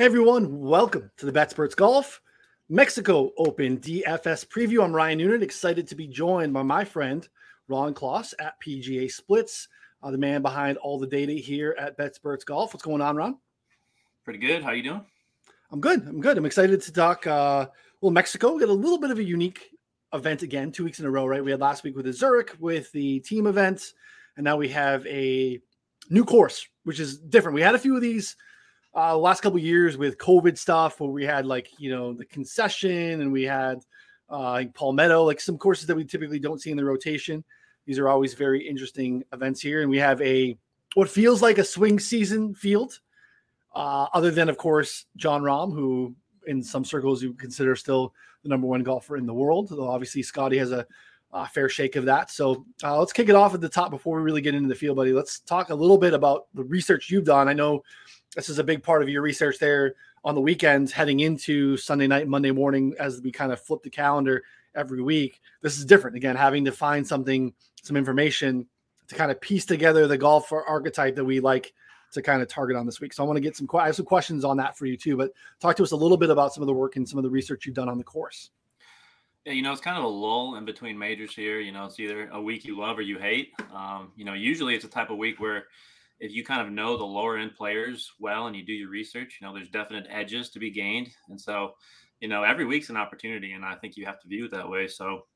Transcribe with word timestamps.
Hey 0.00 0.06
everyone, 0.06 0.60
welcome 0.60 1.10
to 1.18 1.26
the 1.26 1.30
BetSperts 1.30 1.76
Golf 1.76 2.22
Mexico 2.70 3.32
Open 3.36 3.76
DFS 3.76 4.46
preview. 4.48 4.82
I'm 4.82 4.94
Ryan 4.94 5.18
Noonan, 5.18 5.42
excited 5.42 5.86
to 5.88 5.94
be 5.94 6.06
joined 6.06 6.54
by 6.54 6.62
my 6.62 6.86
friend 6.86 7.28
Ron 7.68 7.92
Kloss 7.92 8.32
at 8.40 8.54
PGA 8.62 9.12
Splits, 9.12 9.68
uh, 10.02 10.10
the 10.10 10.16
man 10.16 10.40
behind 10.40 10.78
all 10.78 10.98
the 10.98 11.06
data 11.06 11.34
here 11.34 11.76
at 11.78 11.98
BetSperts 11.98 12.46
Golf. 12.46 12.72
What's 12.72 12.82
going 12.82 13.02
on, 13.02 13.14
Ron? 13.14 13.36
Pretty 14.24 14.38
good. 14.38 14.62
How 14.62 14.70
you 14.70 14.82
doing? 14.82 15.04
I'm 15.70 15.82
good. 15.82 16.00
I'm 16.08 16.22
good. 16.22 16.38
I'm 16.38 16.46
excited 16.46 16.80
to 16.80 16.92
talk. 16.94 17.26
Uh, 17.26 17.66
well, 18.00 18.10
Mexico. 18.10 18.54
We 18.54 18.60
got 18.60 18.70
a 18.70 18.72
little 18.72 18.98
bit 18.98 19.10
of 19.10 19.18
a 19.18 19.22
unique 19.22 19.68
event 20.14 20.40
again, 20.40 20.72
two 20.72 20.84
weeks 20.84 21.00
in 21.00 21.04
a 21.04 21.10
row, 21.10 21.26
right? 21.26 21.44
We 21.44 21.50
had 21.50 21.60
last 21.60 21.84
week 21.84 21.94
with 21.94 22.06
the 22.06 22.14
Zurich 22.14 22.56
with 22.58 22.90
the 22.92 23.20
team 23.20 23.46
event, 23.46 23.92
and 24.38 24.44
now 24.44 24.56
we 24.56 24.70
have 24.70 25.06
a 25.06 25.60
new 26.08 26.24
course, 26.24 26.66
which 26.84 27.00
is 27.00 27.18
different. 27.18 27.54
We 27.54 27.60
had 27.60 27.74
a 27.74 27.78
few 27.78 27.96
of 27.96 28.00
these 28.00 28.34
uh, 28.94 29.16
last 29.16 29.40
couple 29.40 29.58
years 29.58 29.96
with 29.96 30.18
COVID 30.18 30.58
stuff 30.58 31.00
where 31.00 31.10
we 31.10 31.24
had 31.24 31.46
like 31.46 31.68
you 31.78 31.90
know 31.90 32.12
the 32.12 32.24
concession 32.24 33.20
and 33.20 33.32
we 33.32 33.44
had 33.44 33.84
uh, 34.28 34.64
Palmetto, 34.74 35.24
like 35.24 35.40
some 35.40 35.58
courses 35.58 35.86
that 35.86 35.96
we 35.96 36.04
typically 36.04 36.38
don't 36.38 36.60
see 36.60 36.70
in 36.70 36.76
the 36.76 36.84
rotation. 36.84 37.44
These 37.86 37.98
are 37.98 38.08
always 38.08 38.34
very 38.34 38.66
interesting 38.66 39.24
events 39.32 39.60
here, 39.60 39.82
and 39.82 39.90
we 39.90 39.98
have 39.98 40.20
a 40.22 40.56
what 40.94 41.08
feels 41.08 41.42
like 41.42 41.58
a 41.58 41.64
swing 41.64 41.98
season 41.98 42.54
field. 42.54 43.00
Uh, 43.72 44.08
other 44.12 44.32
than, 44.32 44.48
of 44.48 44.56
course, 44.56 45.06
Jon 45.16 45.42
Rahm, 45.42 45.72
who 45.72 46.14
in 46.46 46.62
some 46.62 46.84
circles 46.84 47.22
you 47.22 47.32
consider 47.34 47.76
still 47.76 48.12
the 48.42 48.48
number 48.48 48.66
one 48.66 48.82
golfer 48.82 49.16
in 49.16 49.26
the 49.26 49.34
world. 49.34 49.68
Though 49.68 49.88
obviously 49.88 50.22
Scotty 50.22 50.58
has 50.58 50.72
a, 50.72 50.86
a 51.32 51.46
fair 51.46 51.68
shake 51.68 51.96
of 51.96 52.04
that. 52.06 52.30
So 52.30 52.64
uh, 52.82 52.98
let's 52.98 53.12
kick 53.12 53.28
it 53.28 53.34
off 53.34 53.54
at 53.54 53.60
the 53.60 53.68
top 53.68 53.90
before 53.90 54.16
we 54.16 54.22
really 54.22 54.40
get 54.40 54.54
into 54.54 54.68
the 54.68 54.74
field, 54.74 54.96
buddy. 54.96 55.12
Let's 55.12 55.40
talk 55.40 55.70
a 55.70 55.74
little 55.74 55.98
bit 55.98 56.14
about 56.14 56.46
the 56.54 56.64
research 56.64 57.10
you've 57.10 57.24
done. 57.24 57.48
I 57.48 57.52
know 57.52 57.82
this 58.36 58.48
is 58.48 58.58
a 58.58 58.64
big 58.64 58.82
part 58.82 59.02
of 59.02 59.08
your 59.08 59.22
research 59.22 59.58
there 59.58 59.94
on 60.24 60.34
the 60.34 60.40
weekends 60.40 60.92
heading 60.92 61.20
into 61.20 61.76
Sunday 61.76 62.06
night, 62.06 62.28
Monday 62.28 62.50
morning 62.50 62.94
as 62.98 63.20
we 63.20 63.32
kind 63.32 63.52
of 63.52 63.60
flip 63.60 63.82
the 63.82 63.90
calendar 63.90 64.42
every 64.74 65.02
week. 65.02 65.40
This 65.62 65.78
is 65.78 65.84
different. 65.84 66.16
Again, 66.16 66.36
having 66.36 66.64
to 66.66 66.72
find 66.72 67.06
something, 67.06 67.52
some 67.82 67.96
information 67.96 68.66
to 69.08 69.14
kind 69.14 69.30
of 69.30 69.40
piece 69.40 69.66
together 69.66 70.06
the 70.06 70.18
golfer 70.18 70.64
archetype 70.64 71.16
that 71.16 71.24
we 71.24 71.40
like 71.40 71.72
to 72.12 72.22
kind 72.22 72.42
of 72.42 72.48
target 72.48 72.76
on 72.76 72.86
this 72.86 73.00
week. 73.00 73.12
So 73.12 73.24
I 73.24 73.26
want 73.26 73.36
to 73.36 73.40
get 73.40 73.56
some 73.56 73.68
I 73.74 73.86
have 73.86 73.96
some 73.96 74.06
questions 74.06 74.44
on 74.44 74.56
that 74.58 74.76
for 74.76 74.86
you 74.86 74.96
too, 74.96 75.16
but 75.16 75.32
talk 75.60 75.76
to 75.76 75.82
us 75.82 75.92
a 75.92 75.96
little 75.96 76.16
bit 76.16 76.30
about 76.30 76.52
some 76.52 76.62
of 76.62 76.66
the 76.66 76.72
work 76.72 76.96
and 76.96 77.08
some 77.08 77.18
of 77.18 77.24
the 77.24 77.30
research 77.30 77.66
you've 77.66 77.74
done 77.74 77.88
on 77.88 77.98
the 77.98 78.04
course. 78.04 78.50
Yeah, 79.44 79.52
you 79.52 79.62
know, 79.62 79.72
it's 79.72 79.80
kind 79.80 79.96
of 79.96 80.04
a 80.04 80.08
lull 80.08 80.56
in 80.56 80.64
between 80.64 80.98
majors 80.98 81.34
here. 81.34 81.60
You 81.60 81.72
know, 81.72 81.86
it's 81.86 81.98
either 81.98 82.28
a 82.28 82.40
week 82.40 82.64
you 82.64 82.78
love 82.78 82.98
or 82.98 83.02
you 83.02 83.18
hate. 83.18 83.52
Um, 83.74 84.12
you 84.14 84.24
know, 84.24 84.34
usually 84.34 84.74
it's 84.74 84.84
a 84.84 84.88
type 84.88 85.10
of 85.10 85.16
week 85.16 85.40
where 85.40 85.64
if 86.20 86.32
you 86.32 86.44
kind 86.44 86.60
of 86.60 86.72
know 86.72 86.96
the 86.96 87.04
lower 87.04 87.38
end 87.38 87.54
players 87.54 88.12
well 88.18 88.46
and 88.46 88.54
you 88.54 88.64
do 88.64 88.74
your 88.74 88.90
research, 88.90 89.38
you 89.40 89.46
know, 89.46 89.54
there's 89.54 89.70
definite 89.70 90.06
edges 90.10 90.50
to 90.50 90.58
be 90.58 90.70
gained. 90.70 91.08
And 91.30 91.40
so, 91.40 91.74
you 92.20 92.28
know, 92.28 92.42
every 92.42 92.66
week's 92.66 92.90
an 92.90 92.96
opportunity, 92.98 93.52
and 93.52 93.64
I 93.64 93.74
think 93.76 93.96
you 93.96 94.04
have 94.04 94.20
to 94.20 94.28
view 94.28 94.44
it 94.44 94.50
that 94.50 94.68
way. 94.68 94.86
So, 94.86 95.26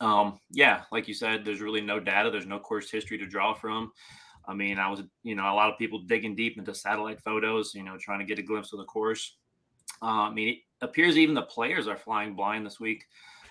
um, 0.00 0.38
yeah, 0.50 0.82
like 0.92 1.08
you 1.08 1.14
said, 1.14 1.44
there's 1.44 1.62
really 1.62 1.80
no 1.80 1.98
data, 1.98 2.30
there's 2.30 2.46
no 2.46 2.58
course 2.58 2.90
history 2.90 3.16
to 3.18 3.26
draw 3.26 3.54
from. 3.54 3.90
I 4.46 4.54
mean, 4.54 4.78
I 4.78 4.90
was, 4.90 5.02
you 5.22 5.34
know, 5.34 5.44
a 5.44 5.54
lot 5.54 5.70
of 5.70 5.78
people 5.78 6.00
digging 6.00 6.34
deep 6.34 6.58
into 6.58 6.74
satellite 6.74 7.20
photos, 7.22 7.74
you 7.74 7.82
know, 7.82 7.96
trying 7.98 8.18
to 8.20 8.24
get 8.26 8.38
a 8.38 8.42
glimpse 8.42 8.72
of 8.72 8.78
the 8.78 8.84
course. 8.84 9.36
Uh, 10.02 10.28
I 10.28 10.30
mean, 10.32 10.48
it 10.48 10.58
appears 10.82 11.16
even 11.16 11.34
the 11.34 11.42
players 11.42 11.88
are 11.88 11.96
flying 11.96 12.34
blind 12.34 12.66
this 12.66 12.78
week. 12.78 13.04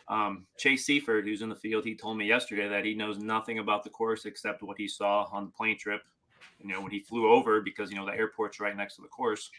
Um, 0.09 0.45
Chase 0.57 0.87
Seiffert, 0.87 1.23
who's 1.23 1.41
in 1.41 1.49
the 1.49 1.55
field, 1.55 1.83
he 1.83 1.95
told 1.95 2.17
me 2.17 2.25
yesterday 2.25 2.67
that 2.67 2.85
he 2.85 2.93
knows 2.93 3.17
nothing 3.17 3.59
about 3.59 3.83
the 3.83 3.89
course 3.89 4.25
except 4.25 4.63
what 4.63 4.77
he 4.77 4.87
saw 4.87 5.27
on 5.31 5.45
the 5.45 5.51
plane 5.51 5.77
trip 5.77 6.01
you 6.59 6.69
know, 6.69 6.81
when 6.81 6.91
he 6.91 6.99
flew 6.99 7.31
over 7.31 7.61
because, 7.61 7.89
you 7.91 7.97
know, 7.97 8.05
the 8.05 8.13
airport's 8.13 8.59
right 8.59 8.75
next 8.75 8.95
to 8.95 9.01
the 9.01 9.07
course. 9.07 9.49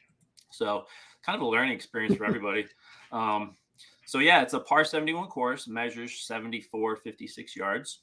So 0.51 0.87
kind 1.23 1.37
of 1.37 1.43
a 1.43 1.49
learning 1.49 1.75
experience 1.75 2.17
for 2.17 2.25
everybody. 2.25 2.67
Um, 3.11 3.55
so 4.05 4.19
yeah, 4.19 4.43
it's 4.43 4.53
a 4.53 4.61
par 4.61 4.85
71 4.85 5.29
course, 5.29 5.67
measures 5.67 6.21
74, 6.27 6.97
56 6.97 7.57
yards. 7.57 8.01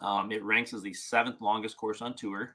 Um, 0.00 0.30
it 0.30 0.44
ranks 0.44 0.72
as 0.72 0.82
the 0.82 0.94
seventh 0.94 1.40
longest 1.40 1.76
course 1.76 2.02
on 2.02 2.14
tour. 2.14 2.54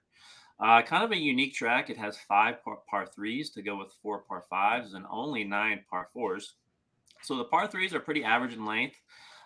Uh, 0.60 0.82
kind 0.82 1.04
of 1.04 1.12
a 1.12 1.18
unique 1.18 1.54
track. 1.54 1.90
It 1.90 1.98
has 1.98 2.18
five 2.28 2.64
par, 2.64 2.80
par 2.90 3.06
threes 3.06 3.50
to 3.52 3.62
go 3.62 3.78
with 3.78 3.94
four 4.02 4.20
par 4.20 4.46
fives 4.50 4.94
and 4.94 5.06
only 5.10 5.44
nine 5.44 5.82
par 5.90 6.08
fours. 6.14 6.56
So 7.22 7.38
the 7.38 7.46
par 7.46 7.68
threes 7.68 7.94
are 7.94 8.00
pretty 8.00 8.24
average 8.24 8.54
in 8.54 8.66
length, 8.66 8.98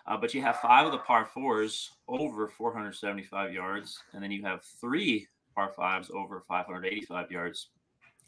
uh, 0.06 0.16
but 0.16 0.34
you 0.34 0.42
have 0.42 0.60
five 0.60 0.86
of 0.86 0.92
the 0.92 0.98
par 0.98 1.26
fours 1.26 1.90
over 2.08 2.48
475 2.48 3.52
yards, 3.52 3.98
and 4.12 4.22
then 4.22 4.30
you 4.30 4.42
have 4.42 4.64
three 4.64 5.26
par 5.58 5.72
fives 5.74 6.08
over 6.14 6.44
585 6.46 7.32
yards. 7.32 7.70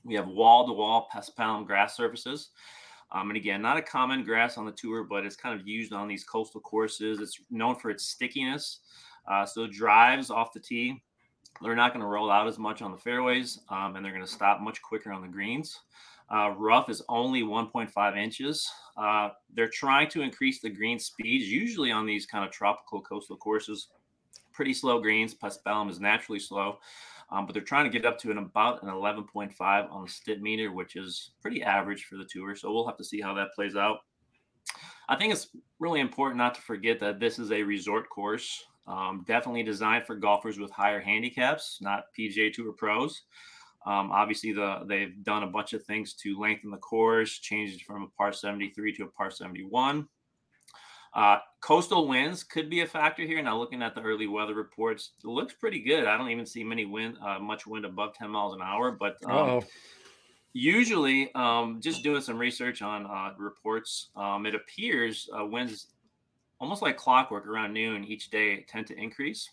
We 0.02 0.14
have 0.16 0.26
wall 0.26 0.66
to 0.66 0.72
wall 0.72 1.08
paspalum 1.14 1.64
grass 1.64 1.96
surfaces. 1.96 2.50
Um, 3.12 3.30
and 3.30 3.36
again, 3.36 3.62
not 3.62 3.76
a 3.76 3.82
common 3.82 4.24
grass 4.24 4.58
on 4.58 4.66
the 4.66 4.72
tour, 4.72 5.04
but 5.04 5.24
it's 5.24 5.36
kind 5.36 5.58
of 5.58 5.66
used 5.66 5.92
on 5.92 6.08
these 6.08 6.24
coastal 6.24 6.60
courses. 6.60 7.20
It's 7.20 7.40
known 7.50 7.76
for 7.76 7.90
its 7.90 8.04
stickiness. 8.04 8.80
Uh, 9.30 9.46
so 9.46 9.68
drives 9.68 10.30
off 10.30 10.52
the 10.52 10.58
tee, 10.58 11.00
they're 11.62 11.76
not 11.76 11.92
going 11.92 12.00
to 12.00 12.06
roll 12.06 12.30
out 12.30 12.48
as 12.48 12.58
much 12.58 12.82
on 12.82 12.90
the 12.90 12.98
fairways, 12.98 13.60
um, 13.68 13.94
and 13.94 14.04
they're 14.04 14.12
going 14.12 14.24
to 14.24 14.30
stop 14.30 14.60
much 14.60 14.80
quicker 14.82 15.12
on 15.12 15.22
the 15.22 15.28
greens. 15.28 15.78
Uh, 16.34 16.54
rough 16.56 16.88
is 16.88 17.02
only 17.08 17.42
1.5 17.42 18.16
inches. 18.16 18.68
Uh, 18.96 19.28
they're 19.54 19.68
trying 19.68 20.08
to 20.08 20.22
increase 20.22 20.60
the 20.60 20.70
green 20.70 20.98
speeds, 20.98 21.46
usually 21.50 21.92
on 21.92 22.06
these 22.06 22.24
kind 22.24 22.44
of 22.44 22.50
tropical 22.50 23.00
coastal 23.02 23.36
courses. 23.36 23.88
Pretty 24.52 24.72
slow 24.72 25.00
greens. 25.00 25.34
Paspalum 25.34 25.90
is 25.90 26.00
naturally 26.00 26.40
slow. 26.40 26.78
Um, 27.32 27.46
but 27.46 27.52
they're 27.52 27.62
trying 27.62 27.84
to 27.84 27.96
get 27.96 28.06
up 28.06 28.18
to 28.20 28.30
an 28.30 28.38
about 28.38 28.82
an 28.82 28.88
11.5 28.88 29.52
on 29.60 30.04
the 30.04 30.08
Stimpmeter, 30.08 30.72
which 30.72 30.96
is 30.96 31.32
pretty 31.40 31.62
average 31.62 32.04
for 32.04 32.16
the 32.16 32.24
tour. 32.24 32.56
So 32.56 32.72
we'll 32.72 32.86
have 32.86 32.96
to 32.96 33.04
see 33.04 33.20
how 33.20 33.34
that 33.34 33.54
plays 33.54 33.76
out. 33.76 33.98
I 35.08 35.16
think 35.16 35.32
it's 35.32 35.48
really 35.78 36.00
important 36.00 36.38
not 36.38 36.54
to 36.54 36.60
forget 36.60 37.00
that 37.00 37.20
this 37.20 37.38
is 37.38 37.50
a 37.52 37.62
resort 37.62 38.08
course, 38.10 38.64
um, 38.86 39.24
definitely 39.26 39.62
designed 39.62 40.06
for 40.06 40.16
golfers 40.16 40.58
with 40.58 40.70
higher 40.70 41.00
handicaps, 41.00 41.78
not 41.80 42.04
PGA 42.18 42.52
Tour 42.52 42.72
pros. 42.72 43.22
Um, 43.86 44.10
obviously, 44.12 44.52
the 44.52 44.84
they've 44.86 45.22
done 45.24 45.42
a 45.42 45.46
bunch 45.46 45.72
of 45.72 45.82
things 45.84 46.14
to 46.14 46.38
lengthen 46.38 46.70
the 46.70 46.76
course, 46.76 47.38
changed 47.38 47.82
from 47.86 48.02
a 48.02 48.08
par 48.08 48.32
73 48.32 48.92
to 48.96 49.04
a 49.04 49.08
par 49.08 49.30
71. 49.30 50.06
Uh, 51.12 51.38
coastal 51.60 52.06
winds 52.06 52.44
could 52.44 52.70
be 52.70 52.80
a 52.80 52.86
factor 52.86 53.22
here. 53.22 53.42
Now, 53.42 53.58
looking 53.58 53.82
at 53.82 53.94
the 53.94 54.02
early 54.02 54.26
weather 54.26 54.54
reports, 54.54 55.12
it 55.22 55.26
looks 55.26 55.54
pretty 55.54 55.80
good. 55.80 56.06
I 56.06 56.16
don't 56.16 56.30
even 56.30 56.46
see 56.46 56.62
many 56.62 56.84
wind, 56.84 57.16
uh, 57.24 57.38
much 57.38 57.66
wind 57.66 57.84
above 57.84 58.14
10 58.14 58.30
miles 58.30 58.54
an 58.54 58.62
hour. 58.62 58.92
But 58.92 59.16
um, 59.28 59.62
usually, 60.52 61.34
um, 61.34 61.80
just 61.82 62.02
doing 62.02 62.20
some 62.22 62.38
research 62.38 62.80
on 62.82 63.06
uh, 63.06 63.34
reports, 63.38 64.10
um, 64.16 64.46
it 64.46 64.54
appears 64.54 65.28
uh, 65.36 65.44
winds 65.44 65.88
almost 66.60 66.82
like 66.82 66.96
clockwork 66.96 67.46
around 67.46 67.72
noon 67.72 68.04
each 68.04 68.30
day 68.30 68.64
tend 68.68 68.86
to 68.86 68.96
increase. 68.96 69.50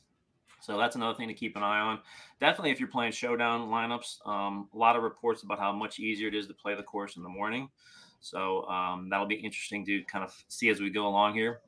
So 0.62 0.78
that's 0.78 0.96
another 0.96 1.16
thing 1.16 1.28
to 1.28 1.34
keep 1.34 1.56
an 1.56 1.64
eye 1.64 1.80
on. 1.80 2.00
Definitely, 2.40 2.72
if 2.72 2.80
you're 2.80 2.90
playing 2.90 3.12
showdown 3.12 3.70
lineups, 3.70 4.28
um, 4.28 4.68
a 4.74 4.78
lot 4.78 4.96
of 4.96 5.04
reports 5.04 5.44
about 5.44 5.60
how 5.60 5.72
much 5.72 6.00
easier 6.00 6.28
it 6.28 6.36
is 6.36 6.48
to 6.48 6.54
play 6.54 6.76
the 6.76 6.84
course 6.84 7.16
in 7.16 7.24
the 7.24 7.30
morning. 7.30 7.70
So 8.20 8.66
um, 8.68 9.10
that'll 9.10 9.26
be 9.26 9.36
interesting 9.36 9.86
to 9.86 10.04
kind 10.04 10.24
of 10.24 10.34
see 10.48 10.70
as 10.70 10.80
we 10.80 10.90
go 10.90 11.08
along 11.08 11.36
here. 11.36 11.62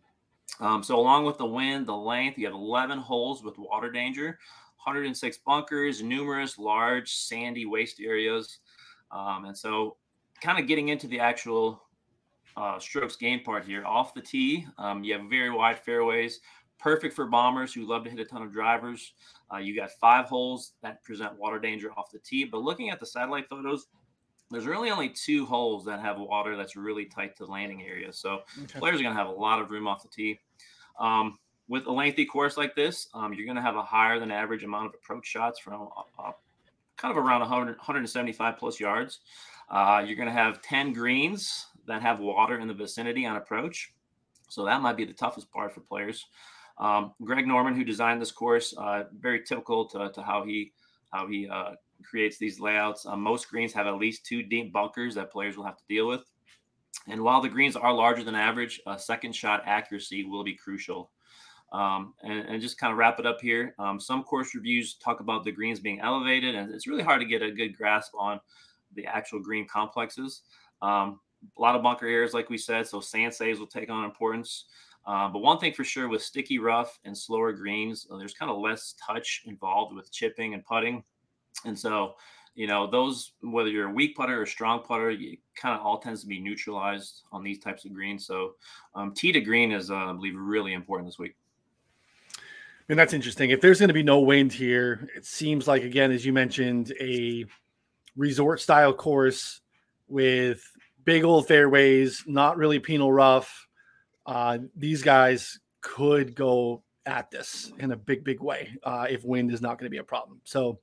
Um, 0.60 0.84
so 0.84 1.00
along 1.00 1.26
with 1.26 1.38
the 1.38 1.46
wind, 1.46 1.86
the 1.86 1.96
length, 1.96 2.38
you 2.38 2.46
have 2.46 2.56
11 2.56 2.98
holes 3.00 3.44
with 3.44 3.58
water 3.58 3.92
danger, 3.92 4.40
106 4.84 5.38
bunkers, 5.46 6.02
numerous 6.02 6.58
large 6.58 7.14
sandy 7.14 7.66
waste 7.66 8.00
areas. 8.02 8.60
Um, 9.12 9.46
and 9.46 9.58
so 9.58 9.98
kind 10.42 10.60
of 10.60 10.68
getting 10.68 10.90
into 10.90 11.08
the 11.08 11.20
actual 11.20 11.84
uh, 12.58 12.80
strokes 12.80 13.16
game 13.16 13.42
part 13.42 13.66
here. 13.66 13.86
Off 13.86 14.14
the 14.14 14.22
tee, 14.22 14.66
um, 14.78 15.04
you 15.04 15.14
have 15.14 15.30
very 15.30 15.52
wide 15.52 15.80
fairways, 15.80 16.42
perfect 16.78 17.16
for 17.16 17.26
bombers 17.28 17.74
who 17.74 17.86
love 17.86 18.04
to 18.04 18.10
hit 18.10 18.20
a 18.20 18.26
ton 18.26 18.42
of 18.42 18.52
drivers. 18.52 19.14
Uh, 19.54 19.58
you 19.58 19.76
got 19.76 19.92
five 19.92 20.26
holes 20.26 20.74
that 20.82 21.04
present 21.04 21.38
water 21.38 21.60
danger 21.60 21.92
off 21.98 22.12
the 22.12 22.20
tee. 22.20 22.44
But 22.44 22.62
looking 22.62 22.90
at 22.90 23.00
the 23.00 23.06
satellite 23.06 23.48
photos, 23.50 23.88
there's 24.52 24.66
really 24.66 24.90
only 24.90 25.10
two 25.10 25.46
holes 25.46 25.86
that 25.86 26.00
have 26.00 26.20
water 26.20 26.56
that's 26.56 26.76
really 26.76 27.06
tight 27.06 27.36
to 27.38 27.46
the 27.46 27.52
landing 27.52 27.84
area. 27.84 28.12
So 28.12 28.42
okay. 28.64 28.80
players 28.80 29.00
are 29.00 29.04
going 29.04 29.16
to 29.16 29.20
have 29.20 29.28
a 29.28 29.40
lot 29.40 29.62
of 29.62 29.72
room 29.72 29.88
off 29.88 30.02
the 30.02 30.10
tee. 30.10 30.40
Um, 31.00 31.38
with 31.68 31.86
a 31.86 31.92
lengthy 31.92 32.26
course 32.26 32.58
like 32.58 32.76
this, 32.76 33.08
um, 33.14 33.34
you're 33.34 33.46
going 33.46 33.56
to 33.56 33.62
have 33.62 33.76
a 33.76 33.84
higher 33.84 34.20
than 34.20 34.32
average 34.32 34.64
amount 34.64 34.88
of 34.88 34.96
approach 34.96 35.28
shots 35.28 35.60
from 35.60 35.90
uh, 35.96 36.28
uh 36.28 36.32
kind 36.98 37.18
of 37.18 37.24
around 37.24 37.40
100, 37.42 37.78
175 37.78 38.58
plus 38.58 38.80
yards. 38.80 39.20
Uh, 39.70 40.04
you're 40.06 40.18
going 40.18 40.28
to 40.28 40.34
have 40.34 40.62
10 40.62 40.92
greens 40.92 41.68
that 41.88 42.02
have 42.02 42.20
water 42.20 42.60
in 42.60 42.68
the 42.68 42.74
vicinity 42.74 43.26
on 43.26 43.38
approach. 43.38 43.94
So 44.50 44.66
that 44.66 44.82
might 44.82 44.98
be 44.98 45.06
the 45.06 45.14
toughest 45.14 45.50
part 45.52 45.74
for 45.74 45.82
players. 45.82 46.26
Um, 46.78 47.14
Greg 47.24 47.48
Norman, 47.48 47.76
who 47.76 47.84
designed 47.84 48.22
this 48.22 48.32
course, 48.32 48.74
uh, 48.78 49.04
very 49.18 49.44
typical 49.44 49.86
to, 49.90 50.12
to 50.14 50.22
how 50.22 50.44
he 50.44 50.72
how 51.12 51.28
he 51.28 51.48
uh, 51.48 51.72
creates 52.04 52.38
these 52.38 52.60
layouts. 52.60 53.06
Um, 53.06 53.22
most 53.22 53.50
greens 53.50 53.74
have 53.74 53.88
at 53.88 53.98
least 53.98 54.26
two 54.26 54.44
deep 54.44 54.72
bunkers 54.74 55.16
that 55.16 55.32
players 55.32 55.58
will 55.58 55.66
have 55.66 55.78
to 55.78 55.84
deal 55.88 56.08
with. 56.08 56.22
And 57.08 57.22
while 57.22 57.42
the 57.42 57.50
greens 57.50 57.76
are 57.76 57.94
larger 57.94 58.24
than 58.24 58.36
average, 58.36 58.82
second 58.98 59.36
shot 59.36 59.64
accuracy 59.66 60.24
will 60.24 60.44
be 60.44 60.56
crucial. 60.56 61.12
Um, 61.72 62.14
and, 62.24 62.40
and, 62.48 62.62
just 62.62 62.80
kind 62.80 62.92
of 62.92 62.98
wrap 62.98 63.20
it 63.20 63.28
up 63.28 63.40
here. 63.40 63.76
Um, 63.78 64.00
some 64.00 64.24
course 64.24 64.56
reviews 64.56 64.96
talk 64.96 65.20
about 65.20 65.44
the 65.44 65.52
greens 65.52 65.80
being 65.80 66.00
elevated, 66.00 66.56
and 66.56 66.74
it's 66.74 66.88
really 66.88 67.04
hard 67.04 67.22
to 67.22 67.28
get 67.28 67.44
a 67.44 67.52
good 67.52 67.78
grasp 67.78 68.12
on 68.18 68.40
the 68.96 69.06
actual 69.06 69.40
green 69.40 69.68
complexes. 69.68 70.42
Um, 70.82 71.20
a 71.58 71.62
lot 71.62 71.76
of 71.76 71.84
bunker 71.84 72.08
areas, 72.08 72.34
like 72.34 72.50
we 72.50 72.58
said, 72.58 72.88
so 72.88 73.00
sand 73.00 73.36
saves 73.36 73.60
will 73.60 73.68
take 73.68 73.92
on 73.92 74.04
importance. 74.04 74.66
Uh, 75.06 75.28
but 75.30 75.40
one 75.40 75.60
thing 75.60 75.74
for 75.74 75.84
sure 75.84 76.08
with 76.08 76.24
sticky 76.24 76.60
rough 76.60 77.00
and 77.06 77.18
slower 77.18 77.54
greens, 77.54 78.08
uh, 78.12 78.18
there's 78.18 78.34
kind 78.34 78.52
of 78.52 78.58
less 78.58 78.96
touch 79.06 79.44
involved 79.46 79.96
with 79.96 80.12
chipping 80.12 80.56
and 80.56 80.66
putting. 80.66 81.04
And 81.66 81.78
so, 81.78 82.16
you 82.56 82.68
know, 82.68 82.90
those, 82.90 83.34
whether 83.42 83.70
you're 83.70 83.90
a 83.90 83.94
weak 83.94 84.16
putter 84.16 84.42
or 84.42 84.46
strong 84.46 84.82
putter, 84.82 85.12
you 85.12 85.38
kind 85.56 85.80
of 85.80 85.86
all 85.86 86.00
tends 86.00 86.22
to 86.22 86.28
be 86.28 86.40
neutralized 86.40 87.22
on 87.32 87.44
these 87.44 87.60
types 87.60 87.86
of 87.86 87.94
greens. 87.94 88.26
So, 88.26 88.56
um, 88.96 89.14
tee 89.14 89.32
to 89.32 89.42
green 89.42 89.72
is, 89.72 89.92
uh, 89.92 89.96
I 89.96 90.14
believe, 90.14 90.36
really 90.36 90.74
important 90.74 91.08
this 91.08 91.20
week. 91.20 91.36
And 92.90 92.98
that's 92.98 93.14
interesting. 93.14 93.52
If 93.52 93.62
there's 93.62 93.80
going 93.80 93.90
to 93.90 93.94
be 93.94 94.04
no 94.04 94.20
wind 94.20 94.52
here, 94.52 95.08
it 95.16 95.26
seems 95.26 95.68
like, 95.68 95.84
again, 95.84 96.12
as 96.12 96.26
you 96.26 96.34
mentioned, 96.34 96.92
a 97.00 97.46
resort 98.16 98.60
style 98.62 98.94
course 98.94 99.62
with 100.08 100.64
big 101.04 101.24
old 101.24 101.48
fairways, 101.48 102.24
not 102.26 102.58
really 102.58 102.80
penal 102.80 103.14
rough 103.14 103.68
uh, 104.30 104.60
these 104.76 105.02
guys 105.02 105.60
could 105.82 106.36
go 106.36 106.84
at 107.08 107.32
this 107.32 107.74
in 107.80 107.92
a 107.92 107.96
big, 107.96 108.24
big 108.24 108.40
way 108.40 108.70
uh, 108.84 109.08
if 109.10 109.24
wind 109.24 109.52
is 109.52 109.60
not 109.60 109.80
going 109.80 109.88
to 109.88 109.90
be 109.90 109.98
a 109.98 110.04
problem. 110.04 110.40
So 110.44 110.80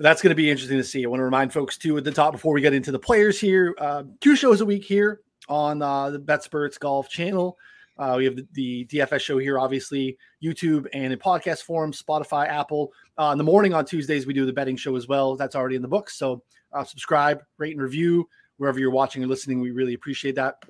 that's 0.00 0.22
going 0.22 0.30
to 0.30 0.36
be 0.36 0.50
interesting 0.50 0.78
to 0.78 0.84
see. 0.84 1.04
I 1.04 1.08
want 1.08 1.20
to 1.20 1.24
remind 1.24 1.52
folks 1.52 1.76
too 1.76 1.96
at 1.98 2.04
the 2.04 2.10
top 2.10 2.32
before 2.32 2.54
we 2.54 2.60
get 2.60 2.72
into 2.72 2.90
the 2.90 2.98
players 2.98 3.38
here. 3.38 3.74
Uh, 3.78 4.04
two 4.20 4.34
shows 4.34 4.60
a 4.60 4.66
week 4.66 4.84
here 4.84 5.20
on 5.48 5.82
uh, 5.82 6.10
the 6.10 6.18
BetSperts 6.18 6.78
Golf 6.78 7.08
channel. 7.08 7.58
Uh, 7.98 8.14
we 8.16 8.24
have 8.24 8.34
the, 8.34 8.46
the, 8.52 8.86
DFS 8.86 9.20
show 9.20 9.36
here, 9.36 9.58
obviously, 9.58 10.16
YouTube 10.42 10.86
and 10.94 11.12
in 11.12 11.18
podcast 11.18 11.64
form, 11.64 11.92
Spotify, 11.92 12.48
Apple. 12.48 12.92
Uh, 13.18 13.28
in 13.32 13.38
the 13.38 13.44
morning 13.44 13.74
on 13.74 13.84
Tuesdays, 13.84 14.26
we 14.26 14.32
do 14.32 14.46
the 14.46 14.52
betting 14.54 14.76
show 14.76 14.96
as 14.96 15.06
well. 15.06 15.36
That's 15.36 15.54
already 15.54 15.76
in 15.76 15.82
the 15.82 15.88
books. 15.88 16.16
So 16.16 16.42
uh, 16.72 16.82
subscribe, 16.82 17.42
rate, 17.58 17.72
and 17.72 17.82
review 17.82 18.26
wherever 18.56 18.78
you're 18.78 18.90
watching 18.90 19.22
or 19.22 19.26
listening. 19.26 19.60
We 19.60 19.70
really 19.70 19.92
appreciate 19.92 20.34
that 20.36 20.62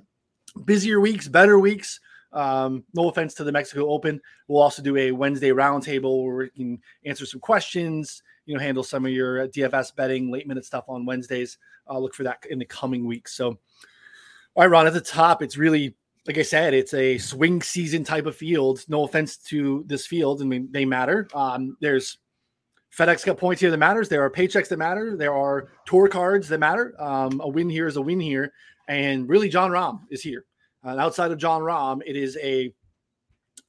busier 0.65 0.99
weeks, 0.99 1.29
better 1.29 1.61
weeks. 1.61 2.01
Um, 2.33 2.85
no 2.95 3.09
offense 3.09 3.35
to 3.35 3.45
the 3.45 3.53
Mexico 3.53 3.89
Open. 3.91 4.21
We'll 4.49 4.63
also 4.63 4.83
do 4.83 4.97
a 4.97 5.13
Wednesday 5.13 5.51
roundtable 5.51 6.25
where 6.25 6.37
we 6.37 6.51
can 6.51 6.81
answer 7.05 7.27
some 7.27 7.41
questions, 7.41 8.23
you 8.51 8.57
know, 8.57 8.63
handle 8.63 8.83
some 8.83 9.07
of 9.07 9.13
your 9.13 9.47
DFS 9.47 9.95
betting, 9.95 10.29
late 10.29 10.49
minute 10.49 10.65
stuff 10.65 10.85
on 10.89 11.07
Wednesdays. 11.07 11.57
I'll 11.87 12.03
look 12.03 12.15
for 12.15 12.25
that 12.25 12.45
in 12.51 12.59
the 12.59 12.65
coming 12.65 13.07
weeks. 13.07 13.33
So, 13.33 13.51
all 13.51 13.59
right, 14.57 14.67
Ron, 14.67 14.89
at 14.89 14.93
the 14.93 15.01
top, 15.01 15.41
it's 15.41 15.57
really, 15.57 15.95
like 16.27 16.37
I 16.37 16.43
said, 16.43 16.75
it's 16.75 16.93
a 16.93 17.17
swing 17.19 17.63
season 17.63 18.03
type 18.03 18.27
of 18.27 18.35
field. 18.35 18.85
No 18.89 19.05
offense 19.05 19.37
to 19.37 19.85
this 19.87 20.05
field. 20.05 20.43
I 20.43 20.47
mean, 20.47 20.69
they 20.73 20.85
matter. 20.85 21.29
Um, 21.33 21.77
there's 21.81 22.19
FedEx 22.99 23.25
Cup 23.25 23.39
points 23.39 23.61
here 23.61 23.71
that 23.71 23.77
matters. 23.77 24.09
There 24.09 24.25
are 24.25 24.31
paychecks 24.31 24.67
that 24.67 24.79
matter. 24.79 25.17
There 25.17 25.33
are 25.33 25.69
tour 25.87 26.09
cards 26.09 26.49
that 26.49 26.59
matter. 26.59 27.01
Um, 27.01 27.41
a 27.41 27.49
win 27.49 27.71
here 27.71 27.87
is 27.87 27.95
a 27.95 28.03
win 28.03 28.19
here. 28.19 28.53
And 28.89 29.29
really, 29.29 29.49
Jon 29.49 29.71
Rahm 29.71 30.01
is 30.11 30.23
here. 30.23 30.45
And 30.83 30.99
outside 30.99 31.31
of 31.31 31.39
Jon 31.39 31.63
Rahm, 31.63 32.01
it 32.05 32.17
is 32.17 32.37
a 32.43 32.75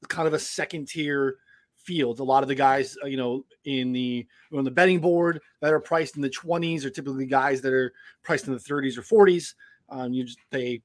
kind 0.07 0.27
of 0.27 0.33
a 0.33 0.39
second 0.39 0.87
tier 0.87 1.37
field. 1.85 2.19
A 2.19 2.23
lot 2.23 2.43
of 2.43 2.49
the 2.49 2.55
guys, 2.55 2.97
uh, 3.03 3.07
you 3.07 3.17
know, 3.17 3.45
in 3.65 3.91
the 3.91 4.25
on 4.53 4.63
the 4.63 4.71
betting 4.71 4.99
board 4.99 5.39
that 5.61 5.73
are 5.73 5.79
priced 5.79 6.15
in 6.15 6.21
the 6.21 6.29
20s 6.29 6.85
are 6.85 6.89
typically 6.89 7.25
guys 7.25 7.61
that 7.61 7.73
are 7.73 7.93
priced 8.23 8.47
in 8.47 8.53
the 8.53 8.59
30s 8.59 8.97
or 8.97 9.25
40s. 9.27 9.53
Um, 9.89 10.13
you 10.13 10.23
just 10.23 10.39
they 10.51 10.81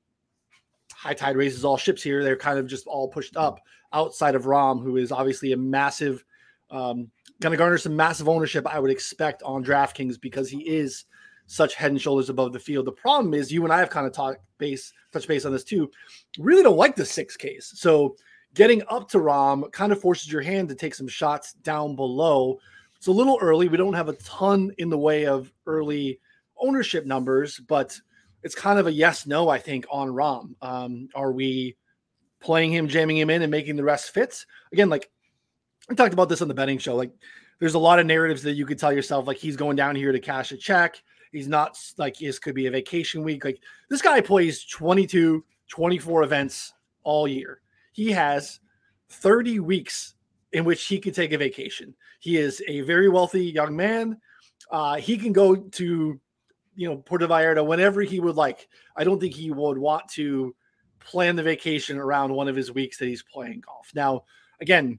high 0.93 1.15
tide 1.15 1.37
raises 1.37 1.65
all 1.65 1.77
ships 1.77 2.03
here. 2.03 2.23
They're 2.23 2.37
kind 2.37 2.59
of 2.59 2.67
just 2.67 2.87
all 2.87 3.09
pushed 3.09 3.37
up 3.37 3.61
outside 3.93 4.35
of 4.35 4.45
Rahm, 4.45 4.83
who 4.83 4.97
is 4.97 5.13
obviously 5.13 5.53
a 5.53 5.57
massive, 5.57 6.25
um, 6.71 7.11
going 7.41 7.53
to 7.53 7.57
garner 7.57 7.79
some 7.79 7.97
massive 7.97 8.29
ownership. 8.29 8.67
I 8.67 8.79
would 8.79 8.91
expect 8.91 9.43
on 9.43 9.65
DraftKings 9.65 10.21
because 10.21 10.49
he 10.49 10.61
is 10.69 11.05
such 11.47 11.75
head 11.75 11.93
and 11.93 12.01
shoulders 12.01 12.29
above 12.29 12.53
the 12.53 12.59
field. 12.59 12.87
The 12.87 12.93
problem 12.93 13.35
is 13.35 13.53
you 13.53 13.65
and 13.65 13.73
I 13.73 13.79
have 13.79 13.91
kind 13.91 14.07
of 14.07 14.13
talked 14.13 14.41
base, 14.59 14.93
touch 15.13 15.29
base 15.29 15.45
on 15.45 15.53
this 15.53 15.65
too. 15.65 15.91
Really 16.39 16.63
don't 16.63 16.77
like 16.77 16.97
the 16.97 17.07
six 17.07 17.37
case. 17.37 17.73
So 17.77 18.17
getting 18.55 18.83
up 18.89 19.09
to 19.11 19.19
Rahm 19.19 19.71
kind 19.73 19.93
of 19.93 20.01
forces 20.01 20.33
your 20.33 20.43
hand 20.43 20.69
to 20.69 20.75
take 20.75 20.95
some 20.95 21.09
shots 21.09 21.53
down 21.55 21.97
below. 21.97 22.59
It's 22.97 23.07
a 23.07 23.13
little 23.13 23.39
early. 23.41 23.69
We 23.69 23.77
don't 23.77 23.95
have 23.95 24.09
a 24.09 24.15
ton 24.15 24.73
in 24.79 24.89
the 24.89 24.99
way 24.99 25.27
of 25.27 25.53
early 25.67 26.21
ownership 26.59 27.05
numbers, 27.05 27.59
but 27.59 27.99
it's 28.43 28.55
kind 28.55 28.79
of 28.79 28.87
a 28.87 28.93
yes 28.93 29.27
no, 29.27 29.49
I 29.49 29.59
think, 29.59 29.87
on 29.91 30.09
Rahm. 30.09 30.55
Um, 30.63 31.09
are 31.15 31.33
we 31.33 31.77
playing 32.41 32.73
him, 32.73 32.89
jamming 32.89 33.19
him 33.19 33.31
in, 33.31 33.43
and 33.43 33.51
making 33.51 33.77
the 33.77 33.85
rest 33.85 34.15
fit? 34.15 34.45
Again, 34.73 34.89
like 34.89 35.11
I 35.91 35.95
talked 35.95 36.13
about 36.13 36.29
this 36.29 36.43
on 36.43 36.49
the 36.49 36.55
betting 36.55 36.79
show. 36.79 36.97
Like 36.97 37.13
there's 37.59 37.75
a 37.75 37.79
lot 37.79 37.99
of 37.99 38.07
narratives 38.07 38.43
that 38.43 38.53
you 38.55 38.67
could 38.67 38.79
tell 38.79 38.93
yourself, 38.93 39.27
like 39.27 39.39
he's 39.39 39.57
going 39.57 39.77
down 39.77 39.97
here 39.97 40.13
to 40.13 40.21
cash 40.21 40.53
a 40.53 40.57
check. 40.57 41.03
He's 41.33 41.49
not 41.49 41.79
like 41.99 42.19
this 42.19 42.39
could 42.39 42.55
be 42.55 42.67
a 42.67 42.71
vacation 42.71 43.23
week. 43.23 43.45
Like 43.45 43.61
this 43.91 44.03
guy 44.03 44.21
plays 44.21 44.65
22, 44.65 45.45
24 45.69 46.23
events 46.23 46.73
all 47.03 47.29
year. 47.29 47.61
He 47.97 48.13
has 48.13 48.61
30 49.09 49.61
weeks 49.61 50.17
in 50.53 50.67
which 50.67 50.85
he 50.85 51.01
could 51.01 51.15
take 51.15 51.33
a 51.33 51.39
vacation. 51.39 51.95
He 52.21 52.37
is 52.37 52.63
a 52.69 52.83
very 52.83 53.09
wealthy 53.09 53.47
young 53.47 53.75
man. 53.75 54.19
Uh, 54.71 54.97
he 54.97 55.17
can 55.17 55.33
go 55.33 55.57
to, 55.57 56.21
you 56.75 56.89
know, 56.89 56.99
Puerto 56.99 57.27
Vallarta 57.27 57.67
whenever 57.67 58.03
he 58.03 58.21
would 58.21 58.37
like. 58.37 58.69
I 58.95 59.05
don't 59.05 59.19
think 59.19 59.33
he 59.33 59.51
would 59.51 59.79
want 59.79 60.07
to 60.11 60.55
plan 61.01 61.37
the 61.37 61.43
vacation 61.43 61.97
around 61.97 62.35
one 62.35 62.49
of 62.49 62.55
his 62.55 62.71
weeks 62.71 62.99
that 62.99 63.07
he's 63.07 63.23
playing 63.23 63.63
golf. 63.65 63.91
Now, 63.95 64.25
again, 64.61 64.99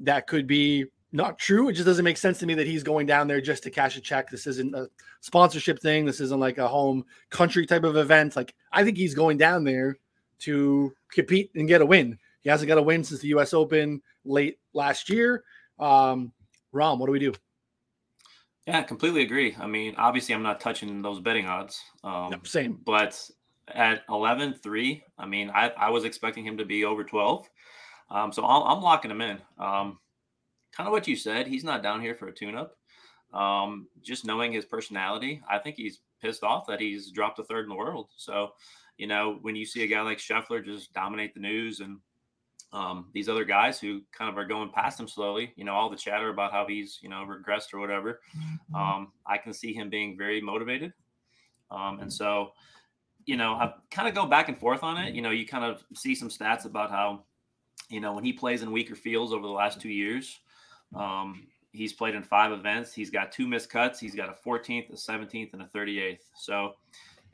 that 0.00 0.26
could 0.26 0.46
be 0.46 0.86
not 1.12 1.38
true. 1.38 1.68
It 1.68 1.74
just 1.74 1.84
doesn't 1.84 2.06
make 2.06 2.16
sense 2.16 2.38
to 2.38 2.46
me 2.46 2.54
that 2.54 2.66
he's 2.66 2.82
going 2.82 3.04
down 3.04 3.28
there 3.28 3.42
just 3.42 3.64
to 3.64 3.70
cash 3.70 3.98
a 3.98 4.00
check. 4.00 4.30
This 4.30 4.46
isn't 4.46 4.74
a 4.74 4.88
sponsorship 5.20 5.78
thing. 5.78 6.06
This 6.06 6.20
isn't 6.20 6.40
like 6.40 6.56
a 6.56 6.68
home 6.68 7.04
country 7.28 7.66
type 7.66 7.84
of 7.84 7.98
event. 7.98 8.34
Like 8.34 8.54
I 8.72 8.82
think 8.82 8.96
he's 8.96 9.14
going 9.14 9.36
down 9.36 9.64
there 9.64 9.98
to 10.44 10.92
compete 11.12 11.50
and 11.54 11.68
get 11.68 11.80
a 11.80 11.86
win. 11.86 12.18
He 12.40 12.50
hasn't 12.50 12.68
got 12.68 12.78
a 12.78 12.82
win 12.82 13.04
since 13.04 13.20
the 13.20 13.28
U.S. 13.28 13.54
Open 13.54 14.02
late 14.24 14.58
last 14.72 15.08
year. 15.08 15.44
Um, 15.78 16.32
Rahm, 16.74 16.98
what 16.98 17.06
do 17.06 17.12
we 17.12 17.18
do? 17.18 17.32
Yeah, 18.66 18.82
completely 18.82 19.22
agree. 19.22 19.54
I 19.58 19.66
mean, 19.66 19.94
obviously, 19.96 20.34
I'm 20.34 20.42
not 20.42 20.60
touching 20.60 21.02
those 21.02 21.20
betting 21.20 21.46
odds. 21.46 21.80
Um, 22.02 22.30
no, 22.30 22.38
same. 22.44 22.80
But 22.84 23.20
at 23.68 24.02
11 24.08 24.54
3, 24.62 25.04
I 25.18 25.26
mean, 25.26 25.50
I, 25.50 25.70
I 25.70 25.90
was 25.90 26.04
expecting 26.04 26.46
him 26.46 26.56
to 26.58 26.64
be 26.64 26.84
over 26.84 27.04
12. 27.04 27.48
Um, 28.10 28.32
so 28.32 28.44
I'm, 28.44 28.62
I'm 28.62 28.82
locking 28.82 29.10
him 29.10 29.20
in. 29.20 29.38
Um, 29.58 29.98
kind 30.72 30.86
of 30.86 30.92
what 30.92 31.08
you 31.08 31.16
said. 31.16 31.46
He's 31.46 31.64
not 31.64 31.82
down 31.82 32.00
here 32.00 32.14
for 32.14 32.28
a 32.28 32.34
tune-up. 32.34 32.76
Um, 33.32 33.88
just 34.02 34.24
knowing 34.24 34.52
his 34.52 34.64
personality, 34.64 35.42
I 35.48 35.58
think 35.58 35.76
he's 35.76 36.00
pissed 36.22 36.42
off 36.42 36.66
that 36.68 36.80
he's 36.80 37.10
dropped 37.10 37.38
a 37.38 37.44
third 37.44 37.64
in 37.64 37.68
the 37.68 37.74
world. 37.74 38.10
So, 38.16 38.52
you 38.98 39.06
know, 39.06 39.38
when 39.42 39.56
you 39.56 39.64
see 39.64 39.82
a 39.82 39.86
guy 39.86 40.00
like 40.02 40.18
Scheffler 40.18 40.64
just 40.64 40.92
dominate 40.92 41.34
the 41.34 41.40
news 41.40 41.80
and 41.80 41.98
um, 42.72 43.06
these 43.12 43.28
other 43.28 43.44
guys 43.44 43.78
who 43.78 44.00
kind 44.12 44.28
of 44.28 44.36
are 44.36 44.44
going 44.44 44.70
past 44.70 44.98
him 44.98 45.06
slowly, 45.06 45.52
you 45.56 45.64
know, 45.64 45.72
all 45.72 45.88
the 45.88 45.96
chatter 45.96 46.28
about 46.28 46.52
how 46.52 46.66
he's, 46.66 46.98
you 47.02 47.08
know, 47.08 47.24
regressed 47.24 47.72
or 47.72 47.78
whatever, 47.78 48.20
mm-hmm. 48.36 48.74
um, 48.74 49.12
I 49.26 49.38
can 49.38 49.52
see 49.52 49.72
him 49.72 49.88
being 49.88 50.18
very 50.18 50.40
motivated. 50.40 50.92
Um, 51.70 52.00
and 52.00 52.12
so, 52.12 52.52
you 53.26 53.36
know, 53.36 53.54
I 53.54 53.72
kind 53.90 54.08
of 54.08 54.14
go 54.14 54.26
back 54.26 54.48
and 54.48 54.58
forth 54.58 54.82
on 54.82 54.98
it. 54.98 55.14
You 55.14 55.22
know, 55.22 55.30
you 55.30 55.46
kind 55.46 55.64
of 55.64 55.84
see 55.94 56.14
some 56.14 56.28
stats 56.28 56.64
about 56.64 56.90
how, 56.90 57.24
you 57.88 58.00
know, 58.00 58.12
when 58.12 58.24
he 58.24 58.32
plays 58.32 58.62
in 58.62 58.72
weaker 58.72 58.96
fields 58.96 59.32
over 59.32 59.46
the 59.46 59.52
last 59.52 59.80
two 59.80 59.88
years, 59.88 60.40
um, 60.96 61.46
he's 61.72 61.92
played 61.92 62.14
in 62.14 62.22
five 62.22 62.52
events. 62.52 62.92
He's 62.92 63.10
got 63.10 63.30
two 63.30 63.46
missed 63.46 63.70
cuts. 63.70 64.00
He's 64.00 64.14
got 64.14 64.28
a 64.28 64.48
14th, 64.48 64.90
a 64.90 64.96
17th, 64.96 65.52
and 65.52 65.62
a 65.62 65.66
38th. 65.66 66.18
So 66.36 66.72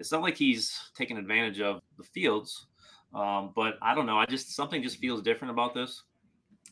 it's 0.01 0.11
not 0.11 0.23
like 0.23 0.37
he's 0.37 0.91
taking 0.97 1.19
advantage 1.19 1.61
of 1.61 1.83
the 1.99 2.03
fields. 2.03 2.67
Um, 3.15 3.53
but 3.55 3.75
I 3.83 3.95
don't 3.95 4.07
know. 4.07 4.19
I 4.19 4.27
just 4.27 4.57
something 4.57 4.83
just 4.83 4.99
feels 4.99 5.23
different 5.23 5.53
about 5.53 5.75
this. 5.75 6.03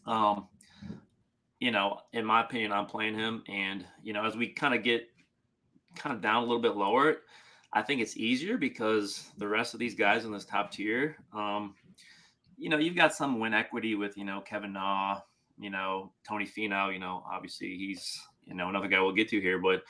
Um, 0.07 0.49
you 1.61 1.71
know, 1.71 1.99
in 2.13 2.25
my 2.25 2.43
opinion, 2.43 2.73
I'm 2.73 2.87
playing 2.87 3.15
him, 3.15 3.43
and 3.49 3.85
you 4.03 4.13
know, 4.13 4.25
as 4.25 4.37
we 4.37 4.49
kind 4.49 4.75
of 4.75 4.83
get 4.83 5.09
kind 5.97 6.15
of 6.15 6.23
down 6.23 6.37
a 6.37 6.47
little 6.47 6.63
bit 6.63 6.77
lower, 6.77 7.19
I 7.73 7.83
think 7.83 8.01
it's 8.01 8.17
easier 8.17 8.57
because 8.57 9.29
the 9.37 9.49
rest 9.49 9.75
of 9.75 9.81
these 9.81 9.95
guys 9.95 10.25
in 10.25 10.33
this 10.33 10.45
top 10.45 10.71
tier, 10.71 11.17
um, 11.35 11.75
you 12.57 12.71
know, 12.71 12.79
you've 12.79 12.97
got 12.97 13.15
some 13.15 13.41
win 13.41 13.55
equity 13.55 13.97
with 13.97 14.17
you 14.17 14.25
know 14.25 14.41
Kevin 14.41 14.73
Na, 14.73 15.21
you 15.59 15.71
know, 15.71 16.13
Tony 16.27 16.47
Finau, 16.47 16.93
you 16.93 17.01
know, 17.01 17.25
obviously 17.31 17.77
he's, 17.77 18.21
you 18.47 18.55
know, 18.55 18.69
another 18.69 18.89
guy 18.89 19.01
we'll 19.01 19.13
get 19.13 19.29
to 19.31 19.41
here. 19.41 19.59
But 19.59 19.83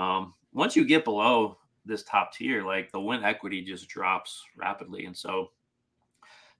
um, 0.00 0.34
once 0.52 0.76
you 0.76 0.84
get 0.84 1.04
below 1.04 1.58
this 1.86 2.02
top 2.02 2.32
tier, 2.32 2.64
like 2.64 2.90
the 2.92 3.00
win 3.00 3.24
equity 3.24 3.62
just 3.62 3.88
drops 3.88 4.42
rapidly. 4.56 5.06
And 5.06 5.16
so 5.16 5.50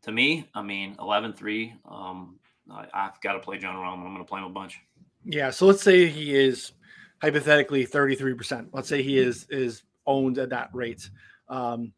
to 0.03 0.13
me, 0.13 0.49
I 0.55 0.63
mean, 0.63 0.97
11 1.01 1.35
3, 1.35 1.75
um, 1.91 2.39
I, 2.71 2.87
have 2.93 3.21
got 3.21 3.35
to 3.35 3.41
play 3.41 3.59
Jon 3.59 3.75
Rahm. 3.75 3.99
I'm 3.99 4.03
going 4.03 4.19
to 4.19 4.25
play 4.25 4.41
him 4.41 4.47
a 4.47 4.51
bunch. 4.51 4.81
Yeah. 5.25 5.51
So 5.51 5.67
let's 5.67 5.83
say 5.83 6.07
he 6.09 6.35
is 6.35 6.73
hypothetically 7.21 7.87
33%. 7.87 8.69
Let's 8.73 8.89
say 8.89 9.03
he 9.03 9.19
is 9.19 9.47
is 9.51 9.83
owned 10.07 10.39
at 10.39 10.51
that 10.51 10.71
rate. 10.73 11.09
Um, 11.49 11.93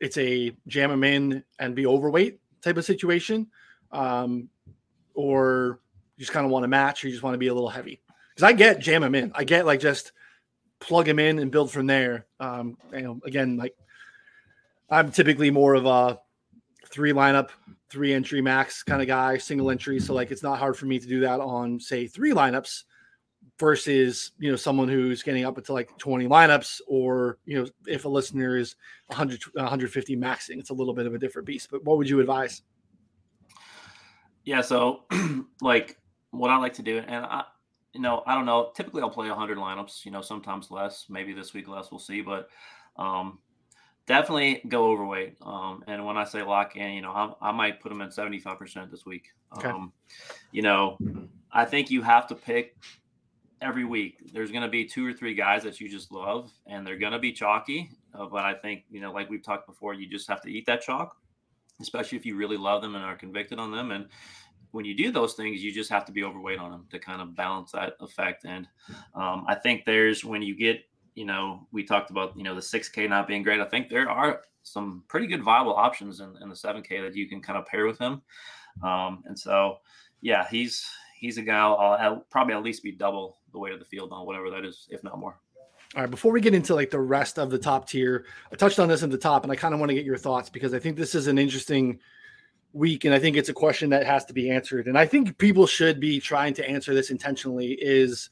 it's 0.00 0.18
a 0.18 0.56
jam 0.66 0.90
him 0.90 1.04
in 1.04 1.44
and 1.58 1.74
be 1.74 1.86
overweight 1.86 2.40
type 2.62 2.76
of 2.76 2.84
situation. 2.84 3.48
Um, 3.92 4.48
or 5.14 5.80
you 6.16 6.22
just 6.22 6.32
kind 6.32 6.46
of 6.46 6.52
want 6.52 6.64
to 6.64 6.68
match 6.68 7.04
or 7.04 7.08
you 7.08 7.12
just 7.12 7.22
want 7.22 7.34
to 7.34 7.38
be 7.38 7.48
a 7.48 7.54
little 7.54 7.68
heavy. 7.68 8.00
Because 8.34 8.48
I 8.48 8.52
get 8.52 8.80
jam 8.80 9.02
him 9.02 9.14
in. 9.14 9.32
I 9.34 9.44
get 9.44 9.66
like 9.66 9.80
just 9.80 10.12
plug 10.80 11.08
him 11.08 11.18
in 11.18 11.38
and 11.38 11.50
build 11.50 11.70
from 11.70 11.86
there. 11.86 12.26
Um, 12.40 12.76
you 12.92 13.02
know, 13.02 13.20
again, 13.24 13.56
like 13.56 13.74
I'm 14.88 15.12
typically 15.12 15.50
more 15.50 15.74
of 15.74 15.86
a 15.86 16.18
three 16.90 17.12
lineup, 17.12 17.50
three 17.88 18.12
entry 18.12 18.40
max 18.40 18.82
kind 18.82 19.00
of 19.00 19.08
guy, 19.08 19.38
single 19.38 19.70
entry. 19.70 20.00
So 20.00 20.14
like 20.14 20.30
it's 20.30 20.42
not 20.42 20.58
hard 20.58 20.76
for 20.76 20.86
me 20.86 20.98
to 20.98 21.06
do 21.06 21.20
that 21.20 21.40
on 21.40 21.78
say 21.78 22.06
three 22.06 22.32
lineups 22.32 22.84
versus 23.58 24.32
you 24.38 24.50
know 24.50 24.56
someone 24.56 24.88
who's 24.88 25.22
getting 25.22 25.44
up 25.44 25.58
into 25.58 25.72
like 25.72 25.96
20 25.98 26.26
lineups 26.26 26.80
or 26.88 27.38
you 27.44 27.58
know 27.58 27.68
if 27.86 28.06
a 28.06 28.08
listener 28.08 28.56
is 28.56 28.74
100 29.08 29.42
150 29.54 30.16
maxing 30.16 30.58
it's 30.58 30.70
a 30.70 30.74
little 30.74 30.94
bit 30.94 31.06
of 31.06 31.14
a 31.14 31.18
different 31.18 31.46
beast 31.46 31.68
but 31.70 31.84
what 31.84 31.98
would 31.98 32.08
you 32.08 32.20
advise 32.20 32.62
yeah 34.44 34.62
so 34.62 35.04
like 35.60 35.98
what 36.30 36.50
i 36.50 36.56
like 36.56 36.72
to 36.72 36.82
do 36.82 36.98
and 37.06 37.24
i 37.26 37.44
you 37.92 38.00
know 38.00 38.22
i 38.26 38.34
don't 38.34 38.46
know 38.46 38.70
typically 38.74 39.02
i'll 39.02 39.10
play 39.10 39.28
100 39.28 39.58
lineups 39.58 40.04
you 40.04 40.10
know 40.10 40.20
sometimes 40.20 40.70
less 40.70 41.06
maybe 41.08 41.32
this 41.32 41.52
week 41.54 41.68
less 41.68 41.90
we'll 41.90 41.98
see 41.98 42.20
but 42.20 42.48
um 42.96 43.38
definitely 44.06 44.62
go 44.68 44.90
overweight 44.90 45.36
um 45.42 45.82
and 45.86 46.04
when 46.04 46.16
i 46.16 46.24
say 46.24 46.42
lock 46.42 46.76
in 46.76 46.92
you 46.92 47.02
know 47.02 47.10
i, 47.12 47.48
I 47.48 47.52
might 47.52 47.80
put 47.80 47.88
them 47.90 48.00
at 48.00 48.10
75% 48.10 48.90
this 48.90 49.06
week 49.06 49.28
okay. 49.56 49.68
um 49.68 49.92
you 50.52 50.62
know 50.62 50.98
i 51.52 51.64
think 51.64 51.90
you 51.90 52.02
have 52.02 52.26
to 52.28 52.34
pick 52.34 52.76
every 53.60 53.84
week 53.84 54.32
there's 54.32 54.50
going 54.50 54.62
to 54.62 54.68
be 54.68 54.84
two 54.84 55.06
or 55.06 55.12
three 55.12 55.34
guys 55.34 55.62
that 55.64 55.80
you 55.80 55.88
just 55.88 56.10
love 56.10 56.50
and 56.66 56.86
they're 56.86 56.98
going 56.98 57.12
to 57.12 57.18
be 57.18 57.32
chalky 57.32 57.90
uh, 58.14 58.26
but 58.26 58.44
i 58.44 58.54
think 58.54 58.84
you 58.90 59.00
know 59.00 59.12
like 59.12 59.28
we've 59.28 59.44
talked 59.44 59.66
before 59.66 59.94
you 59.94 60.08
just 60.08 60.28
have 60.28 60.40
to 60.40 60.50
eat 60.50 60.64
that 60.66 60.80
chalk 60.80 61.16
especially 61.80 62.16
if 62.16 62.26
you 62.26 62.36
really 62.36 62.56
love 62.56 62.82
them 62.82 62.94
and 62.94 63.04
are 63.04 63.16
convicted 63.16 63.58
on 63.58 63.70
them 63.70 63.90
and 63.90 64.06
when 64.72 64.84
you 64.84 64.94
do 64.94 65.10
those 65.10 65.34
things 65.34 65.62
you 65.62 65.72
just 65.72 65.90
have 65.90 66.04
to 66.04 66.12
be 66.12 66.24
overweight 66.24 66.58
on 66.58 66.70
them 66.70 66.86
to 66.90 66.98
kind 66.98 67.20
of 67.20 67.34
balance 67.34 67.72
that 67.72 67.94
effect 68.00 68.44
and 68.44 68.68
um, 69.14 69.44
i 69.48 69.54
think 69.54 69.84
there's 69.84 70.24
when 70.24 70.42
you 70.42 70.54
get 70.54 70.84
you 71.14 71.24
know 71.24 71.66
we 71.72 71.82
talked 71.82 72.10
about 72.10 72.36
you 72.36 72.42
know 72.42 72.54
the 72.54 72.60
6k 72.60 73.08
not 73.08 73.26
being 73.26 73.42
great 73.42 73.60
i 73.60 73.64
think 73.64 73.88
there 73.88 74.08
are 74.10 74.42
some 74.62 75.02
pretty 75.08 75.26
good 75.26 75.42
viable 75.42 75.74
options 75.74 76.20
in, 76.20 76.36
in 76.42 76.48
the 76.48 76.54
7k 76.54 77.02
that 77.02 77.16
you 77.16 77.28
can 77.28 77.40
kind 77.40 77.58
of 77.58 77.66
pair 77.66 77.86
with 77.86 77.98
him 77.98 78.22
um, 78.82 79.22
and 79.26 79.38
so 79.38 79.78
yeah 80.20 80.46
he's 80.50 80.86
he's 81.20 81.36
a 81.38 81.42
guy 81.42 81.58
I'll, 81.58 81.76
I'll, 81.76 82.26
probably 82.30 82.54
at 82.54 82.62
least 82.62 82.82
be 82.82 82.92
double 82.92 83.38
the 83.52 83.58
weight 83.58 83.72
of 83.72 83.78
the 83.78 83.84
field 83.84 84.10
on 84.10 84.26
whatever 84.26 84.50
that 84.50 84.64
is, 84.64 84.88
if 84.90 85.04
not 85.04 85.18
more. 85.18 85.38
All 85.94 86.02
right, 86.02 86.10
before 86.10 86.32
we 86.32 86.40
get 86.40 86.54
into 86.54 86.74
like 86.74 86.90
the 86.90 87.00
rest 87.00 87.38
of 87.38 87.50
the 87.50 87.58
top 87.58 87.88
tier, 87.88 88.24
I 88.52 88.56
touched 88.56 88.78
on 88.78 88.88
this 88.88 89.02
at 89.02 89.10
the 89.10 89.18
top, 89.18 89.42
and 89.42 89.52
I 89.52 89.56
kind 89.56 89.74
of 89.74 89.80
want 89.80 89.90
to 89.90 89.94
get 89.94 90.04
your 90.04 90.16
thoughts 90.16 90.48
because 90.48 90.72
I 90.72 90.78
think 90.78 90.96
this 90.96 91.14
is 91.14 91.26
an 91.26 91.36
interesting 91.36 91.98
week, 92.72 93.04
and 93.04 93.14
I 93.14 93.18
think 93.18 93.36
it's 93.36 93.48
a 93.48 93.54
question 93.54 93.90
that 93.90 94.06
has 94.06 94.24
to 94.26 94.32
be 94.32 94.50
answered. 94.50 94.86
And 94.86 94.98
I 94.98 95.06
think 95.06 95.38
people 95.38 95.66
should 95.66 96.00
be 96.00 96.20
trying 96.20 96.54
to 96.54 96.68
answer 96.68 96.94
this 96.94 97.10
intentionally. 97.10 97.72
Is 97.72 98.30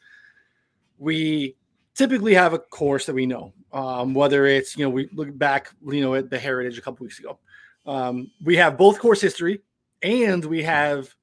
we 0.98 1.56
typically 1.94 2.34
have 2.34 2.52
a 2.52 2.58
course 2.58 3.06
that 3.06 3.14
we 3.14 3.26
know, 3.26 3.52
um, 3.72 4.14
whether 4.14 4.46
it's 4.46 4.76
you 4.76 4.84
know 4.84 4.90
we 4.90 5.08
look 5.12 5.36
back 5.36 5.70
you 5.86 6.00
know 6.00 6.14
at 6.14 6.30
the 6.30 6.38
Heritage 6.38 6.78
a 6.78 6.82
couple 6.82 7.04
weeks 7.04 7.18
ago, 7.18 7.38
um, 7.86 8.30
we 8.44 8.56
have 8.56 8.76
both 8.76 8.98
course 8.98 9.20
history 9.20 9.60
and 10.02 10.44
we 10.44 10.62
have 10.62 11.14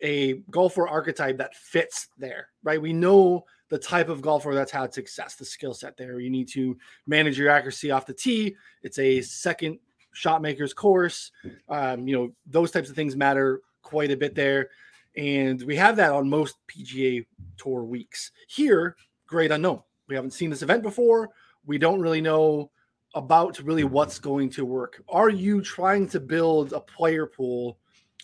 a 0.00 0.34
golfer 0.50 0.86
archetype 0.86 1.38
that 1.38 1.54
fits 1.54 2.08
there, 2.18 2.48
right? 2.62 2.80
We 2.80 2.92
know 2.92 3.44
the 3.70 3.78
type 3.78 4.08
of 4.08 4.20
golfer 4.20 4.54
that's 4.54 4.70
had 4.70 4.92
success, 4.92 5.34
the 5.36 5.44
skill 5.44 5.72
set 5.72 5.96
there. 5.96 6.20
You 6.20 6.30
need 6.30 6.48
to 6.48 6.76
manage 7.06 7.38
your 7.38 7.48
accuracy 7.48 7.90
off 7.90 8.06
the 8.06 8.12
tee. 8.12 8.54
It's 8.82 8.98
a 8.98 9.20
second 9.22 9.78
shot 10.14 10.42
maker's 10.42 10.72
course. 10.72 11.30
Um, 11.68 12.08
you 12.08 12.16
know, 12.16 12.32
those 12.46 12.70
types 12.70 12.88
of 12.88 12.96
things 12.96 13.16
matter 13.16 13.60
quite 13.82 14.10
a 14.10 14.16
bit 14.16 14.34
there. 14.34 14.70
And 15.16 15.62
we 15.62 15.76
have 15.76 15.96
that 15.96 16.12
on 16.12 16.28
most 16.28 16.56
PGA 16.66 17.24
Tour 17.56 17.84
weeks. 17.84 18.32
Here, 18.48 18.96
great 19.26 19.52
unknown. 19.52 19.82
We 20.08 20.14
haven't 20.14 20.32
seen 20.32 20.50
this 20.50 20.62
event 20.62 20.82
before. 20.82 21.30
We 21.66 21.78
don't 21.78 22.00
really 22.00 22.20
know 22.20 22.70
about 23.14 23.58
really 23.60 23.84
what's 23.84 24.18
going 24.18 24.50
to 24.50 24.64
work. 24.64 25.02
Are 25.08 25.30
you 25.30 25.60
trying 25.60 26.08
to 26.08 26.20
build 26.20 26.72
a 26.72 26.80
player 26.80 27.26
pool 27.26 27.78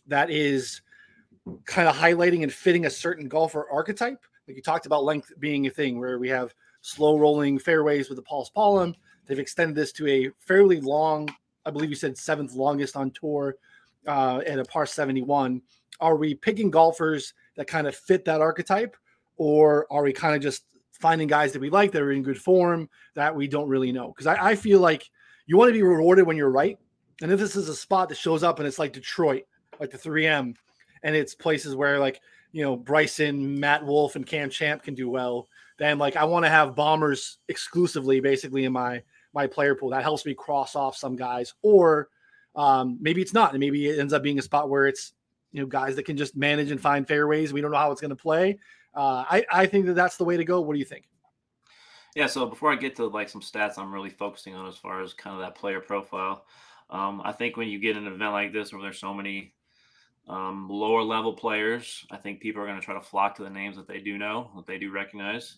that 0.08 0.30
is 0.30 0.82
kind 1.64 1.88
of 1.88 1.96
highlighting 1.96 2.42
and 2.42 2.52
fitting 2.52 2.86
a 2.86 2.90
certain 2.90 3.28
golfer 3.28 3.66
archetype. 3.70 4.24
Like 4.46 4.56
you 4.56 4.62
talked 4.62 4.86
about 4.86 5.04
length 5.04 5.32
being 5.38 5.66
a 5.66 5.70
thing 5.70 5.98
where 5.98 6.18
we 6.18 6.28
have 6.28 6.54
slow 6.80 7.18
rolling 7.18 7.58
fairways 7.58 8.08
with 8.08 8.16
the 8.16 8.24
paspalum. 8.24 8.94
They've 9.26 9.38
extended 9.38 9.76
this 9.76 9.92
to 9.92 10.08
a 10.08 10.30
fairly 10.38 10.80
long, 10.80 11.28
I 11.66 11.70
believe 11.70 11.90
you 11.90 11.96
said 11.96 12.16
seventh 12.16 12.54
longest 12.54 12.96
on 12.96 13.10
tour 13.10 13.56
uh, 14.06 14.40
at 14.46 14.58
a 14.58 14.64
par 14.64 14.86
71. 14.86 15.62
Are 16.00 16.16
we 16.16 16.34
picking 16.34 16.70
golfers 16.70 17.34
that 17.56 17.66
kind 17.66 17.86
of 17.86 17.94
fit 17.94 18.24
that 18.24 18.40
archetype? 18.40 18.96
Or 19.36 19.86
are 19.90 20.02
we 20.02 20.12
kind 20.12 20.34
of 20.34 20.42
just 20.42 20.64
finding 20.92 21.28
guys 21.28 21.52
that 21.52 21.60
we 21.60 21.70
like 21.70 21.92
that 21.92 22.02
are 22.02 22.12
in 22.12 22.22
good 22.22 22.40
form 22.40 22.88
that 23.14 23.34
we 23.34 23.48
don't 23.48 23.68
really 23.68 23.92
know? 23.92 24.08
Because 24.08 24.26
I, 24.26 24.50
I 24.50 24.54
feel 24.54 24.80
like 24.80 25.08
you 25.46 25.56
want 25.56 25.68
to 25.68 25.74
be 25.74 25.82
rewarded 25.82 26.26
when 26.26 26.36
you're 26.36 26.50
right. 26.50 26.78
And 27.22 27.30
if 27.30 27.38
this 27.38 27.56
is 27.56 27.68
a 27.68 27.74
spot 27.74 28.08
that 28.08 28.16
shows 28.16 28.42
up 28.42 28.58
and 28.58 28.68
it's 28.68 28.78
like 28.78 28.92
Detroit, 28.92 29.44
like 29.78 29.90
the 29.90 29.98
3M, 29.98 30.54
and 31.02 31.16
it's 31.16 31.34
places 31.34 31.74
where 31.74 31.98
like 31.98 32.20
you 32.52 32.62
know 32.62 32.76
Bryson, 32.76 33.58
Matt 33.58 33.84
Wolff, 33.84 34.16
and 34.16 34.26
Cam 34.26 34.50
Champ 34.50 34.82
can 34.82 34.94
do 34.94 35.08
well, 35.08 35.48
then 35.78 35.98
like 35.98 36.16
I 36.16 36.24
want 36.24 36.44
to 36.44 36.50
have 36.50 36.74
bombers 36.74 37.38
exclusively, 37.48 38.20
basically 38.20 38.64
in 38.64 38.72
my 38.72 39.02
my 39.32 39.46
player 39.46 39.74
pool. 39.74 39.90
That 39.90 40.02
helps 40.02 40.26
me 40.26 40.34
cross 40.34 40.76
off 40.76 40.96
some 40.96 41.16
guys, 41.16 41.54
or 41.62 42.08
um, 42.54 42.98
maybe 43.00 43.22
it's 43.22 43.34
not, 43.34 43.52
and 43.52 43.60
maybe 43.60 43.88
it 43.88 43.98
ends 43.98 44.12
up 44.12 44.22
being 44.22 44.38
a 44.38 44.42
spot 44.42 44.68
where 44.68 44.86
it's 44.86 45.12
you 45.52 45.60
know 45.60 45.66
guys 45.66 45.96
that 45.96 46.04
can 46.04 46.16
just 46.16 46.36
manage 46.36 46.70
and 46.70 46.80
find 46.80 47.06
fairways. 47.06 47.52
We 47.52 47.60
don't 47.60 47.70
know 47.70 47.78
how 47.78 47.92
it's 47.92 48.00
going 48.00 48.10
to 48.10 48.16
play. 48.16 48.58
Uh, 48.94 49.24
I 49.28 49.46
I 49.50 49.66
think 49.66 49.86
that 49.86 49.94
that's 49.94 50.16
the 50.16 50.24
way 50.24 50.36
to 50.36 50.44
go. 50.44 50.60
What 50.60 50.74
do 50.74 50.78
you 50.78 50.84
think? 50.84 51.08
Yeah. 52.14 52.26
So 52.26 52.46
before 52.46 52.72
I 52.72 52.76
get 52.76 52.96
to 52.96 53.06
like 53.06 53.28
some 53.28 53.40
stats, 53.40 53.78
I'm 53.78 53.92
really 53.92 54.10
focusing 54.10 54.54
on 54.54 54.66
as 54.66 54.76
far 54.76 55.02
as 55.02 55.14
kind 55.14 55.34
of 55.34 55.42
that 55.42 55.54
player 55.54 55.80
profile. 55.80 56.44
Um, 56.88 57.22
I 57.24 57.32
think 57.32 57.56
when 57.56 57.68
you 57.68 57.78
get 57.78 57.96
an 57.96 58.06
event 58.06 58.32
like 58.32 58.52
this 58.52 58.72
where 58.72 58.82
there's 58.82 58.98
so 58.98 59.14
many 59.14 59.54
um, 60.28 60.68
lower 60.68 61.02
level 61.02 61.32
players, 61.32 62.04
I 62.10 62.16
think 62.16 62.40
people 62.40 62.62
are 62.62 62.66
going 62.66 62.78
to 62.78 62.84
try 62.84 62.94
to 62.94 63.00
flock 63.00 63.36
to 63.36 63.42
the 63.42 63.50
names 63.50 63.76
that 63.76 63.88
they 63.88 64.00
do 64.00 64.18
know, 64.18 64.50
that 64.56 64.66
they 64.66 64.78
do 64.78 64.90
recognize. 64.90 65.56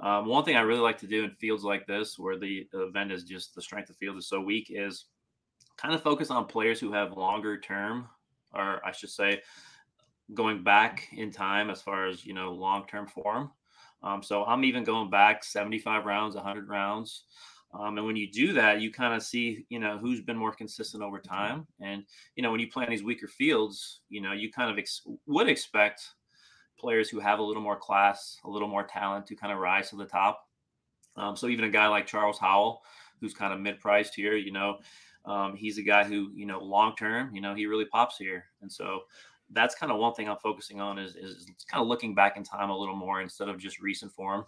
Um, 0.00 0.26
one 0.26 0.44
thing 0.44 0.56
I 0.56 0.60
really 0.60 0.80
like 0.80 0.98
to 0.98 1.06
do 1.06 1.24
in 1.24 1.30
fields 1.30 1.64
like 1.64 1.86
this, 1.86 2.18
where 2.18 2.38
the 2.38 2.66
event 2.72 3.12
is 3.12 3.24
just 3.24 3.54
the 3.54 3.62
strength 3.62 3.90
of 3.90 3.96
field 3.96 4.16
is 4.16 4.28
so 4.28 4.40
weak, 4.40 4.66
is 4.70 5.06
kind 5.76 5.94
of 5.94 6.02
focus 6.02 6.30
on 6.30 6.46
players 6.46 6.80
who 6.80 6.92
have 6.92 7.16
longer 7.16 7.58
term, 7.58 8.08
or 8.54 8.84
I 8.84 8.92
should 8.92 9.10
say, 9.10 9.42
going 10.34 10.62
back 10.62 11.08
in 11.12 11.30
time 11.30 11.70
as 11.70 11.82
far 11.82 12.06
as 12.06 12.24
you 12.24 12.34
know 12.34 12.52
long 12.52 12.86
term 12.86 13.06
form. 13.06 13.50
Um, 14.02 14.22
so 14.22 14.44
I'm 14.44 14.64
even 14.64 14.84
going 14.84 15.10
back 15.10 15.44
75 15.44 16.04
rounds, 16.04 16.34
100 16.34 16.68
rounds. 16.68 17.24
Um, 17.74 17.96
and 17.96 18.06
when 18.06 18.16
you 18.16 18.30
do 18.30 18.52
that, 18.52 18.80
you 18.80 18.92
kind 18.92 19.14
of 19.14 19.22
see, 19.22 19.64
you 19.70 19.78
know, 19.78 19.96
who's 19.96 20.20
been 20.20 20.36
more 20.36 20.52
consistent 20.52 21.02
over 21.02 21.18
time. 21.18 21.66
And, 21.80 22.04
you 22.36 22.42
know, 22.42 22.50
when 22.50 22.60
you 22.60 22.68
play 22.68 22.84
in 22.84 22.90
these 22.90 23.02
weaker 23.02 23.28
fields, 23.28 24.00
you 24.10 24.20
know, 24.20 24.32
you 24.32 24.52
kind 24.52 24.70
of 24.70 24.76
ex- 24.76 25.06
would 25.26 25.48
expect 25.48 26.02
players 26.78 27.08
who 27.08 27.18
have 27.18 27.38
a 27.38 27.42
little 27.42 27.62
more 27.62 27.76
class, 27.76 28.38
a 28.44 28.50
little 28.50 28.68
more 28.68 28.82
talent 28.82 29.26
to 29.26 29.36
kind 29.36 29.52
of 29.52 29.58
rise 29.58 29.88
to 29.88 29.96
the 29.96 30.04
top. 30.04 30.46
Um, 31.16 31.34
so 31.36 31.46
even 31.48 31.64
a 31.64 31.70
guy 31.70 31.86
like 31.88 32.06
Charles 32.06 32.38
Howell, 32.38 32.82
who's 33.20 33.34
kind 33.34 33.54
of 33.54 33.60
mid-priced 33.60 34.14
here, 34.14 34.36
you 34.36 34.52
know, 34.52 34.78
um, 35.24 35.56
he's 35.56 35.78
a 35.78 35.82
guy 35.82 36.04
who, 36.04 36.30
you 36.34 36.44
know, 36.44 36.60
long 36.62 36.94
term, 36.96 37.34
you 37.34 37.40
know, 37.40 37.54
he 37.54 37.66
really 37.66 37.84
pops 37.86 38.18
here. 38.18 38.44
And 38.60 38.70
so 38.70 39.02
that's 39.50 39.74
kind 39.74 39.92
of 39.92 39.98
one 39.98 40.14
thing 40.14 40.28
I'm 40.28 40.38
focusing 40.38 40.80
on 40.80 40.98
is, 40.98 41.14
is 41.14 41.46
kind 41.70 41.80
of 41.80 41.88
looking 41.88 42.14
back 42.14 42.36
in 42.36 42.42
time 42.42 42.70
a 42.70 42.76
little 42.76 42.96
more 42.96 43.20
instead 43.20 43.48
of 43.48 43.58
just 43.58 43.80
recent 43.80 44.12
form. 44.12 44.44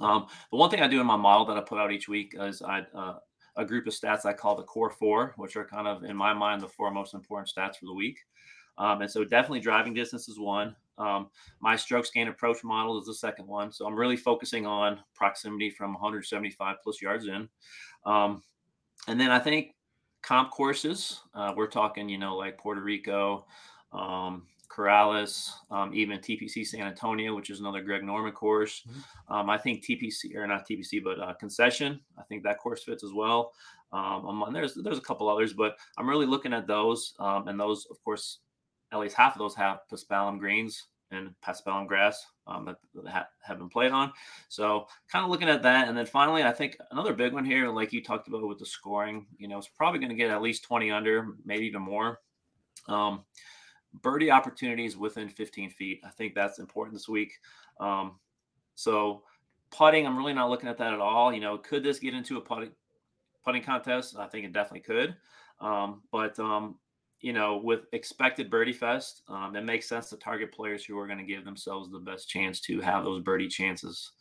Um, 0.00 0.26
the 0.50 0.56
one 0.56 0.70
thing 0.70 0.80
I 0.80 0.88
do 0.88 1.00
in 1.00 1.06
my 1.06 1.16
model 1.16 1.46
that 1.46 1.56
I 1.56 1.60
put 1.60 1.78
out 1.78 1.92
each 1.92 2.08
week 2.08 2.34
is 2.38 2.62
I 2.62 2.80
uh, 2.94 3.18
a 3.56 3.64
group 3.64 3.86
of 3.86 3.92
stats 3.92 4.24
I 4.24 4.32
call 4.32 4.56
the 4.56 4.62
core 4.62 4.90
four, 4.90 5.34
which 5.36 5.56
are 5.56 5.64
kind 5.64 5.86
of 5.86 6.04
in 6.04 6.16
my 6.16 6.32
mind 6.32 6.60
the 6.60 6.68
four 6.68 6.90
most 6.90 7.14
important 7.14 7.52
stats 7.54 7.76
for 7.76 7.86
the 7.86 7.94
week. 7.94 8.18
Um, 8.76 9.02
and 9.02 9.10
so 9.10 9.24
definitely 9.24 9.60
driving 9.60 9.94
distance 9.94 10.28
is 10.28 10.38
one. 10.38 10.74
Um, 10.98 11.28
my 11.60 11.76
strokes 11.76 12.10
gained 12.10 12.28
approach 12.28 12.64
model 12.64 13.00
is 13.00 13.06
the 13.06 13.14
second 13.14 13.46
one. 13.46 13.72
So 13.72 13.86
I'm 13.86 13.94
really 13.94 14.16
focusing 14.16 14.66
on 14.66 15.00
proximity 15.14 15.70
from 15.70 15.92
175 15.92 16.76
plus 16.82 17.00
yards 17.00 17.26
in. 17.26 17.48
Um, 18.04 18.42
and 19.06 19.20
then 19.20 19.30
I 19.30 19.38
think 19.38 19.74
comp 20.22 20.50
courses, 20.50 21.20
uh, 21.34 21.52
we're 21.56 21.68
talking, 21.68 22.08
you 22.08 22.18
know, 22.18 22.36
like 22.36 22.58
Puerto 22.58 22.80
Rico, 22.80 23.46
um, 23.92 24.46
Corales, 24.74 25.50
um, 25.70 25.94
even 25.94 26.18
TPC 26.18 26.66
San 26.66 26.82
Antonio, 26.82 27.34
which 27.34 27.50
is 27.50 27.60
another 27.60 27.82
Greg 27.82 28.02
Norman 28.02 28.32
course. 28.32 28.82
Mm-hmm. 28.88 29.32
Um, 29.32 29.50
I 29.50 29.58
think 29.58 29.84
TPC 29.84 30.34
or 30.34 30.46
not 30.46 30.66
TPC, 30.68 31.02
but 31.02 31.20
uh, 31.20 31.34
Concession. 31.34 32.00
I 32.18 32.22
think 32.22 32.42
that 32.42 32.58
course 32.58 32.82
fits 32.82 33.04
as 33.04 33.12
well. 33.12 33.52
Um, 33.92 34.44
there's 34.52 34.74
there's 34.74 34.98
a 34.98 35.02
couple 35.02 35.28
others, 35.28 35.52
but 35.52 35.76
I'm 35.96 36.08
really 36.08 36.26
looking 36.26 36.52
at 36.52 36.66
those, 36.66 37.14
um, 37.20 37.46
and 37.46 37.58
those, 37.58 37.86
of 37.90 38.02
course, 38.02 38.40
at 38.92 38.98
least 38.98 39.16
half 39.16 39.34
of 39.34 39.38
those 39.38 39.54
have 39.54 39.80
paspalum 39.90 40.38
greens 40.38 40.88
and 41.12 41.32
paspalum 41.46 41.86
grass 41.86 42.26
um, 42.46 42.64
that, 42.64 42.76
that 43.04 43.28
have 43.42 43.58
been 43.58 43.68
played 43.68 43.92
on. 43.92 44.12
So 44.48 44.86
kind 45.10 45.24
of 45.24 45.30
looking 45.30 45.48
at 45.48 45.62
that, 45.62 45.88
and 45.88 45.96
then 45.96 46.06
finally, 46.06 46.42
I 46.42 46.52
think 46.52 46.76
another 46.90 47.12
big 47.12 47.32
one 47.32 47.44
here, 47.44 47.68
like 47.68 47.92
you 47.92 48.02
talked 48.02 48.26
about 48.26 48.46
with 48.46 48.58
the 48.58 48.66
scoring, 48.66 49.26
you 49.38 49.46
know, 49.46 49.58
it's 49.58 49.68
probably 49.68 50.00
going 50.00 50.10
to 50.10 50.16
get 50.16 50.30
at 50.30 50.42
least 50.42 50.64
20 50.64 50.90
under, 50.90 51.28
maybe 51.44 51.66
even 51.66 51.82
more. 51.82 52.20
Um, 52.88 53.24
birdie 54.02 54.30
opportunities 54.30 54.96
within 54.96 55.28
15 55.28 55.70
feet. 55.70 56.00
I 56.04 56.10
think 56.10 56.34
that's 56.34 56.58
important 56.58 56.94
this 56.94 57.08
week. 57.08 57.32
Um, 57.80 58.18
so 58.74 59.22
putting, 59.70 60.06
I'm 60.06 60.16
really 60.16 60.32
not 60.32 60.50
looking 60.50 60.68
at 60.68 60.78
that 60.78 60.92
at 60.92 61.00
all. 61.00 61.32
You 61.32 61.40
know, 61.40 61.58
could 61.58 61.82
this 61.82 61.98
get 61.98 62.14
into 62.14 62.36
a 62.36 62.40
putting 62.40 62.72
putting 63.44 63.62
contest, 63.62 64.16
I 64.18 64.26
think 64.26 64.46
it 64.46 64.52
definitely 64.52 64.80
could. 64.80 65.16
Um, 65.60 66.02
but 66.10 66.38
um, 66.38 66.76
you 67.20 67.32
know, 67.32 67.60
with 67.62 67.86
expected 67.92 68.50
birdie 68.50 68.72
fest, 68.72 69.22
um, 69.28 69.54
it 69.56 69.64
makes 69.64 69.88
sense 69.88 70.08
to 70.10 70.16
target 70.16 70.52
players 70.52 70.84
who 70.84 70.98
are 70.98 71.06
going 71.06 71.18
to 71.18 71.24
give 71.24 71.44
themselves 71.44 71.90
the 71.90 71.98
best 71.98 72.28
chance 72.28 72.60
to 72.60 72.80
have 72.80 73.04
those 73.04 73.22
birdie 73.22 73.48
chances. 73.48 74.12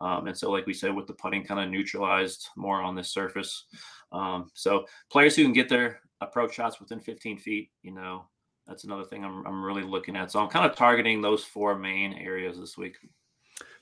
Um, 0.00 0.28
and 0.28 0.36
so, 0.36 0.50
like 0.50 0.66
we 0.66 0.74
said, 0.74 0.94
with 0.94 1.06
the 1.06 1.12
putting 1.12 1.44
kind 1.44 1.60
of 1.60 1.70
neutralized 1.70 2.48
more 2.56 2.80
on 2.80 2.94
this 2.94 3.10
surface. 3.10 3.64
Um, 4.12 4.50
so, 4.54 4.86
players 5.10 5.34
who 5.34 5.42
can 5.42 5.52
get 5.52 5.68
their 5.68 6.00
approach 6.20 6.54
shots 6.54 6.80
within 6.80 7.00
15 7.00 7.38
feet, 7.38 7.70
you 7.82 7.92
know, 7.92 8.24
that's 8.68 8.84
another 8.84 9.04
thing 9.04 9.24
I'm, 9.24 9.46
I'm 9.46 9.64
really 9.64 9.82
looking 9.82 10.14
at. 10.14 10.30
So, 10.30 10.40
I'm 10.40 10.48
kind 10.48 10.70
of 10.70 10.76
targeting 10.76 11.20
those 11.20 11.42
four 11.42 11.76
main 11.76 12.12
areas 12.12 12.58
this 12.58 12.76
week. 12.76 12.96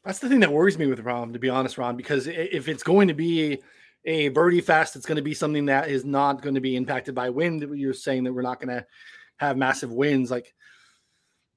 That's 0.05 0.21
the 0.21 0.28
thing 0.28 0.40
that 0.40 0.52
worries 0.52 0.78
me 0.78 0.87
with 0.87 1.05
Rahm, 1.05 1.33
to 1.33 1.38
be 1.40 1.49
honest, 1.49 1.78
Ron, 1.78 1.97
because 1.97 2.28
if 2.28 2.69
it's 2.69 2.85
going 2.85 3.09
to 3.09 3.14
be 3.14 3.61
a 4.05 4.28
birdie 4.28 4.61
fest, 4.61 4.95
it's 4.95 5.05
going 5.05 5.16
to 5.16 5.23
be 5.23 5.35
something 5.35 5.66
that 5.66 5.90
is 5.90 6.05
not 6.05 6.43
going 6.43 6.55
to 6.55 6.61
be 6.61 6.76
impacted 6.76 7.14
by 7.14 7.28
wind. 7.28 7.66
You're 7.75 7.93
saying 7.93 8.23
that 8.25 8.33
we're 8.33 8.43
not 8.43 8.61
going 8.61 8.75
to 8.76 8.87
have 9.38 9.57
massive 9.57 9.93
winds. 9.93 10.31
Like, 10.31 10.55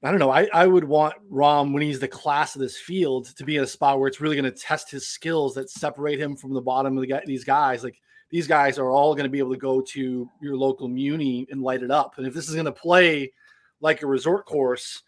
I 0.03 0.09
don't 0.09 0.19
know. 0.19 0.31
I, 0.31 0.49
I 0.51 0.65
would 0.65 0.83
want 0.83 1.13
Rahm 1.31 1.73
when 1.73 1.83
he's 1.83 1.99
the 1.99 2.07
class 2.07 2.55
of 2.55 2.61
this 2.61 2.77
field 2.77 3.27
to 3.35 3.43
be 3.43 3.57
in 3.57 3.63
a 3.63 3.67
spot 3.67 3.99
where 3.99 4.07
it's 4.07 4.19
really 4.19 4.35
going 4.35 4.51
to 4.51 4.59
test 4.59 4.89
his 4.89 5.07
skills 5.07 5.53
that 5.53 5.69
separate 5.69 6.19
him 6.19 6.35
from 6.35 6.53
the 6.53 6.61
bottom 6.61 6.97
of 6.97 7.07
the 7.07 7.21
these 7.25 7.43
guys. 7.43 7.83
Like 7.83 7.99
these 8.29 8.47
guys 8.47 8.77
are 8.77 8.91
all 8.91 9.15
going 9.15 9.25
to 9.25 9.29
be 9.29 9.39
able 9.39 9.53
to 9.53 9.59
go 9.59 9.81
to 9.81 10.29
your 10.41 10.55
local 10.55 10.87
muni 10.87 11.47
and 11.49 11.61
light 11.61 11.83
it 11.83 11.91
up. 11.91 12.17
And 12.17 12.27
if 12.27 12.33
this 12.33 12.47
is 12.47 12.55
going 12.55 12.65
to 12.65 12.71
play 12.71 13.31
like 13.81 14.01
a 14.01 14.07
resort 14.07 14.45
course 14.45 15.03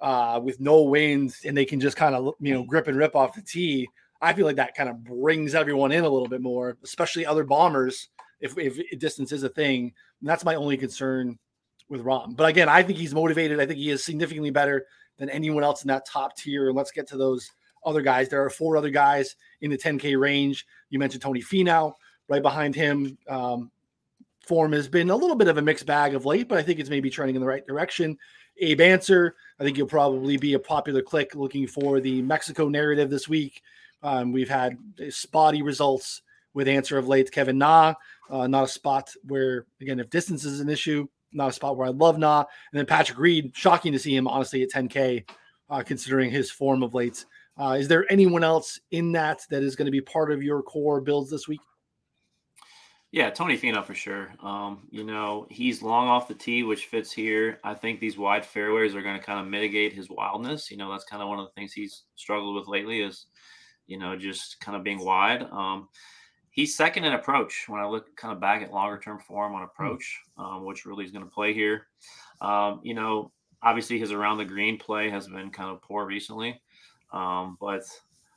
uh, 0.00 0.40
with 0.42 0.60
no 0.60 0.82
wind 0.82 1.34
and 1.44 1.56
they 1.56 1.64
can 1.64 1.80
just 1.80 1.96
kind 1.96 2.14
of 2.14 2.34
you 2.40 2.54
know 2.54 2.62
grip 2.62 2.88
and 2.88 2.96
rip 2.96 3.16
off 3.16 3.34
the 3.34 3.42
tee, 3.42 3.88
I 4.20 4.32
feel 4.32 4.46
like 4.46 4.56
that 4.56 4.74
kind 4.74 4.88
of 4.88 5.02
brings 5.02 5.54
everyone 5.54 5.92
in 5.92 6.04
a 6.04 6.08
little 6.08 6.28
bit 6.28 6.40
more, 6.40 6.76
especially 6.84 7.26
other 7.26 7.44
bombers. 7.44 8.08
If, 8.40 8.56
if 8.56 8.98
distance 8.98 9.32
is 9.32 9.42
a 9.42 9.50
thing, 9.50 9.92
and 10.20 10.28
that's 10.28 10.46
my 10.46 10.54
only 10.54 10.78
concern 10.78 11.38
with 11.90 12.02
Rahm. 12.02 12.36
But 12.36 12.48
again, 12.48 12.70
I 12.70 12.82
think 12.82 12.98
he's 12.98 13.14
motivated. 13.14 13.60
I 13.60 13.66
think 13.66 13.78
he 13.78 13.90
is 13.90 14.02
significantly 14.02 14.48
better 14.48 14.86
than 15.18 15.28
anyone 15.28 15.62
else 15.62 15.82
in 15.82 15.88
that 15.88 16.06
top 16.06 16.36
tier. 16.38 16.68
And 16.68 16.76
let's 16.76 16.90
get 16.90 17.06
to 17.08 17.18
those 17.18 17.50
other 17.84 18.00
guys. 18.00 18.30
There 18.30 18.42
are 18.42 18.48
four 18.48 18.78
other 18.78 18.88
guys 18.88 19.36
in 19.60 19.70
the 19.70 19.76
10K 19.76 20.18
range. 20.18 20.66
You 20.88 20.98
mentioned 20.98 21.20
Tony 21.20 21.42
Finau 21.42 21.92
right 22.30 22.42
behind 22.42 22.74
him. 22.74 23.18
Um, 23.28 23.70
form 24.46 24.72
has 24.72 24.88
been 24.88 25.10
a 25.10 25.16
little 25.16 25.36
bit 25.36 25.48
of 25.48 25.58
a 25.58 25.62
mixed 25.62 25.84
bag 25.84 26.14
of 26.14 26.24
late, 26.24 26.48
but 26.48 26.58
I 26.58 26.62
think 26.62 26.78
it's 26.78 26.88
maybe 26.88 27.10
trending 27.10 27.36
in 27.36 27.42
the 27.42 27.48
right 27.48 27.66
direction. 27.66 28.16
Abe 28.58 28.80
Ancer, 28.80 29.36
I 29.58 29.64
think 29.64 29.76
you'll 29.76 29.86
probably 29.86 30.36
be 30.36 30.54
a 30.54 30.58
popular 30.58 31.02
click 31.02 31.34
looking 31.34 31.66
for 31.66 32.00
the 32.00 32.22
Mexico 32.22 32.68
narrative 32.68 33.10
this 33.10 33.28
week. 33.28 33.62
Um, 34.02 34.32
we've 34.32 34.48
had 34.48 34.78
spotty 35.10 35.62
results 35.62 36.22
with 36.54 36.68
Answer 36.68 36.98
of 36.98 37.08
late. 37.08 37.30
Kevin 37.30 37.58
Na, 37.58 37.94
uh, 38.30 38.46
not 38.46 38.64
a 38.64 38.68
spot 38.68 39.12
where, 39.24 39.66
again, 39.80 40.00
if 40.00 40.08
distance 40.10 40.44
is 40.44 40.60
an 40.60 40.68
issue, 40.68 41.06
not 41.32 41.48
a 41.48 41.52
spot 41.52 41.76
where 41.76 41.86
I 41.86 41.90
love 41.90 42.18
Na. 42.18 42.40
And 42.40 42.78
then 42.78 42.86
Patrick 42.86 43.18
Reed, 43.18 43.52
shocking 43.54 43.92
to 43.92 43.98
see 43.98 44.14
him, 44.14 44.26
honestly, 44.26 44.62
at 44.62 44.70
10K, 44.70 45.24
uh, 45.68 45.82
considering 45.82 46.30
his 46.30 46.50
form 46.50 46.82
of 46.82 46.94
late. 46.94 47.24
Uh, 47.58 47.76
is 47.78 47.88
there 47.88 48.10
anyone 48.10 48.42
else 48.42 48.80
in 48.90 49.12
that 49.12 49.42
that 49.50 49.62
is 49.62 49.76
going 49.76 49.86
to 49.86 49.92
be 49.92 50.00
part 50.00 50.32
of 50.32 50.42
your 50.42 50.62
core 50.62 51.00
builds 51.00 51.30
this 51.30 51.46
week? 51.46 51.60
Yeah, 53.12 53.30
Tony 53.30 53.58
Finau 53.58 53.84
for 53.84 53.94
sure. 53.94 54.32
Um, 54.40 54.86
you 54.90 55.02
know, 55.02 55.46
he's 55.50 55.82
long 55.82 56.06
off 56.06 56.28
the 56.28 56.34
tee, 56.34 56.62
which 56.62 56.86
fits 56.86 57.10
here. 57.10 57.58
I 57.64 57.74
think 57.74 57.98
these 57.98 58.16
wide 58.16 58.46
fairways 58.46 58.94
are 58.94 59.02
going 59.02 59.18
to 59.18 59.24
kind 59.24 59.40
of 59.40 59.48
mitigate 59.48 59.92
his 59.92 60.08
wildness. 60.08 60.70
You 60.70 60.76
know, 60.76 60.90
that's 60.92 61.04
kind 61.04 61.20
of 61.20 61.28
one 61.28 61.40
of 61.40 61.46
the 61.46 61.52
things 61.52 61.72
he's 61.72 62.04
struggled 62.14 62.54
with 62.54 62.68
lately 62.68 63.00
is 63.00 63.26
you 63.90 63.98
know, 63.98 64.16
just 64.16 64.60
kind 64.60 64.76
of 64.76 64.84
being 64.84 65.04
wide. 65.04 65.42
Um, 65.50 65.88
he's 66.50 66.76
second 66.76 67.04
in 67.04 67.12
approach 67.12 67.64
when 67.66 67.80
I 67.80 67.86
look 67.86 68.16
kind 68.16 68.32
of 68.32 68.40
back 68.40 68.62
at 68.62 68.72
longer 68.72 68.98
term 68.98 69.18
form 69.18 69.52
on 69.54 69.60
hmm. 69.60 69.66
approach, 69.66 70.20
um, 70.38 70.64
which 70.64 70.86
really 70.86 71.04
is 71.04 71.10
going 71.10 71.24
to 71.24 71.30
play 71.30 71.52
here. 71.52 71.88
Um, 72.40 72.80
you 72.82 72.94
know, 72.94 73.32
obviously 73.62 73.98
his 73.98 74.12
around 74.12 74.38
the 74.38 74.44
green 74.44 74.78
play 74.78 75.10
has 75.10 75.28
been 75.28 75.50
kind 75.50 75.70
of 75.70 75.82
poor 75.82 76.06
recently, 76.06 76.62
um, 77.12 77.58
but 77.60 77.82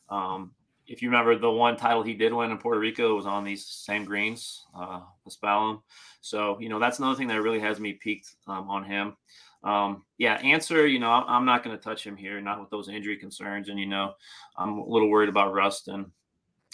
um, 0.10 0.52
if 0.88 1.02
you 1.02 1.10
remember 1.10 1.38
the 1.38 1.50
one 1.50 1.78
title 1.78 2.04
he 2.04 2.13
did 2.13 2.34
win 2.34 2.52
in 2.52 2.58
Puerto 2.58 2.80
Rico 2.80 3.15
was 3.15 3.26
on 3.26 3.43
these 3.43 3.65
same 3.65 4.06
greens, 4.06 4.65
uh, 4.78 5.02
the 5.26 5.80
So 6.22 6.60
you 6.60 6.69
know 6.69 6.80
that's 6.80 7.00
another 7.00 7.15
thing 7.15 7.28
that 7.28 7.41
really 7.41 7.60
has 7.60 7.80
me 7.80 7.93
peaked 7.93 8.36
um, 8.48 8.69
on 8.69 8.84
him. 8.84 9.15
Um, 9.63 10.04
yeah, 10.17 10.36
Ancer, 10.36 10.88
You 10.88 11.00
know, 11.00 11.10
I'm 11.10 11.46
not 11.46 11.63
going 11.63 11.76
to 11.78 11.82
touch 11.82 12.06
him 12.06 12.17
here, 12.17 12.41
not 12.41 12.60
with 12.60 12.69
those 12.69 12.89
injury 12.89 13.15
concerns, 13.15 13.69
and 13.69 13.80
you 13.80 13.86
know, 13.86 14.13
I'm 14.58 14.78
a 14.78 14.86
little 14.86 15.10
worried 15.10 15.30
about 15.30 15.54
Rust 15.54 15.88
and 15.88 16.12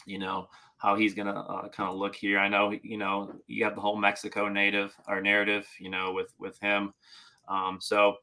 you 0.06 0.18
know 0.18 0.50
how 0.78 0.96
he's 0.96 1.14
going 1.14 1.28
to 1.28 1.34
uh, 1.34 1.68
kind 1.70 1.90
of 1.90 1.98
look 1.98 2.16
here. 2.16 2.40
I 2.40 2.48
know, 2.48 2.74
you 2.84 2.98
know, 2.98 3.34
you 3.48 3.66
have 3.66 3.76
the 3.76 3.82
whole 3.82 3.98
Mexico 3.98 4.48
native 4.48 4.96
or 5.08 5.22
narrative, 5.22 5.68
you 5.78 5.90
know, 5.90 6.14
with 6.14 6.34
with 6.40 6.58
him. 6.60 6.94
Um, 7.48 7.80
so, 7.82 8.16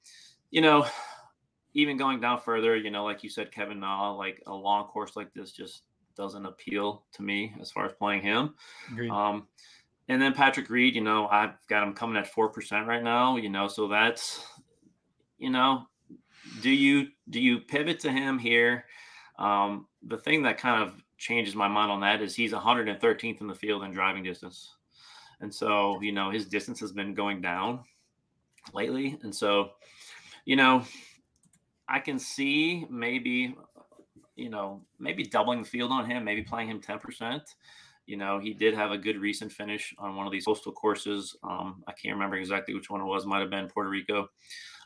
you 0.51 0.63
know, 0.63 0.87
even 1.77 1.99
going 1.99 2.21
down 2.21 2.41
further, 2.41 2.75
you 2.75 2.91
know, 2.91 3.05
like 3.05 3.23
you 3.23 3.29
said, 3.29 3.53
Kevin 3.53 3.81
Na, 3.81 4.11
like 4.11 4.43
a 4.47 4.55
long 4.55 4.87
course 4.87 5.15
like 5.15 5.33
this 5.35 5.53
just 5.53 5.83
doesn't 6.17 6.47
appeal 6.47 7.05
to 7.13 7.23
me 7.23 7.55
as 7.61 7.71
far 7.71 7.85
as 7.85 7.93
playing 7.93 8.23
him. 8.23 8.55
Um, 9.11 9.47
and 10.09 10.21
then 10.21 10.33
Patrick 10.33 10.71
Reed, 10.71 10.95
you 10.95 11.03
know, 11.03 11.29
I've 11.29 11.55
got 11.69 11.83
him 11.83 11.93
coming 11.93 12.17
at 12.17 12.29
four 12.29 12.49
percent 12.49 12.87
right 12.87 13.03
now. 13.03 13.37
You 13.37 13.51
know, 13.51 13.69
so 13.69 13.89
that's 13.89 14.43
you 15.37 15.51
know, 15.51 15.87
do 16.63 16.71
you 16.71 17.09
do 17.29 17.41
you 17.41 17.61
pivot 17.61 18.01
to 18.01 18.11
him 18.11 18.39
here? 18.39 18.87
Um, 19.39 19.87
the 20.03 20.17
thing 20.17 20.45
that 20.45 20.57
kind 20.57 20.83
of 20.83 20.95
changes 21.19 21.55
my 21.55 21.69
mind 21.69 21.91
on 21.91 22.01
that 22.01 22.23
is 22.23 22.35
he's 22.35 22.53
113th 22.53 23.41
in 23.43 23.47
the 23.47 23.55
field 23.55 23.85
in 23.85 23.91
driving 23.91 24.23
distance, 24.23 24.77
and 25.43 25.55
so 25.55 26.01
you 26.01 26.13
know 26.13 26.31
his 26.31 26.47
distance 26.47 26.81
has 26.81 26.93
been 26.93 27.13
going 27.13 27.43
down 27.43 27.81
lately, 28.73 29.19
and 29.23 29.35
so 29.35 29.73
you 30.47 30.57
know 30.57 30.83
I 31.89 32.01
can 32.01 32.19
see 32.19 32.87
maybe 32.91 33.57
you 34.35 34.51
know 34.51 34.83
maybe 34.99 35.25
doubling 35.25 35.63
the 35.63 35.69
field 35.69 35.93
on 35.93 36.09
him, 36.09 36.25
maybe 36.25 36.43
playing 36.43 36.69
him 36.69 36.81
10 36.81 36.99
percent. 36.99 37.43
You 38.07 38.17
know, 38.17 38.39
he 38.39 38.55
did 38.55 38.75
have 38.75 38.93
a 38.93 38.99
good 38.99 39.19
recent 39.19 39.51
finish 39.51 39.93
on 39.99 40.15
one 40.15 40.27
of 40.27 40.33
these 40.33 40.45
postal 40.45 40.71
courses. 40.71 41.37
Um, 41.43 41.83
I 41.89 41.93
can't 41.93 42.15
remember 42.15 42.37
exactly 42.37 42.73
which 42.73 42.89
one 42.89 43.01
it 43.01 43.05
was. 43.05 43.27
Might 43.27 43.41
have 43.41 43.51
been 43.51 43.67
Puerto 43.67 43.91
Rico. 43.91 44.29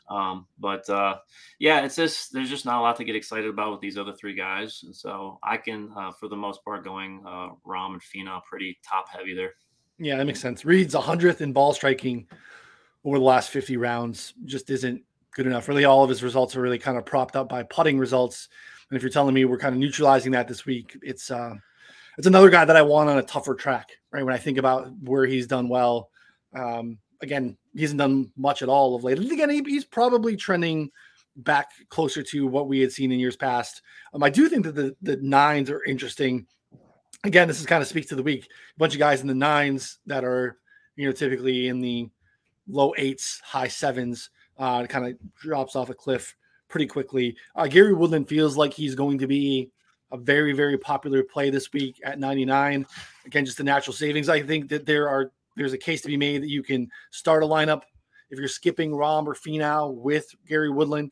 Um, 0.09 0.47
but 0.59 0.89
uh, 0.89 1.17
yeah, 1.59 1.85
it's 1.85 1.95
just 1.95 2.33
there's 2.33 2.49
just 2.49 2.65
not 2.65 2.79
a 2.79 2.81
lot 2.81 2.95
to 2.97 3.03
get 3.03 3.15
excited 3.15 3.49
about 3.49 3.71
with 3.71 3.79
these 3.79 3.97
other 3.97 4.13
three 4.13 4.33
guys, 4.33 4.81
and 4.83 4.95
so 4.95 5.39
I 5.43 5.57
can, 5.57 5.89
uh, 5.95 6.11
for 6.11 6.27
the 6.27 6.35
most 6.35 6.63
part, 6.65 6.83
going 6.83 7.23
uh, 7.25 7.49
Rahm 7.65 7.93
and 7.93 8.01
Finau 8.01 8.43
pretty 8.43 8.77
top 8.87 9.07
heavy 9.07 9.33
there. 9.33 9.53
Yeah, 9.99 10.17
that 10.17 10.25
makes 10.25 10.41
sense. 10.41 10.65
Reed's 10.65 10.95
hundredth 10.95 11.41
in 11.41 11.53
ball 11.53 11.73
striking 11.73 12.27
over 13.05 13.19
the 13.19 13.23
last 13.23 13.51
50 13.51 13.77
rounds 13.77 14.33
just 14.45 14.69
isn't 14.69 15.01
good 15.33 15.47
enough. 15.47 15.67
Really, 15.67 15.85
all 15.85 16.03
of 16.03 16.09
his 16.09 16.23
results 16.23 16.55
are 16.55 16.61
really 16.61 16.79
kind 16.79 16.97
of 16.97 17.05
propped 17.05 17.35
up 17.35 17.49
by 17.49 17.63
putting 17.63 17.97
results. 17.97 18.49
And 18.89 18.97
if 18.97 19.03
you're 19.03 19.11
telling 19.11 19.33
me 19.33 19.45
we're 19.45 19.57
kind 19.57 19.73
of 19.73 19.79
neutralizing 19.79 20.33
that 20.33 20.47
this 20.47 20.65
week, 20.65 20.97
it's 21.01 21.31
uh, 21.31 21.55
it's 22.17 22.27
another 22.27 22.49
guy 22.49 22.65
that 22.65 22.75
I 22.75 22.81
want 22.81 23.09
on 23.09 23.17
a 23.17 23.23
tougher 23.23 23.55
track, 23.55 23.89
right? 24.11 24.23
When 24.23 24.33
I 24.33 24.37
think 24.37 24.57
about 24.57 24.91
where 25.01 25.25
he's 25.25 25.47
done 25.47 25.69
well, 25.69 26.09
um, 26.53 26.97
again, 27.21 27.57
he 27.73 27.81
hasn't 27.81 27.99
done 27.99 28.31
much 28.35 28.61
at 28.61 28.69
all 28.69 28.95
of 28.95 29.03
late. 29.03 29.17
And 29.17 29.31
again, 29.31 29.49
he, 29.49 29.63
he's 29.65 29.85
probably 29.85 30.35
trending 30.35 30.91
back 31.37 31.69
closer 31.89 32.21
to 32.21 32.47
what 32.47 32.67
we 32.67 32.79
had 32.79 32.91
seen 32.91 33.11
in 33.11 33.19
years 33.19 33.37
past. 33.37 33.81
Um, 34.13 34.23
I 34.23 34.29
do 34.29 34.49
think 34.49 34.65
that 34.65 34.75
the, 34.75 34.95
the 35.01 35.15
nines 35.17 35.69
are 35.69 35.83
interesting. 35.85 36.45
Again, 37.23 37.47
this 37.47 37.59
is 37.59 37.65
kind 37.65 37.81
of 37.81 37.87
speaks 37.87 38.07
to 38.07 38.15
the 38.15 38.23
week. 38.23 38.45
A 38.45 38.79
bunch 38.79 38.93
of 38.93 38.99
guys 38.99 39.21
in 39.21 39.27
the 39.27 39.33
nines 39.33 39.99
that 40.05 40.25
are, 40.25 40.57
you 40.95 41.05
know, 41.05 41.13
typically 41.13 41.69
in 41.69 41.79
the 41.79 42.09
low 42.67 42.93
eights, 42.97 43.39
high 43.43 43.67
sevens, 43.67 44.29
uh, 44.61 44.85
kind 44.85 45.07
of 45.07 45.17
drops 45.35 45.75
off 45.75 45.89
a 45.89 45.93
cliff 45.93 46.35
pretty 46.69 46.85
quickly. 46.85 47.35
Uh, 47.55 47.67
Gary 47.67 47.93
Woodland 47.93 48.29
feels 48.29 48.55
like 48.55 48.73
he's 48.73 48.93
going 48.93 49.17
to 49.17 49.27
be 49.27 49.71
a 50.11 50.17
very, 50.17 50.53
very 50.53 50.77
popular 50.77 51.23
play 51.23 51.49
this 51.49 51.73
week 51.73 51.99
at 52.05 52.19
99. 52.19 52.85
Again, 53.25 53.45
just 53.45 53.57
the 53.57 53.63
natural 53.63 53.93
savings. 53.93 54.29
I 54.29 54.41
think 54.43 54.69
that 54.69 54.85
there 54.85 55.09
are 55.09 55.31
there's 55.57 55.73
a 55.73 55.77
case 55.77 56.01
to 56.01 56.07
be 56.07 56.15
made 56.15 56.43
that 56.43 56.49
you 56.49 56.63
can 56.63 56.89
start 57.09 57.43
a 57.43 57.45
lineup 57.45 57.81
if 58.29 58.37
you're 58.37 58.47
skipping 58.47 58.91
Rahm 58.91 59.25
or 59.25 59.33
Finau 59.33 59.93
with 59.93 60.27
Gary 60.47 60.69
Woodland. 60.69 61.11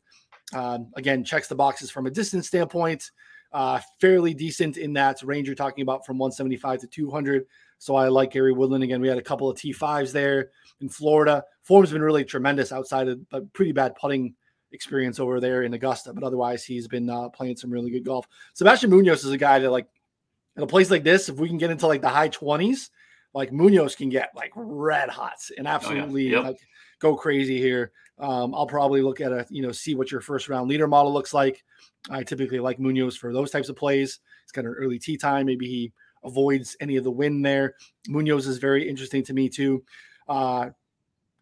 Um, 0.54 0.90
again, 0.96 1.24
checks 1.24 1.48
the 1.48 1.54
boxes 1.54 1.90
from 1.90 2.06
a 2.06 2.10
distance 2.10 2.46
standpoint. 2.46 3.10
Uh, 3.52 3.80
fairly 4.00 4.32
decent 4.32 4.76
in 4.76 4.92
that 4.92 5.20
range 5.24 5.48
you're 5.48 5.56
talking 5.56 5.82
about 5.82 6.06
from 6.06 6.18
175 6.18 6.80
to 6.80 6.86
200. 6.86 7.46
So 7.80 7.96
I 7.96 8.08
like 8.08 8.32
Gary 8.32 8.52
Woodland. 8.52 8.84
Again, 8.84 9.00
we 9.00 9.08
had 9.08 9.16
a 9.16 9.22
couple 9.22 9.48
of 9.48 9.56
T5s 9.56 10.12
there 10.12 10.50
in 10.82 10.90
Florida. 10.90 11.42
Form's 11.62 11.90
been 11.90 12.02
really 12.02 12.26
tremendous 12.26 12.72
outside 12.72 13.08
of 13.08 13.20
a 13.32 13.40
pretty 13.40 13.72
bad 13.72 13.96
putting 13.96 14.34
experience 14.70 15.18
over 15.18 15.40
there 15.40 15.62
in 15.62 15.72
Augusta, 15.72 16.12
but 16.12 16.22
otherwise 16.22 16.62
he's 16.62 16.86
been 16.86 17.08
uh, 17.08 17.30
playing 17.30 17.56
some 17.56 17.70
really 17.70 17.90
good 17.90 18.04
golf. 18.04 18.28
Sebastian 18.52 18.90
Munoz 18.90 19.24
is 19.24 19.32
a 19.32 19.38
guy 19.38 19.58
that 19.58 19.70
like 19.70 19.86
in 20.56 20.62
a 20.62 20.66
place 20.66 20.90
like 20.90 21.04
this, 21.04 21.30
if 21.30 21.36
we 21.36 21.48
can 21.48 21.56
get 21.56 21.70
into 21.70 21.86
like 21.86 22.02
the 22.02 22.08
high 22.10 22.28
20s, 22.28 22.90
like 23.32 23.50
Munoz 23.50 23.96
can 23.96 24.10
get 24.10 24.30
like 24.36 24.52
red 24.54 25.08
hot 25.08 25.38
and 25.56 25.66
absolutely 25.66 26.26
oh, 26.26 26.30
yeah. 26.30 26.36
yep. 26.36 26.44
like 26.44 26.58
go 26.98 27.16
crazy 27.16 27.58
here. 27.58 27.92
Um, 28.18 28.54
I'll 28.54 28.66
probably 28.66 29.00
look 29.00 29.22
at 29.22 29.32
a 29.32 29.46
you 29.48 29.62
know 29.62 29.72
see 29.72 29.94
what 29.94 30.12
your 30.12 30.20
first 30.20 30.50
round 30.50 30.68
leader 30.68 30.86
model 30.86 31.14
looks 31.14 31.32
like. 31.32 31.64
I 32.10 32.24
typically 32.24 32.58
like 32.58 32.78
Munoz 32.78 33.16
for 33.16 33.32
those 33.32 33.50
types 33.50 33.70
of 33.70 33.76
plays. 33.76 34.20
It's 34.42 34.52
got 34.52 34.66
an 34.66 34.74
early 34.76 34.98
tee 34.98 35.16
time. 35.16 35.46
Maybe 35.46 35.66
he 35.66 35.92
avoids 36.24 36.76
any 36.80 36.96
of 36.96 37.04
the 37.04 37.10
wind 37.10 37.44
there. 37.44 37.74
Munoz 38.08 38.46
is 38.46 38.58
very 38.58 38.88
interesting 38.88 39.22
to 39.24 39.32
me 39.32 39.48
too. 39.48 39.82
Uh, 40.28 40.70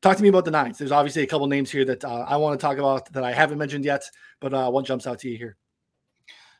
talk 0.00 0.16
to 0.16 0.22
me 0.22 0.28
about 0.28 0.44
the 0.44 0.50
nines. 0.50 0.78
There's 0.78 0.92
obviously 0.92 1.22
a 1.22 1.26
couple 1.26 1.46
names 1.46 1.70
here 1.70 1.84
that 1.84 2.04
uh, 2.04 2.24
I 2.28 2.36
want 2.36 2.58
to 2.58 2.64
talk 2.64 2.78
about 2.78 3.12
that 3.12 3.24
I 3.24 3.32
haven't 3.32 3.58
mentioned 3.58 3.84
yet, 3.84 4.04
but 4.40 4.54
uh, 4.54 4.70
what 4.70 4.84
jumps 4.84 5.06
out 5.06 5.18
to 5.20 5.28
you 5.28 5.36
here? 5.36 5.56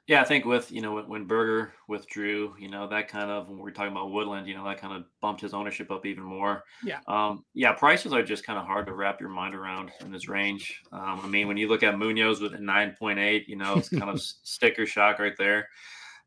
Yeah, 0.08 0.22
I 0.22 0.24
think 0.24 0.46
with 0.46 0.72
you 0.72 0.80
know 0.80 0.94
when, 0.94 1.06
when 1.06 1.24
Berger 1.26 1.74
withdrew, 1.86 2.54
you 2.58 2.70
know 2.70 2.88
that 2.88 3.08
kind 3.08 3.30
of 3.30 3.50
when 3.50 3.58
we're 3.58 3.70
talking 3.70 3.92
about 3.92 4.10
Woodland, 4.10 4.48
you 4.48 4.56
know 4.56 4.64
that 4.64 4.80
kind 4.80 4.94
of 4.94 5.04
bumped 5.20 5.42
his 5.42 5.52
ownership 5.52 5.90
up 5.90 6.06
even 6.06 6.24
more. 6.24 6.64
Yeah. 6.82 7.00
Um, 7.06 7.44
yeah, 7.52 7.72
prices 7.72 8.14
are 8.14 8.22
just 8.22 8.42
kind 8.42 8.58
of 8.58 8.64
hard 8.64 8.86
to 8.86 8.94
wrap 8.94 9.20
your 9.20 9.28
mind 9.28 9.54
around 9.54 9.90
in 10.00 10.10
this 10.10 10.26
range. 10.26 10.80
Um, 10.92 11.20
I 11.22 11.26
mean, 11.26 11.46
when 11.46 11.58
you 11.58 11.68
look 11.68 11.82
at 11.82 11.98
Munoz 11.98 12.40
with 12.40 12.54
a 12.54 12.58
nine 12.58 12.96
point 12.98 13.18
eight, 13.18 13.46
you 13.50 13.56
know 13.56 13.74
it's 13.74 13.90
kind 13.90 14.08
of 14.08 14.18
sticker 14.42 14.86
shock 14.86 15.18
right 15.18 15.36
there. 15.36 15.68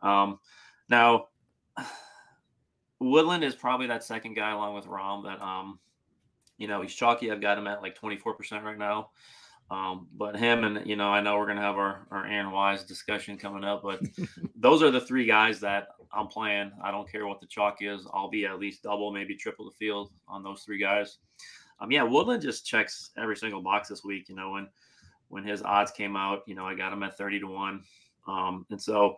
Um, 0.03 0.37
now, 0.87 1.29
Woodland 3.01 3.43
is 3.43 3.55
probably 3.55 3.87
that 3.87 4.03
second 4.03 4.35
guy 4.35 4.51
along 4.51 4.75
with 4.75 4.85
Rahm 4.85 5.23
that 5.23 5.41
um, 5.41 5.79
you 6.57 6.67
know 6.67 6.81
he's 6.81 6.93
chalky. 6.93 7.31
I've 7.31 7.41
got 7.41 7.57
him 7.57 7.67
at 7.67 7.81
like 7.81 7.95
twenty 7.95 8.15
four 8.15 8.35
percent 8.35 8.63
right 8.63 8.77
now. 8.77 9.09
Um, 9.71 10.07
but 10.13 10.35
him 10.35 10.63
and 10.63 10.85
you 10.85 10.95
know, 10.95 11.07
I 11.07 11.21
know 11.21 11.37
we're 11.37 11.47
gonna 11.47 11.61
have 11.61 11.77
our 11.77 12.07
our 12.11 12.25
Aaron 12.25 12.51
Wise 12.51 12.83
discussion 12.83 13.37
coming 13.37 13.63
up, 13.63 13.81
but 13.83 14.01
those 14.55 14.83
are 14.83 14.91
the 14.91 15.01
three 15.01 15.25
guys 15.25 15.59
that 15.61 15.87
I'm 16.13 16.27
playing. 16.27 16.71
I 16.83 16.91
don't 16.91 17.09
care 17.11 17.25
what 17.25 17.41
the 17.41 17.47
chalk 17.47 17.77
is. 17.81 18.05
I'll 18.13 18.29
be 18.29 18.45
at 18.45 18.59
least 18.59 18.83
double, 18.83 19.11
maybe 19.11 19.35
triple 19.35 19.65
the 19.65 19.75
field 19.75 20.11
on 20.27 20.43
those 20.43 20.61
three 20.61 20.79
guys. 20.79 21.17
Um, 21.79 21.89
yeah, 21.89 22.03
Woodland 22.03 22.43
just 22.43 22.67
checks 22.67 23.09
every 23.17 23.35
single 23.35 23.61
box 23.61 23.89
this 23.89 24.03
week. 24.03 24.29
You 24.29 24.35
know, 24.35 24.51
when 24.51 24.67
when 25.29 25.43
his 25.43 25.63
odds 25.63 25.91
came 25.91 26.15
out, 26.15 26.41
you 26.45 26.53
know, 26.53 26.65
I 26.65 26.75
got 26.75 26.93
him 26.93 27.01
at 27.01 27.17
30 27.17 27.39
to 27.39 27.47
one. 27.47 27.83
Um, 28.27 28.65
and 28.69 28.79
so 28.79 29.15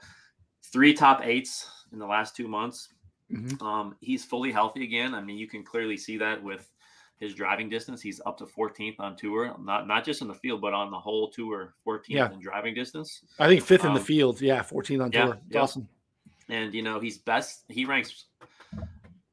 three 0.72 0.94
top 0.94 1.22
eights 1.24 1.70
in 1.92 2.00
the 2.00 2.06
last 2.06 2.36
two 2.36 2.48
months. 2.48 2.90
Mm-hmm. 3.32 3.66
Um, 3.66 3.96
he's 4.02 4.24
fully 4.24 4.52
healthy 4.52 4.84
again. 4.84 5.14
I 5.14 5.22
mean, 5.22 5.38
you 5.38 5.48
can 5.48 5.64
clearly 5.64 5.98
see 5.98 6.18
that 6.18 6.42
with 6.42 6.70
his 7.18 7.34
driving 7.34 7.70
distance. 7.70 8.02
He's 8.02 8.22
up 8.26 8.38
to 8.40 8.46
14th 8.46 9.00
on 9.00 9.16
tour, 9.16 9.56
not 9.60 9.88
not 9.88 10.04
just 10.04 10.22
in 10.22 10.28
the 10.28 10.34
field, 10.34 10.62
but 10.62 10.74
on 10.74 10.92
the 10.92 11.00
whole 11.00 11.30
tour, 11.30 11.74
14th 11.88 12.04
yeah. 12.08 12.32
in 12.32 12.40
driving 12.40 12.74
distance. 12.74 13.22
I 13.40 13.48
think 13.48 13.64
fifth 13.64 13.82
um, 13.82 13.88
in 13.90 13.94
the 13.94 14.00
um, 14.00 14.06
field. 14.06 14.42
Yeah, 14.42 14.62
14th 14.62 15.04
on 15.04 15.12
yeah, 15.12 15.26
tour. 15.26 15.38
Yeah. 15.50 15.62
Awesome. 15.62 15.88
And 16.50 16.74
you 16.74 16.82
know, 16.82 17.00
he's 17.00 17.18
best. 17.18 17.64
He 17.70 17.86
ranks 17.86 18.26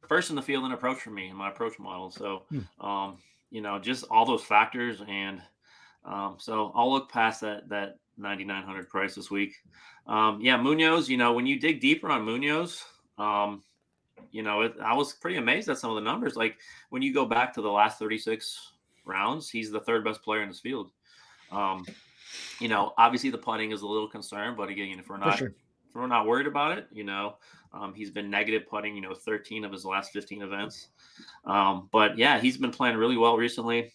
first 0.09 0.31
in 0.31 0.37
the 0.37 0.43
field 0.43 0.65
in 0.65 0.73
approach 0.73 0.99
for 0.99 1.11
me 1.11 1.29
in 1.29 1.37
my 1.37 1.49
approach 1.49 1.79
model. 1.79 2.11
So, 2.11 2.43
hmm. 2.49 2.87
um, 2.87 3.19
you 3.51 3.61
know, 3.61 3.79
just 3.79 4.05
all 4.11 4.25
those 4.25 4.43
factors, 4.43 5.03
and 5.09 5.43
um, 6.05 6.37
so 6.39 6.73
I'll 6.75 6.91
look 6.91 7.11
past 7.11 7.41
that 7.43 7.69
that 7.69 7.99
9,900 8.17 8.89
price 8.89 9.15
this 9.15 9.31
week. 9.31 9.55
Um, 10.07 10.41
yeah, 10.41 10.57
Munoz. 10.57 11.09
You 11.09 11.17
know, 11.17 11.33
when 11.33 11.47
you 11.47 11.59
dig 11.59 11.81
deeper 11.81 12.11
on 12.11 12.25
Munoz, 12.25 12.83
um, 13.19 13.63
you 14.31 14.43
know, 14.43 14.63
it, 14.63 14.75
I 14.83 14.95
was 14.95 15.13
pretty 15.13 15.37
amazed 15.37 15.69
at 15.69 15.79
some 15.79 15.91
of 15.91 15.97
the 15.97 16.03
numbers. 16.03 16.37
Like 16.37 16.59
when 16.91 17.03
you 17.03 17.13
go 17.13 17.25
back 17.25 17.53
to 17.55 17.63
the 17.63 17.71
last 17.71 17.99
36 17.99 18.73
rounds, 19.05 19.51
he's 19.51 19.71
the 19.71 19.81
third 19.81 20.05
best 20.05 20.23
player 20.23 20.43
in 20.43 20.49
this 20.49 20.61
field. 20.61 20.91
Um, 21.51 21.85
you 22.61 22.69
know, 22.69 22.93
obviously 22.97 23.31
the 23.31 23.39
putting 23.39 23.73
is 23.73 23.83
a 23.83 23.87
little 23.87 24.09
concern, 24.09 24.55
but 24.57 24.69
again, 24.69 24.99
if 24.99 25.09
we're 25.09 25.19
not 25.19 25.39
sure. 25.39 25.49
if 25.49 25.95
we're 25.95 26.07
not 26.07 26.27
worried 26.27 26.47
about 26.47 26.79
it, 26.79 26.87
you 26.93 27.05
know, 27.05 27.37
um, 27.73 27.95
he's 27.95 28.11
been 28.11 28.31
negative 28.31 28.69
putting, 28.69 28.95
you 28.95 29.03
know, 29.03 29.15
13 29.15 29.65
of 29.65 29.73
his 29.73 29.85
last 29.85 30.13
15 30.13 30.43
events. 30.43 30.89
Um, 31.45 31.89
but 31.93 32.19
yeah, 32.19 32.41
he's 32.41 32.57
been 32.57 32.71
playing 32.71 32.97
really 32.97 33.17
well 33.17 33.37
recently. 33.37 33.93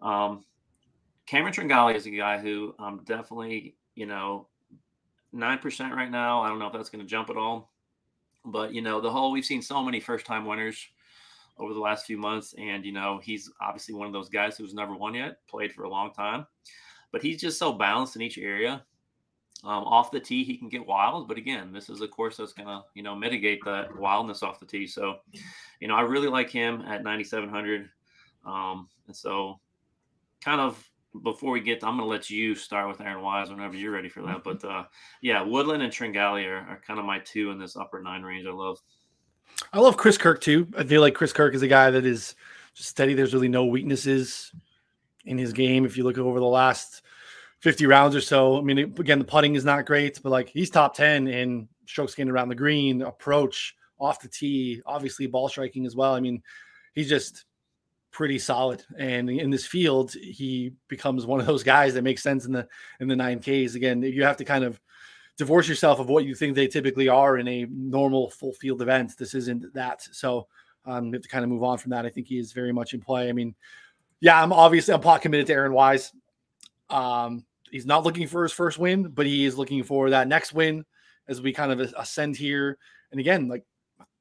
Um, 0.00 0.44
Cameron 1.26 1.54
Tringale 1.54 1.94
is 1.94 2.06
a 2.06 2.10
guy 2.10 2.38
who 2.38 2.74
um, 2.78 3.02
definitely, 3.04 3.76
you 3.94 4.06
know, 4.06 4.46
nine 5.32 5.58
percent 5.58 5.94
right 5.94 6.10
now. 6.10 6.42
I 6.42 6.48
don't 6.48 6.58
know 6.58 6.66
if 6.66 6.72
that's 6.72 6.90
going 6.90 7.02
to 7.02 7.08
jump 7.08 7.30
at 7.30 7.36
all. 7.36 7.73
But 8.44 8.72
you 8.72 8.82
know, 8.82 9.00
the 9.00 9.10
whole 9.10 9.32
we've 9.32 9.44
seen 9.44 9.62
so 9.62 9.82
many 9.82 10.00
first 10.00 10.26
time 10.26 10.44
winners 10.44 10.86
over 11.58 11.72
the 11.72 11.80
last 11.80 12.06
few 12.06 12.18
months, 12.18 12.54
and 12.58 12.84
you 12.84 12.92
know, 12.92 13.20
he's 13.22 13.50
obviously 13.60 13.94
one 13.94 14.06
of 14.06 14.12
those 14.12 14.28
guys 14.28 14.56
who's 14.56 14.74
never 14.74 14.94
won 14.94 15.14
yet, 15.14 15.38
played 15.48 15.72
for 15.72 15.84
a 15.84 15.88
long 15.88 16.12
time, 16.12 16.46
but 17.12 17.22
he's 17.22 17.40
just 17.40 17.58
so 17.58 17.72
balanced 17.72 18.16
in 18.16 18.22
each 18.22 18.38
area. 18.38 18.84
Um, 19.62 19.84
off 19.84 20.10
the 20.10 20.20
tee, 20.20 20.44
he 20.44 20.58
can 20.58 20.68
get 20.68 20.86
wild, 20.86 21.26
but 21.26 21.38
again, 21.38 21.72
this 21.72 21.88
is 21.88 22.02
a 22.02 22.08
course 22.08 22.36
that's 22.36 22.52
gonna 22.52 22.82
you 22.94 23.02
know 23.02 23.14
mitigate 23.14 23.60
that 23.64 23.96
wildness 23.96 24.42
off 24.42 24.60
the 24.60 24.66
tee. 24.66 24.86
So, 24.86 25.18
you 25.80 25.88
know, 25.88 25.94
I 25.94 26.02
really 26.02 26.28
like 26.28 26.50
him 26.50 26.82
at 26.82 27.02
9,700, 27.02 27.88
um, 28.44 28.88
and 29.06 29.16
so 29.16 29.58
kind 30.42 30.60
of 30.60 30.86
before 31.22 31.52
we 31.52 31.60
get, 31.60 31.80
to, 31.80 31.86
I'm 31.86 31.96
going 31.96 32.06
to 32.06 32.10
let 32.10 32.30
you 32.30 32.54
start 32.54 32.88
with 32.88 33.00
Aaron 33.00 33.22
Wise 33.22 33.50
whenever 33.50 33.76
you're 33.76 33.92
ready 33.92 34.08
for 34.08 34.22
that. 34.22 34.42
But 34.44 34.64
uh, 34.68 34.84
yeah, 35.20 35.42
Woodland 35.42 35.82
and 35.82 35.92
Tringale 35.92 36.46
are, 36.46 36.56
are 36.56 36.82
kind 36.86 36.98
of 36.98 37.06
my 37.06 37.20
two 37.20 37.50
in 37.50 37.58
this 37.58 37.76
upper 37.76 38.02
nine 38.02 38.22
range. 38.22 38.46
I 38.46 38.52
love. 38.52 38.80
I 39.72 39.78
love 39.78 39.96
Chris 39.96 40.18
Kirk 40.18 40.40
too. 40.40 40.66
I 40.76 40.84
feel 40.84 41.00
like 41.00 41.14
Chris 41.14 41.32
Kirk 41.32 41.54
is 41.54 41.62
a 41.62 41.68
guy 41.68 41.90
that 41.90 42.04
is 42.04 42.34
steady. 42.74 43.14
There's 43.14 43.34
really 43.34 43.48
no 43.48 43.66
weaknesses 43.66 44.52
in 45.24 45.38
his 45.38 45.52
game. 45.52 45.84
If 45.84 45.96
you 45.96 46.04
look 46.04 46.18
over 46.18 46.40
the 46.40 46.46
last 46.46 47.02
50 47.60 47.86
rounds 47.86 48.16
or 48.16 48.20
so, 48.20 48.58
I 48.58 48.62
mean, 48.62 48.78
again, 48.78 49.18
the 49.18 49.24
putting 49.24 49.54
is 49.54 49.64
not 49.64 49.86
great, 49.86 50.20
but 50.22 50.30
like 50.30 50.48
he's 50.48 50.70
top 50.70 50.96
10 50.96 51.28
in 51.28 51.68
strokes 51.86 52.14
gained 52.14 52.30
around 52.30 52.48
the 52.48 52.54
green, 52.54 53.02
approach, 53.02 53.76
off 53.98 54.20
the 54.20 54.28
tee, 54.28 54.82
obviously 54.86 55.26
ball 55.26 55.48
striking 55.48 55.86
as 55.86 55.94
well. 55.94 56.14
I 56.14 56.20
mean, 56.20 56.42
he's 56.94 57.08
just 57.08 57.44
pretty 58.14 58.38
solid. 58.38 58.82
And 58.96 59.28
in 59.28 59.50
this 59.50 59.66
field, 59.66 60.12
he 60.12 60.72
becomes 60.88 61.26
one 61.26 61.40
of 61.40 61.46
those 61.46 61.64
guys 61.64 61.92
that 61.94 62.02
makes 62.02 62.22
sense 62.22 62.46
in 62.46 62.52
the 62.52 62.66
in 63.00 63.08
the 63.08 63.16
nine 63.16 63.40
Ks. 63.40 63.74
Again, 63.74 64.00
you 64.02 64.24
have 64.24 64.38
to 64.38 64.44
kind 64.44 64.64
of 64.64 64.80
divorce 65.36 65.68
yourself 65.68 65.98
of 65.98 66.08
what 66.08 66.24
you 66.24 66.34
think 66.34 66.54
they 66.54 66.68
typically 66.68 67.08
are 67.08 67.36
in 67.38 67.48
a 67.48 67.66
normal 67.68 68.30
full 68.30 68.52
field 68.54 68.80
event. 68.80 69.18
This 69.18 69.34
isn't 69.34 69.74
that. 69.74 70.02
So 70.12 70.46
um, 70.86 71.06
you 71.06 71.12
have 71.14 71.22
to 71.22 71.28
kind 71.28 71.44
of 71.44 71.50
move 71.50 71.64
on 71.64 71.76
from 71.76 71.90
that. 71.90 72.06
I 72.06 72.08
think 72.08 72.28
he 72.28 72.38
is 72.38 72.52
very 72.52 72.72
much 72.72 72.94
in 72.94 73.00
play. 73.00 73.28
I 73.28 73.32
mean, 73.32 73.54
yeah, 74.20 74.40
I'm 74.40 74.52
obviously 74.52 74.94
I'm 74.94 75.00
pot 75.00 75.20
committed 75.20 75.48
to 75.48 75.52
Aaron 75.52 75.72
Wise. 75.72 76.12
Um, 76.88 77.44
he's 77.70 77.86
not 77.86 78.04
looking 78.04 78.28
for 78.28 78.44
his 78.44 78.52
first 78.52 78.78
win, 78.78 79.08
but 79.08 79.26
he 79.26 79.44
is 79.44 79.58
looking 79.58 79.82
for 79.82 80.10
that 80.10 80.28
next 80.28 80.52
win 80.52 80.84
as 81.26 81.42
we 81.42 81.52
kind 81.52 81.72
of 81.72 81.80
ascend 81.98 82.36
here. 82.36 82.78
And 83.10 83.18
again, 83.18 83.48
like 83.48 83.64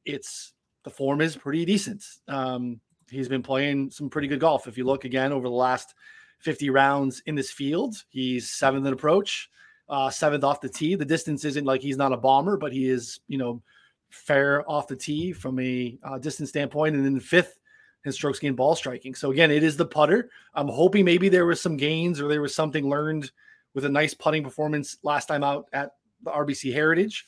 it's 0.04 0.54
the 0.84 0.90
form 0.90 1.22
is 1.22 1.36
pretty 1.36 1.64
decent. 1.64 2.04
Um, 2.28 2.82
he's 3.14 3.30
been 3.30 3.44
playing 3.44 3.92
some 3.92 4.10
pretty 4.10 4.28
good 4.28 4.40
golf. 4.40 4.68
If 4.68 4.78
you 4.78 4.86
look 4.86 5.06
again 5.06 5.32
over 5.32 5.48
the 5.48 5.54
last 5.54 5.94
50 6.40 6.70
rounds 6.70 7.22
in 7.26 7.36
this 7.36 7.52
field, 7.52 7.96
he's 8.10 8.50
seventh 8.50 8.86
in 8.86 8.94
approach, 8.94 9.50
uh, 9.90 10.10
seventh 10.10 10.44
off 10.44 10.62
the 10.62 10.70
tee. 10.70 10.96
The 10.96 11.06
distance 11.06 11.46
isn't 11.46 11.66
like 11.66 11.82
he's 11.82 11.98
not 11.98 12.14
a 12.14 12.18
bomber, 12.18 12.58
but 12.58 12.74
he 12.74 12.90
is, 12.90 13.20
you 13.28 13.38
know, 13.38 13.62
fair 14.10 14.70
off 14.70 14.88
the 14.88 14.96
tee 14.96 15.32
from 15.32 15.60
a 15.60 15.98
uh, 16.04 16.18
distance 16.18 16.50
standpoint. 16.50 16.96
And 16.96 17.06
then 17.06 17.20
fifth, 17.20 17.58
his 18.04 18.16
strokes 18.16 18.40
gained 18.40 18.58
ball 18.58 18.76
striking. 18.76 19.16
So 19.16 19.32
again, 19.32 19.52
it 19.52 19.64
is 19.64 19.78
the 19.78 19.86
putter. 19.86 20.30
I'm 20.54 20.68
hoping 20.68 21.06
maybe 21.06 21.30
there 21.30 21.46
was 21.46 21.62
some 21.62 21.78
gains 21.78 22.20
or 22.20 22.28
there 22.28 22.42
was 22.42 22.54
something 22.54 22.90
learned 22.90 23.32
with 23.74 23.86
a 23.86 23.90
nice 23.90 24.14
putting 24.14 24.44
performance 24.44 24.98
last 25.04 25.28
time 25.28 25.44
out 25.44 25.68
at 25.74 25.92
the 26.22 26.32
RBC 26.32 26.74
Heritage. 26.74 27.26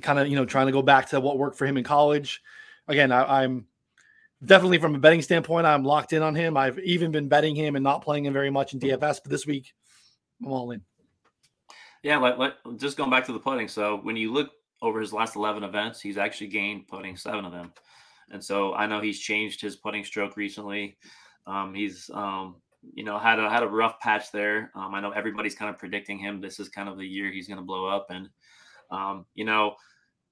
Kind 0.00 0.18
of, 0.18 0.28
you 0.28 0.36
know, 0.36 0.44
trying 0.44 0.66
to 0.66 0.72
go 0.72 0.82
back 0.82 1.08
to 1.10 1.20
what 1.20 1.38
worked 1.38 1.56
for 1.56 1.66
him 1.66 1.76
in 1.76 1.84
college. 1.84 2.42
Again, 2.88 3.12
I, 3.12 3.42
I'm 3.42 3.66
definitely 4.44 4.78
from 4.78 4.94
a 4.94 4.98
betting 4.98 5.22
standpoint, 5.22 5.66
I'm 5.66 5.84
locked 5.84 6.12
in 6.12 6.22
on 6.22 6.34
him. 6.34 6.56
I've 6.56 6.78
even 6.80 7.10
been 7.10 7.28
betting 7.28 7.54
him 7.54 7.76
and 7.76 7.82
not 7.82 8.02
playing 8.02 8.24
him 8.26 8.32
very 8.32 8.50
much 8.50 8.74
in 8.74 8.80
DFS, 8.80 9.20
but 9.22 9.30
this 9.30 9.46
week 9.46 9.72
I'm 10.42 10.52
all 10.52 10.70
in. 10.70 10.82
Yeah, 12.02 12.50
just 12.76 12.96
going 12.96 13.10
back 13.10 13.24
to 13.26 13.32
the 13.32 13.38
putting. 13.38 13.66
So 13.68 13.98
when 14.02 14.16
you 14.16 14.32
look 14.32 14.50
over 14.82 15.00
his 15.00 15.12
last 15.12 15.36
11 15.36 15.64
events, 15.64 16.00
he's 16.00 16.18
actually 16.18 16.48
gained 16.48 16.86
putting 16.86 17.16
seven 17.16 17.44
of 17.44 17.52
them. 17.52 17.72
And 18.30 18.44
so 18.44 18.74
I 18.74 18.86
know 18.86 19.00
he's 19.00 19.18
changed 19.18 19.60
his 19.60 19.76
putting 19.76 20.04
stroke 20.04 20.36
recently. 20.36 20.98
Um, 21.46 21.74
he's, 21.74 22.10
um, 22.12 22.56
you 22.92 23.04
know, 23.04 23.18
had 23.18 23.38
a 23.38 23.48
had 23.48 23.62
a 23.62 23.68
rough 23.68 23.98
patch 24.00 24.30
there. 24.32 24.70
Um, 24.74 24.94
I 24.94 25.00
know 25.00 25.10
everybody's 25.10 25.54
kind 25.54 25.70
of 25.70 25.78
predicting 25.78 26.18
him. 26.18 26.40
This 26.40 26.60
is 26.60 26.68
kind 26.68 26.88
of 26.88 26.98
the 26.98 27.06
year 27.06 27.30
he's 27.30 27.48
going 27.48 27.58
to 27.58 27.64
blow 27.64 27.86
up. 27.86 28.06
And, 28.10 28.28
um, 28.90 29.24
you 29.34 29.44
know, 29.44 29.74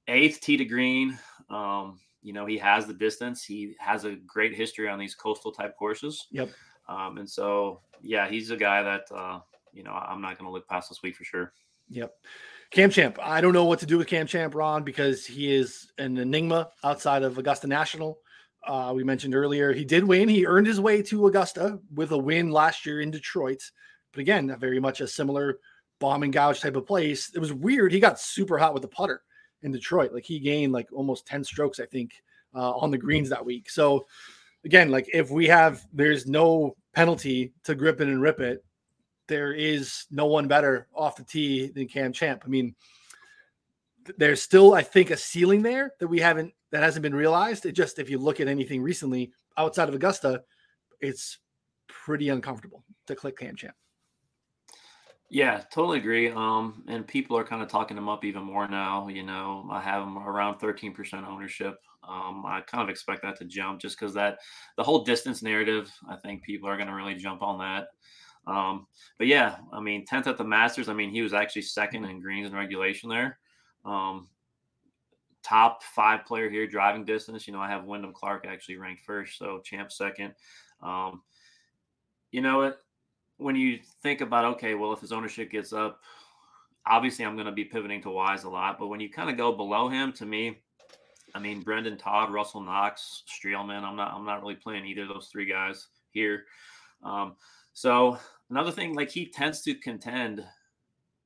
eighth 0.08 0.40
tee 0.40 0.58
to 0.58 0.64
green. 0.64 1.18
Um, 1.48 1.98
you 2.22 2.32
know, 2.32 2.46
he 2.46 2.56
has 2.58 2.86
the 2.86 2.94
distance. 2.94 3.44
He 3.44 3.74
has 3.78 4.04
a 4.04 4.16
great 4.26 4.54
history 4.54 4.88
on 4.88 4.98
these 4.98 5.14
coastal 5.14 5.52
type 5.52 5.76
courses. 5.76 6.28
Yep. 6.30 6.50
Um, 6.88 7.18
and 7.18 7.28
so, 7.28 7.80
yeah, 8.00 8.28
he's 8.28 8.50
a 8.50 8.56
guy 8.56 8.82
that, 8.82 9.02
uh, 9.14 9.40
you 9.72 9.82
know, 9.82 9.92
I'm 9.92 10.20
not 10.20 10.38
going 10.38 10.48
to 10.48 10.52
look 10.52 10.68
past 10.68 10.88
this 10.88 11.02
week 11.02 11.16
for 11.16 11.24
sure. 11.24 11.52
Yep. 11.88 12.14
Cam 12.70 12.90
Champ. 12.90 13.18
I 13.20 13.40
don't 13.40 13.52
know 13.52 13.64
what 13.64 13.80
to 13.80 13.86
do 13.86 13.98
with 13.98 14.06
Cam 14.06 14.26
Champ, 14.26 14.54
Ron, 14.54 14.82
because 14.82 15.26
he 15.26 15.54
is 15.54 15.90
an 15.98 16.16
enigma 16.16 16.70
outside 16.84 17.22
of 17.22 17.36
Augusta 17.38 17.66
National. 17.66 18.18
Uh, 18.66 18.92
we 18.94 19.02
mentioned 19.02 19.34
earlier 19.34 19.72
he 19.72 19.84
did 19.84 20.04
win. 20.04 20.28
He 20.28 20.46
earned 20.46 20.66
his 20.66 20.80
way 20.80 21.02
to 21.02 21.26
Augusta 21.26 21.80
with 21.92 22.12
a 22.12 22.18
win 22.18 22.50
last 22.50 22.86
year 22.86 23.00
in 23.00 23.10
Detroit. 23.10 23.60
But 24.12 24.20
again, 24.20 24.56
very 24.58 24.78
much 24.78 25.00
a 25.00 25.08
similar 25.08 25.58
bomb 25.98 26.22
and 26.22 26.32
gouge 26.32 26.60
type 26.60 26.76
of 26.76 26.86
place. 26.86 27.30
It 27.34 27.40
was 27.40 27.52
weird. 27.52 27.92
He 27.92 28.00
got 28.00 28.20
super 28.20 28.58
hot 28.58 28.72
with 28.72 28.82
the 28.82 28.88
putter 28.88 29.22
in 29.62 29.72
Detroit. 29.72 30.12
Like 30.12 30.24
he 30.24 30.38
gained 30.38 30.72
like 30.72 30.88
almost 30.92 31.26
10 31.26 31.44
strokes, 31.44 31.80
I 31.80 31.86
think, 31.86 32.12
uh, 32.54 32.72
on 32.72 32.90
the 32.90 32.98
greens 32.98 33.28
that 33.30 33.44
week. 33.44 33.70
So 33.70 34.06
again, 34.64 34.90
like 34.90 35.08
if 35.12 35.30
we 35.30 35.46
have 35.48 35.84
there's 35.92 36.26
no 36.26 36.76
penalty 36.94 37.52
to 37.64 37.74
grip 37.74 38.00
it 38.00 38.08
and 38.08 38.20
rip 38.20 38.40
it, 38.40 38.64
there 39.28 39.52
is 39.52 40.06
no 40.10 40.26
one 40.26 40.48
better 40.48 40.88
off 40.94 41.16
the 41.16 41.24
tee 41.24 41.68
than 41.68 41.88
Cam 41.88 42.12
Champ. 42.12 42.42
I 42.44 42.48
mean, 42.48 42.74
there's 44.18 44.42
still, 44.42 44.74
I 44.74 44.82
think, 44.82 45.10
a 45.10 45.16
ceiling 45.16 45.62
there 45.62 45.92
that 46.00 46.08
we 46.08 46.18
haven't 46.18 46.52
that 46.70 46.82
hasn't 46.82 47.02
been 47.02 47.14
realized. 47.14 47.64
It 47.66 47.72
just 47.72 47.98
if 47.98 48.10
you 48.10 48.18
look 48.18 48.40
at 48.40 48.48
anything 48.48 48.82
recently 48.82 49.32
outside 49.56 49.88
of 49.88 49.94
Augusta, 49.94 50.42
it's 51.00 51.38
pretty 51.86 52.28
uncomfortable 52.30 52.84
to 53.06 53.14
click 53.14 53.38
Cam 53.38 53.56
Champ. 53.56 53.74
Yeah, 55.32 55.62
totally 55.72 55.98
agree. 55.98 56.30
Um, 56.30 56.84
and 56.88 57.08
people 57.08 57.38
are 57.38 57.44
kind 57.44 57.62
of 57.62 57.68
talking 57.68 57.96
him 57.96 58.08
up 58.10 58.22
even 58.22 58.42
more 58.44 58.68
now. 58.68 59.08
You 59.08 59.22
know, 59.22 59.66
I 59.72 59.80
have 59.80 60.02
him 60.02 60.18
around 60.18 60.58
13% 60.58 61.26
ownership. 61.26 61.76
Um, 62.06 62.44
I 62.46 62.60
kind 62.60 62.82
of 62.82 62.90
expect 62.90 63.22
that 63.22 63.38
to 63.38 63.46
jump 63.46 63.80
just 63.80 63.98
because 63.98 64.12
that 64.14 64.40
the 64.76 64.82
whole 64.82 65.04
distance 65.04 65.42
narrative. 65.42 65.90
I 66.06 66.16
think 66.16 66.42
people 66.42 66.68
are 66.68 66.76
going 66.76 66.88
to 66.88 66.94
really 66.94 67.14
jump 67.14 67.40
on 67.42 67.58
that. 67.60 67.88
Um, 68.46 68.86
but 69.16 69.26
yeah, 69.26 69.56
I 69.72 69.80
mean, 69.80 70.04
10th 70.04 70.26
at 70.26 70.36
the 70.36 70.44
Masters. 70.44 70.90
I 70.90 70.94
mean, 70.94 71.10
he 71.10 71.22
was 71.22 71.32
actually 71.32 71.62
second 71.62 72.04
in 72.04 72.20
greens 72.20 72.48
and 72.48 72.56
regulation 72.56 73.08
there. 73.08 73.38
Um, 73.86 74.28
top 75.42 75.82
five 75.82 76.24
player 76.24 76.48
here 76.48 76.66
driving 76.66 77.04
distance. 77.04 77.46
You 77.46 77.52
know, 77.52 77.60
I 77.60 77.68
have 77.68 77.84
Wyndham 77.84 78.12
Clark 78.12 78.46
actually 78.48 78.76
ranked 78.76 79.02
first, 79.04 79.38
so 79.38 79.60
champ 79.64 79.90
second. 79.90 80.34
Um, 80.82 81.22
you 82.30 82.40
know 82.40 82.58
what? 82.58 82.78
When 83.38 83.56
you 83.56 83.80
think 84.02 84.20
about 84.20 84.44
okay, 84.56 84.74
well, 84.74 84.92
if 84.92 85.00
his 85.00 85.12
ownership 85.12 85.50
gets 85.50 85.72
up, 85.72 86.00
obviously 86.86 87.24
I'm 87.24 87.34
going 87.34 87.46
to 87.46 87.52
be 87.52 87.64
pivoting 87.64 88.02
to 88.02 88.10
Wise 88.10 88.44
a 88.44 88.50
lot. 88.50 88.78
But 88.78 88.88
when 88.88 89.00
you 89.00 89.10
kind 89.10 89.30
of 89.30 89.36
go 89.36 89.52
below 89.52 89.88
him, 89.88 90.12
to 90.14 90.26
me, 90.26 90.58
I 91.34 91.38
mean 91.38 91.62
Brendon 91.62 91.96
Todd, 91.96 92.32
Russell 92.32 92.60
Knox, 92.60 93.24
Streelman. 93.28 93.82
I'm 93.82 93.96
not 93.96 94.12
I'm 94.12 94.24
not 94.24 94.42
really 94.42 94.54
playing 94.54 94.86
either 94.86 95.02
of 95.02 95.08
those 95.08 95.28
three 95.32 95.46
guys 95.46 95.88
here. 96.10 96.44
Um, 97.02 97.36
so 97.72 98.18
another 98.50 98.70
thing, 98.70 98.94
like 98.94 99.10
he 99.10 99.26
tends 99.26 99.62
to 99.62 99.74
contend 99.74 100.44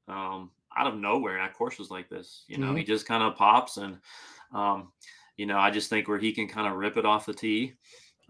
um, 0.08 0.50
out 0.76 0.86
of 0.86 0.98
nowhere 0.98 1.38
at 1.38 1.54
courses 1.54 1.90
like 1.90 2.08
this. 2.08 2.44
You 2.46 2.58
know, 2.58 2.68
mm-hmm. 2.68 2.76
he 2.76 2.84
just 2.84 3.06
kind 3.06 3.22
of 3.22 3.36
pops 3.36 3.78
and, 3.78 3.98
um, 4.52 4.92
you 5.36 5.46
know, 5.46 5.58
I 5.58 5.70
just 5.70 5.90
think 5.90 6.08
where 6.08 6.18
he 6.18 6.32
can 6.32 6.48
kind 6.48 6.66
of 6.66 6.78
rip 6.78 6.96
it 6.96 7.04
off 7.06 7.26
the 7.26 7.34
tee. 7.34 7.74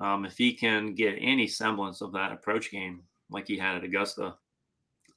Um, 0.01 0.25
if 0.25 0.37
he 0.37 0.53
can 0.53 0.95
get 0.95 1.17
any 1.21 1.47
semblance 1.47 2.01
of 2.01 2.13
that 2.13 2.33
approach 2.33 2.71
game 2.71 3.03
like 3.31 3.47
he 3.47 3.57
had 3.57 3.77
at 3.77 3.85
Augusta, 3.85 4.35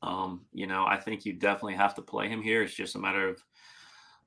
um, 0.01 0.45
you 0.53 0.67
know, 0.67 0.85
I 0.85 0.97
think 0.97 1.25
you 1.25 1.33
definitely 1.33 1.75
have 1.75 1.95
to 1.95 2.01
play 2.01 2.29
him 2.29 2.41
here. 2.41 2.63
It's 2.63 2.73
just 2.73 2.95
a 2.95 2.99
matter 2.99 3.27
of 3.29 3.43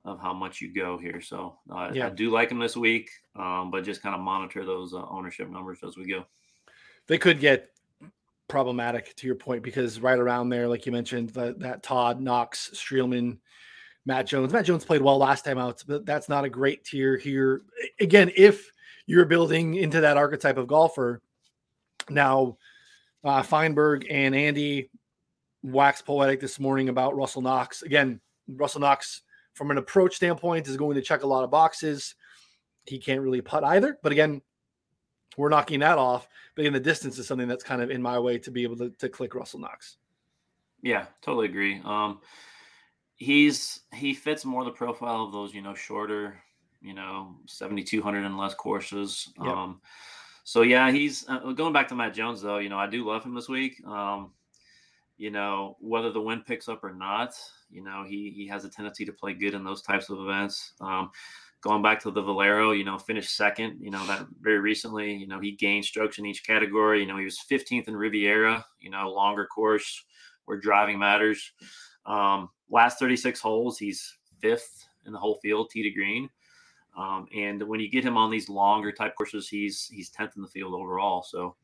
of 0.04 0.20
how 0.20 0.32
much 0.32 0.60
you 0.60 0.72
go 0.74 0.98
here. 0.98 1.20
So 1.20 1.58
uh, 1.70 1.90
yeah. 1.94 2.06
I 2.06 2.10
do 2.10 2.30
like 2.30 2.50
him 2.50 2.58
this 2.58 2.76
week, 2.76 3.10
um, 3.36 3.70
but 3.70 3.84
just 3.84 4.02
kind 4.02 4.14
of 4.14 4.20
monitor 4.20 4.64
those 4.64 4.94
uh, 4.94 5.04
ownership 5.08 5.48
numbers 5.48 5.78
as 5.86 5.96
we 5.96 6.08
go. 6.08 6.24
They 7.06 7.18
could 7.18 7.38
get 7.38 7.70
problematic 8.48 9.14
to 9.16 9.26
your 9.26 9.36
point 9.36 9.62
because 9.62 10.00
right 10.00 10.18
around 10.18 10.48
there, 10.48 10.66
like 10.66 10.86
you 10.86 10.92
mentioned, 10.92 11.30
the, 11.30 11.54
that 11.58 11.82
Todd 11.84 12.20
Knox, 12.20 12.70
Streelman, 12.74 13.38
Matt 14.04 14.26
Jones. 14.26 14.52
Matt 14.52 14.64
Jones 14.64 14.84
played 14.84 15.02
well 15.02 15.18
last 15.18 15.44
time 15.44 15.58
out, 15.58 15.82
but 15.86 16.04
that's 16.04 16.28
not 16.28 16.44
a 16.44 16.50
great 16.50 16.84
tier 16.84 17.16
here. 17.16 17.62
Again, 18.00 18.30
if 18.36 18.70
you're 19.06 19.24
building 19.24 19.74
into 19.74 20.00
that 20.00 20.16
archetype 20.16 20.56
of 20.56 20.66
golfer, 20.66 21.20
now 22.10 22.56
uh, 23.24 23.42
Feinberg 23.42 24.06
and 24.10 24.34
Andy 24.34 24.90
wax 25.62 26.02
poetic 26.02 26.40
this 26.40 26.58
morning 26.58 26.88
about 26.88 27.16
Russell 27.16 27.42
Knox. 27.42 27.82
Again, 27.82 28.20
Russell 28.48 28.80
Knox, 28.80 29.22
from 29.54 29.70
an 29.70 29.78
approach 29.78 30.16
standpoint, 30.16 30.68
is 30.68 30.76
going 30.76 30.96
to 30.96 31.02
check 31.02 31.22
a 31.22 31.26
lot 31.26 31.44
of 31.44 31.50
boxes. 31.50 32.14
He 32.84 32.98
can't 32.98 33.20
really 33.20 33.40
putt 33.40 33.64
either, 33.64 33.98
but 34.02 34.12
again, 34.12 34.42
we're 35.36 35.48
knocking 35.48 35.80
that 35.80 35.98
off. 35.98 36.28
But 36.54 36.66
in 36.66 36.72
the 36.72 36.80
distance 36.80 37.18
is 37.18 37.26
something 37.26 37.48
that's 37.48 37.64
kind 37.64 37.80
of 37.80 37.90
in 37.90 38.02
my 38.02 38.18
way 38.18 38.38
to 38.38 38.50
be 38.50 38.64
able 38.64 38.76
to, 38.76 38.90
to 38.98 39.08
click 39.08 39.34
Russell 39.34 39.60
Knox. 39.60 39.96
Yeah, 40.82 41.06
totally 41.22 41.46
agree. 41.46 41.80
Um, 41.84 42.20
he's 43.14 43.80
he 43.94 44.14
fits 44.14 44.44
more 44.44 44.64
the 44.64 44.72
profile 44.72 45.24
of 45.24 45.32
those 45.32 45.54
you 45.54 45.62
know 45.62 45.74
shorter, 45.74 46.42
you 46.82 46.92
know, 46.92 47.36
seventy 47.46 47.84
two 47.84 48.02
hundred 48.02 48.24
and 48.24 48.36
less 48.36 48.54
courses. 48.54 49.32
Yep. 49.38 49.46
Um, 49.46 49.80
so 50.44 50.62
yeah, 50.62 50.90
he's 50.90 51.28
uh, 51.28 51.52
going 51.52 51.72
back 51.72 51.88
to 51.88 51.94
Matt 51.94 52.14
Jones 52.14 52.42
though. 52.42 52.58
You 52.58 52.68
know, 52.68 52.78
I 52.78 52.86
do 52.86 53.06
love 53.06 53.24
him 53.24 53.34
this 53.34 53.48
week. 53.48 53.84
Um, 53.86 54.32
you 55.18 55.30
know, 55.30 55.76
whether 55.80 56.10
the 56.10 56.20
wind 56.20 56.46
picks 56.46 56.68
up 56.68 56.82
or 56.82 56.92
not, 56.92 57.34
you 57.70 57.82
know, 57.82 58.04
he 58.06 58.32
he 58.34 58.46
has 58.48 58.64
a 58.64 58.68
tendency 58.68 59.04
to 59.04 59.12
play 59.12 59.34
good 59.34 59.54
in 59.54 59.64
those 59.64 59.82
types 59.82 60.10
of 60.10 60.18
events. 60.20 60.72
Um, 60.80 61.10
going 61.62 61.80
back 61.80 62.00
to 62.02 62.10
the 62.10 62.22
Valero, 62.22 62.72
you 62.72 62.84
know, 62.84 62.98
finished 62.98 63.36
second, 63.36 63.78
you 63.80 63.90
know, 63.90 64.04
that 64.06 64.26
very 64.40 64.58
recently, 64.58 65.14
you 65.14 65.28
know, 65.28 65.40
he 65.40 65.52
gained 65.52 65.84
strokes 65.84 66.18
in 66.18 66.26
each 66.26 66.44
category. 66.44 67.00
You 67.00 67.06
know, 67.06 67.16
he 67.16 67.24
was 67.24 67.38
15th 67.50 67.86
in 67.86 67.96
Riviera, 67.96 68.64
you 68.80 68.90
know, 68.90 69.08
longer 69.10 69.46
course 69.46 70.04
where 70.44 70.58
driving 70.58 70.98
matters. 70.98 71.52
Um, 72.04 72.50
last 72.68 72.98
36 72.98 73.40
holes, 73.40 73.78
he's 73.78 74.16
fifth 74.40 74.84
in 75.06 75.12
the 75.12 75.18
whole 75.18 75.38
field, 75.40 75.70
tee 75.70 75.84
to 75.84 75.90
green. 75.90 76.28
Um, 76.96 77.26
and 77.34 77.62
when 77.62 77.80
you 77.80 77.88
get 77.88 78.04
him 78.04 78.16
on 78.16 78.30
these 78.30 78.48
longer 78.48 78.92
type 78.92 79.14
courses, 79.16 79.48
he's 79.48 79.88
he's 79.88 80.10
10th 80.10 80.36
in 80.36 80.42
the 80.42 80.48
field 80.48 80.74
overall. 80.74 81.22
So, 81.22 81.56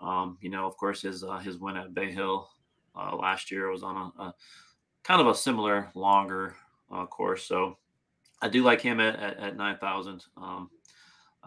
um, 0.00 0.38
you 0.40 0.50
know, 0.50 0.66
of 0.66 0.76
course, 0.76 1.02
his 1.02 1.22
uh, 1.22 1.38
his 1.38 1.58
win 1.58 1.76
at 1.76 1.94
Bay 1.94 2.10
Hill 2.10 2.48
uh, 2.96 3.16
last 3.16 3.50
year 3.50 3.70
was 3.70 3.82
on 3.82 3.96
a, 3.96 4.22
a, 4.22 4.34
kind 5.04 5.20
of 5.20 5.26
a 5.26 5.34
similar 5.34 5.90
longer 5.94 6.56
uh, 6.90 7.06
course. 7.06 7.44
So, 7.44 7.76
I 8.40 8.48
do 8.48 8.64
like 8.64 8.80
him 8.80 8.98
at, 8.98 9.18
at, 9.20 9.38
at 9.38 9.56
9,000. 9.56 10.24
Um, 10.36 10.70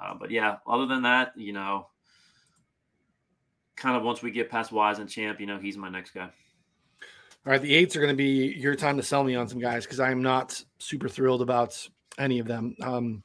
uh, 0.02 0.14
but 0.14 0.32
yeah, 0.32 0.58
other 0.66 0.86
than 0.86 1.04
that, 1.04 1.34
you 1.36 1.52
know, 1.52 1.88
kind 3.76 3.98
of 3.98 4.04
once 4.04 4.22
we 4.22 4.32
get 4.32 4.50
past 4.50 4.72
Wise 4.72 5.00
and 5.00 5.10
Champ, 5.10 5.40
you 5.40 5.46
know, 5.46 5.58
he's 5.58 5.78
my 5.78 5.90
next 5.90 6.12
guy. 6.12 6.30
All 7.46 7.52
right, 7.52 7.62
the 7.62 7.76
eights 7.76 7.96
are 7.96 8.00
going 8.00 8.14
to 8.14 8.18
be 8.18 8.56
your 8.58 8.76
time 8.76 8.98
to 8.98 9.04
sell 9.04 9.24
me 9.24 9.36
on 9.36 9.48
some 9.48 9.60
guys 9.60 9.84
because 9.84 10.00
I'm 10.00 10.22
not 10.22 10.64
super 10.80 11.08
thrilled 11.08 11.42
about 11.42 11.88
any 12.17 12.39
of 12.39 12.47
them. 12.47 12.75
Um, 12.82 13.23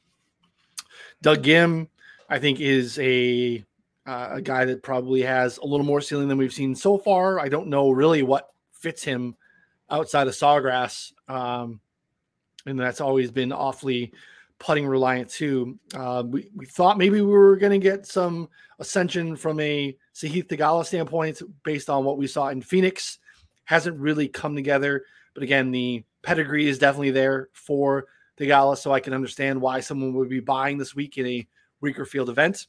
Doug 1.23 1.43
Ghim, 1.43 1.89
I 2.29 2.39
think, 2.39 2.61
is 2.61 2.99
a 2.99 3.65
uh, 4.07 4.29
a 4.33 4.43
guy 4.43 4.65
that 4.65 4.83
probably 4.83 5.23
has 5.23 5.59
a 5.59 5.67
little 5.67 5.87
more 5.87 6.01
ceiling 6.01 6.29
than 6.29 6.39
we've 6.39 6.53
seen 6.53 6.75
so 6.75 6.99
far. 6.99 7.39
I 7.39 7.49
don't 7.49 7.69
know 7.69 7.91
really 7.91 8.23
what 8.23 8.49
fits 8.73 9.03
him 9.03 9.37
outside 9.91 10.27
of 10.27 10.35
Sawgrass. 10.35 11.13
Um, 11.29 11.81
and 12.67 12.79
that's 12.79 13.01
always 13.01 13.31
been 13.31 13.53
awfully 13.53 14.13
putting 14.59 14.87
reliant 14.87 15.29
too. 15.29 15.79
Uh, 15.95 16.23
we, 16.27 16.51
we 16.55 16.67
thought 16.67 16.99
maybe 16.99 17.21
we 17.21 17.33
were 17.33 17.57
going 17.57 17.73
to 17.73 17.79
get 17.79 18.07
some 18.07 18.49
ascension 18.79 19.37
from 19.37 19.61
a 19.61 19.97
Sahith 20.15 20.49
Theegala 20.49 20.85
standpoint 20.85 21.41
based 21.63 21.89
on 21.91 22.05
what 22.05 22.19
we 22.19 22.27
saw 22.27 22.49
in 22.49 22.63
Phoenix. 22.63 23.19
Hasn't 23.65 23.99
really 23.99 24.29
come 24.29 24.55
together. 24.55 25.05
But 25.35 25.43
again, 25.43 25.71
the 25.71 26.05
pedigree 26.23 26.69
is 26.69 26.79
definitely 26.79 27.13
there 27.13 27.49
for 27.53 28.07
Theegala, 28.41 28.77
so 28.77 28.93
I 28.93 29.01
can 29.01 29.13
understand 29.13 29.61
why 29.61 29.81
someone 29.81 30.15
would 30.15 30.31
be 30.31 30.41
buying 30.41 30.79
this 30.79 30.95
week 30.95 31.19
in 31.19 31.27
a 31.27 31.47
weaker 31.81 32.05
field 32.05 32.31
event. 32.31 32.67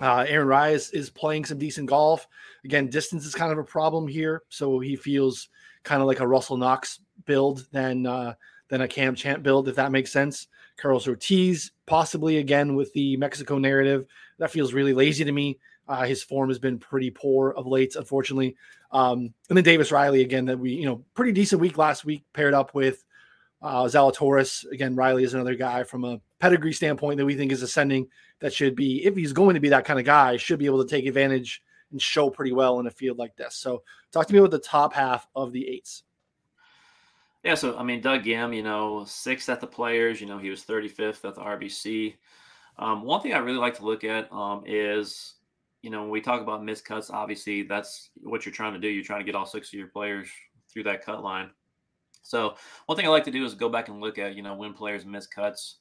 Uh, 0.00 0.24
Aaron 0.28 0.48
Rai 0.48 0.74
is, 0.74 0.90
is 0.90 1.10
playing 1.10 1.44
some 1.44 1.58
decent 1.58 1.88
golf. 1.88 2.26
Again, 2.64 2.88
distance 2.88 3.24
is 3.24 3.34
kind 3.34 3.52
of 3.52 3.58
a 3.58 3.64
problem 3.64 4.06
here, 4.06 4.42
so 4.48 4.78
he 4.78 4.96
feels 4.96 5.48
kind 5.82 6.00
of 6.00 6.08
like 6.08 6.20
a 6.20 6.26
Russell 6.26 6.56
Knox 6.56 7.00
build 7.24 7.66
than 7.72 8.06
uh, 8.06 8.34
than 8.68 8.82
a 8.82 8.88
Cam 8.88 9.14
Champ 9.14 9.42
build, 9.42 9.68
if 9.68 9.76
that 9.76 9.92
makes 9.92 10.12
sense. 10.12 10.48
Carlos 10.76 11.06
Ortiz, 11.06 11.72
possibly 11.86 12.38
again 12.38 12.74
with 12.74 12.92
the 12.94 13.16
Mexico 13.16 13.58
narrative. 13.58 14.06
That 14.38 14.50
feels 14.50 14.72
really 14.72 14.94
lazy 14.94 15.24
to 15.24 15.32
me. 15.32 15.58
Uh, 15.86 16.04
his 16.04 16.22
form 16.22 16.48
has 16.48 16.58
been 16.58 16.78
pretty 16.78 17.10
poor 17.10 17.50
of 17.50 17.66
late, 17.66 17.96
unfortunately. 17.96 18.56
Um, 18.92 19.34
and 19.48 19.56
then 19.56 19.64
Davis 19.64 19.92
Riley 19.92 20.22
again, 20.22 20.46
that 20.46 20.58
we, 20.58 20.72
you 20.72 20.86
know, 20.86 21.04
pretty 21.14 21.32
decent 21.32 21.60
week 21.60 21.76
last 21.76 22.04
week, 22.04 22.24
paired 22.32 22.54
up 22.54 22.74
with 22.74 23.04
uh, 23.62 23.84
Zalatoris. 23.84 24.70
Again, 24.70 24.94
Riley 24.94 25.24
is 25.24 25.34
another 25.34 25.54
guy 25.54 25.84
from 25.84 26.04
a 26.04 26.20
pedigree 26.38 26.72
standpoint 26.72 27.18
that 27.18 27.26
we 27.26 27.36
think 27.36 27.52
is 27.52 27.62
ascending. 27.62 28.08
That 28.40 28.52
should 28.52 28.74
be, 28.74 29.04
if 29.04 29.14
he's 29.14 29.32
going 29.32 29.54
to 29.54 29.60
be 29.60 29.68
that 29.68 29.84
kind 29.84 30.00
of 30.00 30.04
guy, 30.04 30.36
should 30.36 30.58
be 30.58 30.66
able 30.66 30.84
to 30.84 30.90
take 30.90 31.06
advantage 31.06 31.62
and 31.92 32.02
show 32.02 32.28
pretty 32.28 32.52
well 32.52 32.80
in 32.80 32.86
a 32.86 32.90
field 32.90 33.18
like 33.18 33.36
this. 33.36 33.54
So, 33.54 33.82
talk 34.10 34.26
to 34.26 34.32
me 34.32 34.40
about 34.40 34.50
the 34.50 34.58
top 34.58 34.92
half 34.92 35.28
of 35.36 35.52
the 35.52 35.68
eights. 35.68 36.02
Yeah, 37.44 37.54
so 37.54 37.76
I 37.76 37.82
mean, 37.82 38.00
Doug 38.00 38.22
Ghim, 38.22 38.54
you 38.54 38.62
know, 38.62 39.04
sixth 39.04 39.48
at 39.48 39.60
the 39.60 39.66
Players. 39.66 40.20
You 40.20 40.26
know, 40.26 40.38
he 40.38 40.50
was 40.50 40.62
35th 40.62 41.24
at 41.24 41.34
the 41.34 41.40
RBC. 41.40 42.14
Um, 42.78 43.02
one 43.02 43.20
thing 43.20 43.34
I 43.34 43.38
really 43.38 43.58
like 43.58 43.76
to 43.76 43.84
look 43.84 44.04
at 44.04 44.32
um, 44.32 44.62
is, 44.66 45.34
you 45.82 45.90
know, 45.90 46.02
when 46.02 46.10
we 46.10 46.20
talk 46.20 46.40
about 46.40 46.64
missed 46.64 46.84
cuts, 46.84 47.10
obviously 47.10 47.62
that's 47.62 48.10
what 48.22 48.46
you're 48.46 48.54
trying 48.54 48.74
to 48.74 48.78
do. 48.78 48.88
You're 48.88 49.04
trying 49.04 49.20
to 49.20 49.24
get 49.24 49.34
all 49.34 49.44
six 49.44 49.68
of 49.68 49.74
your 49.74 49.88
players 49.88 50.28
through 50.72 50.84
that 50.84 51.04
cut 51.04 51.22
line. 51.22 51.50
So 52.22 52.54
one 52.86 52.96
thing 52.96 53.06
I 53.06 53.10
like 53.10 53.24
to 53.24 53.30
do 53.30 53.44
is 53.44 53.54
go 53.54 53.68
back 53.68 53.88
and 53.88 54.00
look 54.00 54.18
at, 54.18 54.34
you 54.34 54.42
know, 54.42 54.54
when 54.54 54.72
players 54.72 55.04
miss 55.04 55.26
cuts, 55.26 55.76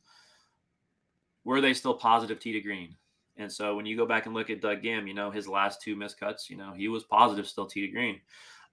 were 1.44 1.62
they 1.62 1.74
still 1.74 1.94
positive 1.94 2.40
tee 2.40 2.54
to 2.54 2.62
green? 2.62 2.96
And 3.38 3.52
so 3.52 3.76
when 3.76 3.86
you 3.86 3.96
go 3.98 4.06
back 4.06 4.26
and 4.26 4.36
look 4.36 4.50
at 4.50 4.62
Doug 4.62 4.82
Ghim, 4.82 5.08
you 5.08 5.14
know, 5.14 5.32
his 5.32 5.48
last 5.48 5.82
two 5.82 5.96
missed 5.96 6.20
cuts, 6.20 6.50
you 6.50 6.58
know, 6.58 6.74
he 6.74 6.88
was 6.88 7.04
positive 7.04 7.48
still 7.48 7.66
tee 7.66 7.88
to 7.88 7.92
green. 7.92 8.20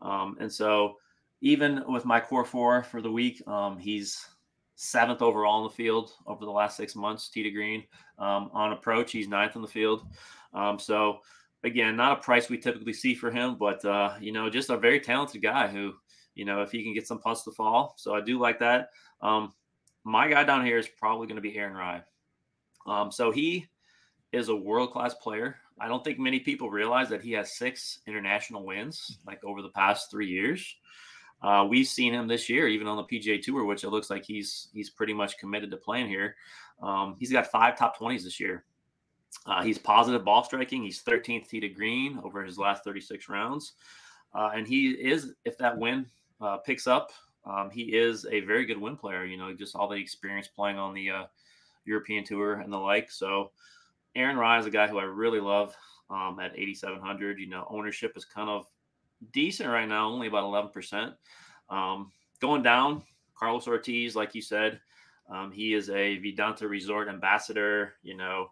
Um, 0.03 0.37
and 0.41 0.53
so 0.53 0.97
even 1.41 1.85
with 1.89 2.05
my 2.05 2.21
core 2.21 2.45
four 2.45 2.83
for 2.83 3.01
the 3.01 3.11
week, 3.11 3.47
um, 3.47 3.79
he's 3.79 4.27
seventh 4.75 5.23
overall 5.23 5.59
in 5.59 5.65
the 5.65 5.75
field 5.75 6.13
over 6.27 6.45
the 6.45 6.51
last 6.51 6.77
six 6.77 6.95
months. 6.95 7.29
Tee 7.29 7.43
to 7.43 7.51
green 7.51 7.85
um, 8.19 8.51
on 8.53 8.73
approach, 8.73 9.13
he's 9.13 9.29
ninth 9.29 9.57
in 9.57 9.63
the 9.63 9.69
field. 9.69 10.07
Um, 10.55 10.79
so 10.79 11.21
again, 11.65 11.97
not 11.97 12.19
a 12.19 12.23
price 12.23 12.49
we 12.49 12.59
typically 12.59 12.93
see 12.93 13.15
for 13.15 13.31
him, 13.31 13.57
but 13.57 13.85
uh, 13.85 14.15
you 14.21 14.33
know, 14.33 14.51
just 14.51 14.71
a 14.71 14.77
very 14.77 15.01
talented 15.01 15.43
guy 15.43 15.69
who, 15.69 15.95
you 16.39 16.45
know, 16.45 16.63
if 16.63 16.71
he 16.71 16.85
can 16.85 16.95
get 16.95 17.07
some 17.07 17.19
putts 17.19 17.43
to 17.43 17.51
fall. 17.51 17.95
So 17.99 18.15
I 18.15 18.21
do 18.21 18.39
like 18.39 18.61
that. 18.61 18.91
Um, 19.21 19.53
my 20.05 20.29
guy 20.29 20.45
down 20.45 20.65
here 20.65 20.79
is 20.79 20.89
probably 20.89 21.27
going 21.27 21.37
to 21.37 21.43
be 21.43 21.59
Aaron 21.59 21.75
Rai. 21.75 22.01
Um, 22.87 23.11
so 23.11 23.33
he 23.33 23.67
is 24.33 24.49
a 24.49 24.55
world 24.55 24.93
class 24.93 25.15
player. 25.15 25.57
I 25.81 25.89
don't 25.89 26.05
think 26.05 26.21
many 26.21 26.39
people 26.39 26.71
realize 26.71 27.09
that 27.09 27.23
he 27.23 27.33
has 27.33 27.57
six 27.57 27.99
international 28.07 28.65
wins 28.65 29.19
like 29.27 29.45
over 29.45 29.63
the 29.63 29.69
past 29.71 30.13
three 30.13 30.29
years. 30.29 30.77
Uh, 31.43 31.67
we've 31.69 31.87
seen 31.89 32.15
him 32.15 32.29
this 32.29 32.49
year, 32.49 32.69
even 32.69 32.87
on 32.87 32.97
the 32.97 33.03
PGA 33.03 33.43
Tour, 33.43 33.65
which 33.65 33.83
it 33.83 33.91
looks 33.91 34.09
like 34.09 34.25
he's 34.25 34.69
he's 34.73 34.91
pretty 34.91 35.13
much 35.13 35.39
committed 35.39 35.73
to 35.73 35.77
playing 35.77 36.09
here. 36.09 36.37
Um, 36.83 37.17
he's 37.19 37.33
got 37.33 37.49
five 37.49 37.77
top 37.77 37.99
twenties 37.99 38.25
this 38.25 38.39
year. 38.39 38.65
Uh, 39.45 39.63
he's 39.63 39.79
positive 39.79 40.25
ball 40.25 40.43
striking. 40.43 40.83
He's 40.83 41.03
13th 41.03 41.49
tee 41.49 41.61
to 41.61 41.69
green 41.69 42.19
over 42.25 42.43
his 42.43 42.59
last 42.59 42.83
36 42.83 43.29
rounds, 43.29 43.75
uh, 44.35 44.51
and 44.55 44.67
he 44.67 44.89
is, 44.91 45.35
if 45.45 45.59
that 45.59 45.77
win 45.77 46.07
uh, 46.41 46.59
picks 46.59 46.87
up, 46.87 47.13
um, 47.45 47.71
he 47.71 47.97
is 47.97 48.27
a 48.31 48.41
very 48.41 48.67
good 48.67 48.81
win 48.81 48.97
player. 48.97 49.25
You 49.25 49.37
know, 49.37 49.53
just 49.55 49.75
all 49.75 49.89
the 49.89 49.97
experience 49.97 50.49
playing 50.49 50.79
on 50.79 50.95
the 50.95 51.11
uh, 51.11 51.25
European 51.85 52.25
Tour 52.25 52.55
and 52.55 52.73
the 52.73 52.77
like. 52.77 53.11
So 53.11 53.51
Aaron 54.15 54.37
Rai 54.37 54.61
is 54.61 54.67
a 54.67 54.71
guy 54.71 54.87
who 54.87 54.99
I 54.99 55.05
really 55.05 55.41
love 55.41 55.75
um, 56.11 56.39
at 56.41 56.59
8,700. 56.59 57.39
You 57.39 57.49
know, 57.49 57.67
ownership 57.71 58.17
is 58.17 58.25
kind 58.25 58.49
of 58.49 58.67
decent 59.33 59.69
right 59.69 59.89
now, 59.89 60.09
only 60.09 60.27
about 60.27 60.45
11%. 60.45 61.15
Um, 61.71 62.13
going 62.41 62.63
down, 62.63 63.03
Carlos 63.35 63.67
Ortiz, 63.67 64.17
like 64.17 64.35
you 64.35 64.43
said, 64.43 64.81
um, 65.31 65.53
he 65.53 65.75
is 65.75 65.91
a 65.91 66.19
Vidanta 66.19 66.69
Resort 66.69 67.09
ambassador. 67.09 67.95
You 68.03 68.17
know, 68.17 68.51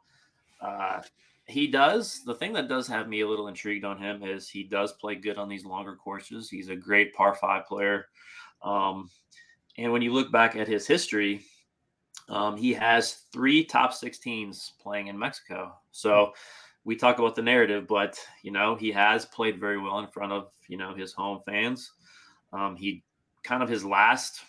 uh, 0.60 1.02
he 1.46 1.68
does 1.68 2.24
the 2.24 2.34
thing 2.34 2.52
that 2.54 2.68
does 2.68 2.88
have 2.88 3.08
me 3.08 3.20
a 3.20 3.28
little 3.28 3.48
intrigued 3.48 3.84
on 3.84 3.98
him 3.98 4.22
is 4.24 4.48
he 4.48 4.64
does 4.64 4.92
play 4.92 5.14
good 5.14 5.38
on 5.38 5.48
these 5.48 5.64
longer 5.64 5.94
courses. 5.94 6.50
He's 6.50 6.68
a 6.68 6.76
great 6.76 7.14
par 7.14 7.34
five 7.34 7.66
player. 7.66 8.06
Um, 8.62 9.10
and 9.78 9.92
when 9.92 10.02
you 10.02 10.12
look 10.12 10.32
back 10.32 10.56
at 10.56 10.66
his 10.66 10.86
history, 10.86 11.42
um, 12.28 12.56
he 12.56 12.72
has 12.72 13.22
three 13.32 13.64
top 13.64 13.92
16s 13.92 14.72
playing 14.80 15.06
in 15.06 15.18
Mexico. 15.18 15.74
So 15.92 16.32
we 16.84 16.96
talk 16.96 17.18
about 17.18 17.36
the 17.36 17.42
narrative, 17.42 17.86
but 17.86 18.18
you 18.42 18.50
know 18.50 18.74
he 18.74 18.90
has 18.92 19.24
played 19.26 19.60
very 19.60 19.78
well 19.78 20.00
in 20.00 20.08
front 20.08 20.32
of 20.32 20.48
you 20.68 20.76
know 20.76 20.94
his 20.94 21.12
home 21.12 21.40
fans. 21.46 21.92
Um, 22.52 22.74
he 22.74 23.04
kind 23.44 23.62
of 23.62 23.68
his 23.68 23.84
last, 23.84 24.40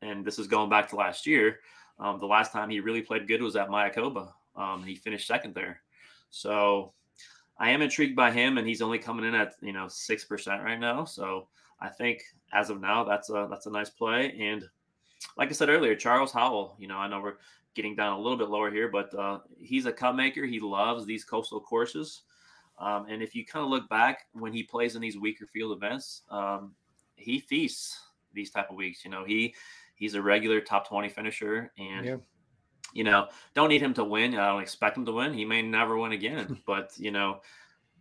and 0.00 0.24
this 0.24 0.38
is 0.38 0.46
going 0.46 0.70
back 0.70 0.88
to 0.90 0.96
last 0.96 1.26
year. 1.26 1.60
Um, 1.98 2.18
the 2.18 2.26
last 2.26 2.52
time 2.52 2.70
he 2.70 2.80
really 2.80 3.02
played 3.02 3.28
good 3.28 3.42
was 3.42 3.56
at 3.56 3.68
Mayakoba. 3.68 4.32
Um, 4.54 4.82
he 4.82 4.94
finished 4.94 5.26
second 5.26 5.54
there. 5.54 5.82
So 6.30 6.92
I 7.58 7.70
am 7.70 7.82
intrigued 7.82 8.16
by 8.16 8.30
him, 8.30 8.58
and 8.58 8.66
he's 8.66 8.82
only 8.82 8.98
coming 8.98 9.24
in 9.24 9.34
at 9.34 9.54
you 9.60 9.72
know 9.72 9.88
six 9.88 10.24
percent 10.24 10.62
right 10.62 10.78
now. 10.78 11.04
So 11.04 11.48
I 11.80 11.88
think 11.88 12.22
as 12.52 12.70
of 12.70 12.80
now, 12.80 13.04
that's 13.04 13.30
a 13.30 13.46
that's 13.50 13.66
a 13.66 13.70
nice 13.70 13.90
play. 13.90 14.36
And 14.40 14.64
like 15.36 15.48
I 15.48 15.52
said 15.52 15.68
earlier, 15.68 15.94
Charles 15.94 16.32
Howell. 16.32 16.76
You 16.78 16.88
know, 16.88 16.98
I 16.98 17.08
know 17.08 17.20
we're 17.20 17.38
getting 17.74 17.94
down 17.94 18.12
a 18.12 18.18
little 18.18 18.38
bit 18.38 18.48
lower 18.48 18.70
here, 18.70 18.88
but 18.88 19.14
uh, 19.14 19.40
he's 19.58 19.86
a 19.86 19.92
cut 19.92 20.16
maker. 20.16 20.46
He 20.46 20.60
loves 20.60 21.04
these 21.04 21.24
coastal 21.24 21.60
courses. 21.60 22.22
Um, 22.78 23.06
and 23.08 23.22
if 23.22 23.34
you 23.34 23.44
kind 23.44 23.64
of 23.64 23.70
look 23.70 23.88
back 23.88 24.26
when 24.32 24.52
he 24.52 24.62
plays 24.62 24.96
in 24.96 25.02
these 25.02 25.18
weaker 25.18 25.46
field 25.46 25.76
events, 25.76 26.22
um, 26.30 26.74
he 27.16 27.40
feasts 27.40 27.98
these 28.32 28.50
type 28.50 28.70
of 28.70 28.76
weeks. 28.76 29.04
You 29.04 29.10
know, 29.10 29.24
he 29.24 29.54
he's 29.94 30.14
a 30.14 30.22
regular 30.22 30.60
top 30.60 30.88
twenty 30.88 31.08
finisher, 31.08 31.72
and 31.78 32.06
yeah. 32.06 32.16
You 32.96 33.04
know, 33.04 33.28
don't 33.54 33.68
need 33.68 33.82
him 33.82 33.94
to 33.94 34.04
win. 34.04 34.34
I 34.34 34.48
don't 34.48 34.62
expect 34.62 34.96
him 34.96 35.04
to 35.06 35.12
win. 35.12 35.34
He 35.34 35.44
may 35.44 35.62
never 35.62 35.98
win 35.98 36.12
again, 36.12 36.58
but 36.66 36.92
you 36.96 37.10
know, 37.10 37.40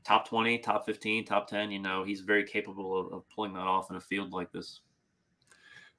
top 0.06 0.28
20, 0.28 0.60
top 0.60 0.86
15, 0.86 1.26
top 1.26 1.50
10, 1.50 1.72
you 1.72 1.80
know, 1.80 2.04
he's 2.04 2.22
very 2.22 2.44
capable 2.44 2.98
of, 2.98 3.14
of 3.14 3.30
pulling 3.30 3.54
that 3.54 3.60
off 3.60 3.90
in 3.90 3.98
a 3.98 4.02
field 4.02 4.32
like 4.32 4.52
this. 4.52 4.82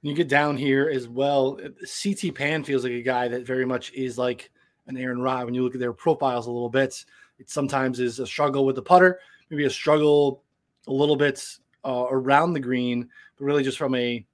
You 0.01 0.13
get 0.13 0.29
down 0.29 0.57
here 0.57 0.89
as 0.89 1.07
well. 1.07 1.59
CT 2.03 2.33
Pan 2.35 2.63
feels 2.63 2.83
like 2.83 2.93
a 2.93 3.01
guy 3.01 3.27
that 3.27 3.45
very 3.45 3.65
much 3.65 3.91
is 3.93 4.17
like 4.17 4.51
an 4.87 4.97
Aaron 4.97 5.21
Rai. 5.21 5.43
When 5.43 5.53
you 5.53 5.63
look 5.63 5.73
at 5.73 5.79
their 5.79 5.93
profiles 5.93 6.47
a 6.47 6.51
little 6.51 6.69
bit, 6.69 7.03
it 7.39 7.49
sometimes 7.49 7.99
is 7.99 8.19
a 8.19 8.27
struggle 8.27 8.65
with 8.65 8.75
the 8.75 8.81
putter, 8.81 9.19
maybe 9.49 9.65
a 9.65 9.69
struggle 9.69 10.43
a 10.87 10.93
little 10.93 11.15
bit 11.15 11.43
uh, 11.83 12.05
around 12.09 12.53
the 12.53 12.59
green, 12.59 13.09
but 13.37 13.45
really 13.45 13.63
just 13.63 13.77
from 13.77 13.95
a 13.95 14.25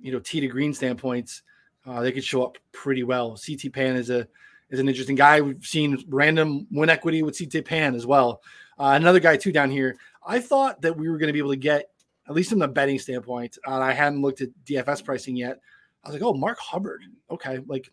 you 0.00 0.12
know 0.12 0.18
tee 0.18 0.40
to 0.40 0.48
green 0.48 0.74
standpoint, 0.74 1.42
uh, 1.86 2.00
they 2.00 2.12
could 2.12 2.24
show 2.24 2.44
up 2.44 2.58
pretty 2.72 3.02
well. 3.02 3.36
CT 3.36 3.72
Pan 3.72 3.96
is 3.96 4.10
a 4.10 4.26
is 4.70 4.80
an 4.80 4.88
interesting 4.88 5.16
guy. 5.16 5.40
We've 5.40 5.64
seen 5.64 6.02
random 6.08 6.66
win 6.70 6.90
equity 6.90 7.22
with 7.22 7.38
CT 7.38 7.64
Pan 7.64 7.94
as 7.94 8.06
well. 8.06 8.42
Uh, 8.78 8.92
another 8.96 9.20
guy 9.20 9.36
too 9.36 9.52
down 9.52 9.70
here. 9.70 9.96
I 10.24 10.40
thought 10.40 10.80
that 10.82 10.96
we 10.96 11.08
were 11.08 11.18
going 11.18 11.28
to 11.28 11.32
be 11.32 11.38
able 11.38 11.50
to 11.50 11.56
get 11.56 11.90
at 12.28 12.34
least 12.34 12.50
from 12.50 12.60
the 12.60 12.68
betting 12.68 12.98
standpoint. 12.98 13.58
Uh, 13.66 13.78
I 13.78 13.92
hadn't 13.92 14.22
looked 14.22 14.40
at 14.40 14.48
DFS 14.64 15.04
pricing 15.04 15.36
yet. 15.36 15.60
I 16.04 16.08
was 16.08 16.14
like, 16.14 16.22
oh, 16.22 16.34
Mark 16.34 16.58
Hubbard. 16.58 17.02
Okay, 17.30 17.58
like 17.66 17.90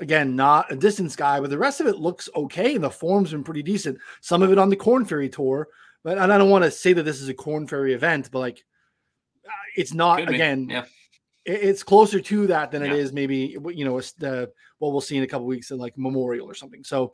again, 0.00 0.36
not 0.36 0.70
a 0.70 0.76
distance 0.76 1.16
guy, 1.16 1.40
but 1.40 1.50
the 1.50 1.58
rest 1.58 1.80
of 1.80 1.86
it 1.86 1.96
looks 1.96 2.28
okay, 2.34 2.74
and 2.74 2.84
the 2.84 2.90
form's 2.90 3.30
been 3.30 3.44
pretty 3.44 3.62
decent. 3.62 3.98
Some 4.20 4.42
of 4.42 4.52
it 4.52 4.58
on 4.58 4.68
the 4.68 4.76
Corn 4.76 5.04
Ferry 5.04 5.28
tour, 5.28 5.68
but 6.02 6.18
and 6.18 6.32
I 6.32 6.38
don't 6.38 6.50
want 6.50 6.64
to 6.64 6.70
say 6.70 6.92
that 6.92 7.04
this 7.04 7.20
is 7.20 7.28
a 7.28 7.34
Corn 7.34 7.66
Ferry 7.66 7.94
event, 7.94 8.30
but 8.30 8.40
like 8.40 8.64
uh, 9.46 9.50
it's 9.76 9.94
not 9.94 10.28
again. 10.28 10.68
Yeah. 10.68 10.84
It's 11.44 11.82
closer 11.82 12.20
to 12.20 12.46
that 12.46 12.70
than 12.70 12.82
yeah. 12.82 12.92
it 12.92 12.98
is 12.98 13.12
maybe 13.12 13.56
you 13.74 13.84
know 13.84 14.00
the 14.18 14.50
what 14.78 14.92
we'll 14.92 15.00
see 15.00 15.16
in 15.16 15.22
a 15.22 15.26
couple 15.26 15.46
weeks 15.46 15.70
in 15.70 15.78
like 15.78 15.96
Memorial 15.98 16.48
or 16.48 16.54
something. 16.54 16.84
So 16.84 17.12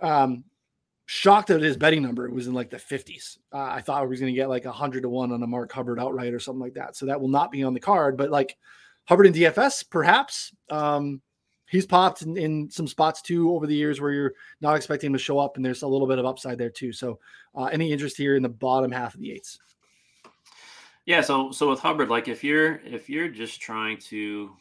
um 0.00 0.44
shocked 1.12 1.50
at 1.50 1.60
his 1.60 1.76
betting 1.76 2.02
number 2.02 2.24
It 2.24 2.32
was 2.32 2.46
in 2.46 2.54
like 2.54 2.70
the 2.70 2.76
50s. 2.76 3.36
Uh, 3.52 3.58
I 3.58 3.80
thought 3.80 4.02
we 4.02 4.10
was 4.10 4.20
going 4.20 4.32
to 4.32 4.36
get 4.40 4.48
like 4.48 4.64
100 4.64 5.02
to 5.02 5.08
1 5.08 5.32
on 5.32 5.42
a 5.42 5.46
Mark 5.46 5.72
Hubbard 5.72 5.98
outright 5.98 6.32
or 6.32 6.38
something 6.38 6.60
like 6.60 6.74
that. 6.74 6.94
So 6.94 7.06
that 7.06 7.20
will 7.20 7.28
not 7.28 7.50
be 7.50 7.64
on 7.64 7.74
the 7.74 7.80
card. 7.80 8.16
But 8.16 8.30
like 8.30 8.56
Hubbard 9.08 9.26
and 9.26 9.34
DFS, 9.34 9.90
perhaps. 9.90 10.52
Um, 10.70 11.20
he's 11.66 11.84
popped 11.84 12.22
in, 12.22 12.36
in, 12.36 12.70
some 12.70 12.86
spots 12.86 13.22
too 13.22 13.50
over 13.52 13.66
the 13.66 13.74
years 13.74 14.00
where 14.00 14.12
you're 14.12 14.34
not 14.60 14.76
expecting 14.76 15.08
him 15.08 15.14
to 15.14 15.18
show 15.18 15.40
up, 15.40 15.56
and 15.56 15.64
there's 15.64 15.82
a 15.82 15.88
little 15.88 16.06
bit 16.06 16.20
of 16.20 16.26
upside 16.26 16.58
there 16.58 16.70
too. 16.70 16.92
So 16.92 17.18
uh, 17.56 17.64
any 17.64 17.90
interest 17.90 18.16
here 18.16 18.36
in 18.36 18.42
the 18.44 18.48
bottom 18.48 18.92
half 18.92 19.14
of 19.14 19.20
the 19.20 19.32
eights? 19.32 19.58
Yeah. 21.10 21.22
So 21.22 21.50
so 21.50 21.68
with 21.68 21.80
Hubbard, 21.80 22.08
like 22.08 22.28
if 22.28 22.44
you're 22.44 22.76
if 22.84 23.10
you're 23.10 23.28
just 23.28 23.60
trying 23.60 23.98
to 24.10 24.52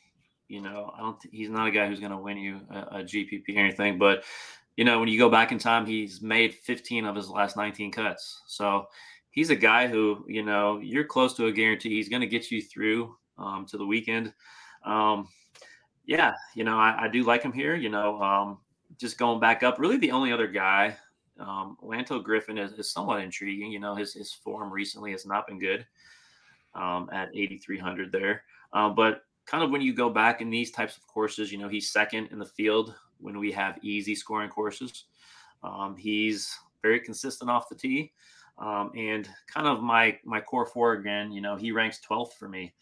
you 0.48 0.62
know, 0.64 0.92
I 0.98 1.02
don't. 1.02 1.18
He's 1.32 1.52
not 1.52 1.68
a 1.68 1.72
guy 1.72 1.88
who's 1.88 2.00
going 2.00 2.12
to 2.12 2.18
win 2.18 2.38
you 2.38 2.62
a, 2.72 2.78
a, 2.80 3.04
GPP 3.04 3.56
or 3.56 3.60
anything. 3.60 4.00
But 4.00 4.24
you 4.78 4.84
know, 4.84 5.00
when 5.00 5.08
you 5.08 5.20
go 5.20 5.30
back 5.30 5.52
in 5.52 5.60
time, 5.60 5.86
he's 5.86 6.24
made 6.24 6.56
15 6.56 7.06
of 7.06 7.16
his 7.16 7.30
last 7.30 7.56
19 7.56 7.92
cuts. 7.92 8.42
So 8.48 8.88
he's 9.30 9.52
a 9.52 9.56
guy 9.56 9.86
who, 9.86 10.26
you 10.28 10.44
know, 10.44 10.80
you're 10.80 11.04
close 11.04 11.36
to 11.36 11.46
a 11.46 11.52
guarantee. 11.52 11.90
He's 11.90 12.10
going 12.10 12.22
to 12.22 12.28
get 12.28 12.50
you 12.50 12.64
through 12.64 13.16
um, 13.38 13.68
to 13.68 13.78
the 13.78 13.86
weekend. 13.86 14.34
Um, 14.84 15.28
yeah, 16.08 16.34
you 16.56 16.64
know, 16.64 16.80
I, 16.80 17.04
I, 17.04 17.08
do 17.10 17.22
like 17.22 17.44
him 17.44 17.54
here. 17.54 17.76
You 17.76 17.90
know, 17.90 18.20
um, 18.24 18.58
just 19.00 19.20
going 19.20 19.40
back 19.40 19.62
up, 19.62 19.78
really 19.78 19.98
the 19.98 20.10
only 20.10 20.32
other 20.32 20.48
guy, 20.48 20.98
um, 21.40 21.78
Lanto 21.84 22.24
Griffin 22.24 22.58
is, 22.58 22.72
is, 22.72 22.92
somewhat 22.92 23.22
intriguing. 23.22 23.72
You 23.72 23.80
know, 23.80 23.94
his, 23.94 24.16
his 24.16 24.34
form 24.34 24.74
recently 24.74 25.12
has 25.12 25.28
not 25.28 25.46
been 25.46 25.60
good 25.60 25.86
um, 26.80 27.10
at 27.12 27.30
8,300 27.34 28.12
there. 28.12 28.44
Uh, 28.74 28.90
but 28.90 29.24
kind 29.46 29.64
of 29.64 29.72
when 29.72 29.82
you 29.82 29.94
go 29.94 30.10
back 30.10 30.42
in 30.42 30.50
these 30.50 30.72
types 30.72 30.98
of 30.98 31.06
courses, 31.08 31.52
you 31.52 31.58
know, 31.58 31.68
he's 31.68 31.92
second 31.92 32.30
in 32.32 32.40
the 32.40 32.46
field 32.46 32.96
when 33.20 33.38
we 33.38 33.52
have 33.52 33.78
easy 33.82 34.16
scoring 34.16 34.50
courses. 34.50 35.06
Um, 35.64 35.96
he's 35.98 36.56
very 36.82 37.00
consistent 37.00 37.50
off 37.50 37.70
the 37.70 37.76
tee. 37.76 38.14
Um, 38.58 38.92
and 38.96 39.28
kind 39.48 39.68
of 39.68 39.82
my 39.82 40.18
my 40.26 40.42
core 40.42 40.66
four 40.66 40.94
again, 40.94 41.32
you 41.32 41.40
know, 41.42 41.56
he 41.56 41.72
ranks 41.72 42.00
12th 42.08 42.34
for 42.34 42.50
me. 42.50 42.74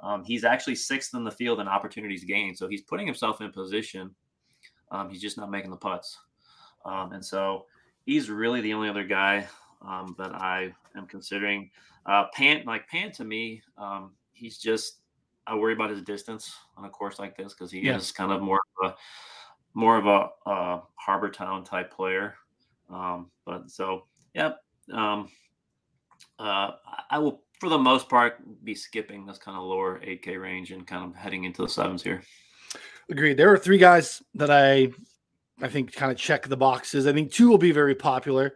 Um, 0.00 0.24
he's 0.24 0.44
actually 0.44 0.74
sixth 0.74 1.14
in 1.14 1.24
the 1.24 1.30
field 1.30 1.60
in 1.60 1.68
opportunities 1.68 2.24
gained. 2.24 2.56
So 2.56 2.68
he's 2.68 2.82
putting 2.82 3.06
himself 3.06 3.40
in 3.40 3.50
position. 3.52 4.14
Um, 4.90 5.10
he's 5.10 5.20
just 5.20 5.36
not 5.36 5.50
making 5.50 5.70
the 5.70 5.76
putts. 5.76 6.18
Um, 6.84 7.12
and 7.12 7.24
so 7.24 7.66
he's 8.04 8.30
really 8.30 8.60
the 8.60 8.72
only 8.72 8.88
other 8.88 9.04
guy 9.04 9.46
um, 9.82 10.14
that 10.18 10.34
I 10.34 10.74
am 10.96 11.06
considering. 11.06 11.70
Uh, 12.04 12.24
Pan, 12.34 12.62
like 12.66 12.88
Pan 12.88 13.10
to 13.12 13.24
me, 13.24 13.62
he's 14.32 14.58
just, 14.58 15.00
I 15.46 15.54
worry 15.54 15.72
about 15.72 15.90
his 15.90 16.02
distance 16.02 16.54
on 16.76 16.84
a 16.84 16.88
course 16.88 17.18
like 17.18 17.36
this 17.36 17.52
because 17.52 17.70
he 17.70 17.80
yeah. 17.80 17.96
is 17.96 18.12
kind 18.12 18.32
of 18.32 18.42
more 18.42 18.60
of 18.80 18.90
a 18.90 18.94
more 19.76 19.98
of 19.98 20.06
a 20.06 20.50
uh, 20.50 20.80
Harbor 20.94 21.30
Town 21.30 21.62
type 21.62 21.92
player. 21.92 22.34
Um, 22.90 23.30
but 23.44 23.70
so, 23.70 24.06
yeah, 24.34 24.52
um, 24.92 25.28
uh, 26.38 26.72
I 27.10 27.18
will, 27.18 27.42
for 27.60 27.68
the 27.68 27.78
most 27.78 28.08
part, 28.08 28.38
be 28.64 28.74
skipping 28.74 29.26
this 29.26 29.36
kind 29.36 29.56
of 29.56 29.64
lower 29.64 30.00
8K 30.00 30.40
range 30.40 30.72
and 30.72 30.86
kind 30.86 31.04
of 31.04 31.14
heading 31.14 31.44
into 31.44 31.60
the 31.60 31.68
sevens 31.68 32.02
here. 32.02 32.22
Agreed. 33.10 33.36
There 33.36 33.52
are 33.52 33.58
three 33.58 33.76
guys 33.76 34.22
that 34.34 34.50
I, 34.50 34.88
I 35.60 35.68
think, 35.68 35.92
kind 35.92 36.10
of 36.10 36.16
check 36.16 36.48
the 36.48 36.56
boxes. 36.56 37.06
I 37.06 37.12
think 37.12 37.30
two 37.30 37.50
will 37.50 37.58
be 37.58 37.70
very 37.70 37.94
popular, 37.94 38.54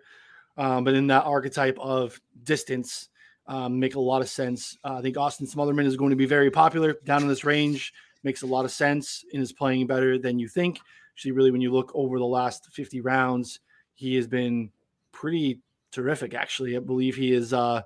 um, 0.57 0.85
but 0.85 0.95
in 0.95 1.07
that 1.09 1.25
archetype 1.25 1.79
of 1.79 2.21
distance, 2.43 3.09
um, 3.47 3.81
make 3.81 3.95
a 3.95 4.01
lot 4.01 4.23
of 4.23 4.29
sense. 4.29 4.79
Uh, 4.85 4.97
I 4.99 5.03
think 5.03 5.17
Austin 5.17 5.47
Smotherman 5.47 5.87
is 5.87 5.97
going 5.97 6.11
to 6.11 6.17
be 6.17 6.27
very 6.27 6.51
popular 6.51 6.97
down 7.05 7.23
in 7.23 7.29
this 7.29 7.45
range. 7.45 7.93
Makes 8.23 8.43
a 8.43 8.47
lot 8.47 8.65
of 8.65 8.71
sense 8.71 9.25
and 9.33 9.43
is 9.43 9.53
playing 9.53 9.87
better 9.87 10.19
than 10.19 10.39
you 10.39 10.47
think. 10.47 10.79
Actually, 11.15 11.33
really, 11.33 11.51
when 11.51 11.61
you 11.61 11.73
look 11.73 11.91
over 11.95 12.19
the 12.19 12.25
last 12.25 12.69
50 12.73 13.01
rounds, 13.01 13.61
he 13.95 14.15
has 14.17 14.27
been 14.27 14.71
pretty 15.13 15.61
terrific. 15.91 16.35
Actually, 16.35 16.77
I 16.77 16.81
believe 16.81 17.17
he 17.17 17.33
is. 17.33 17.53
uh 17.53 17.83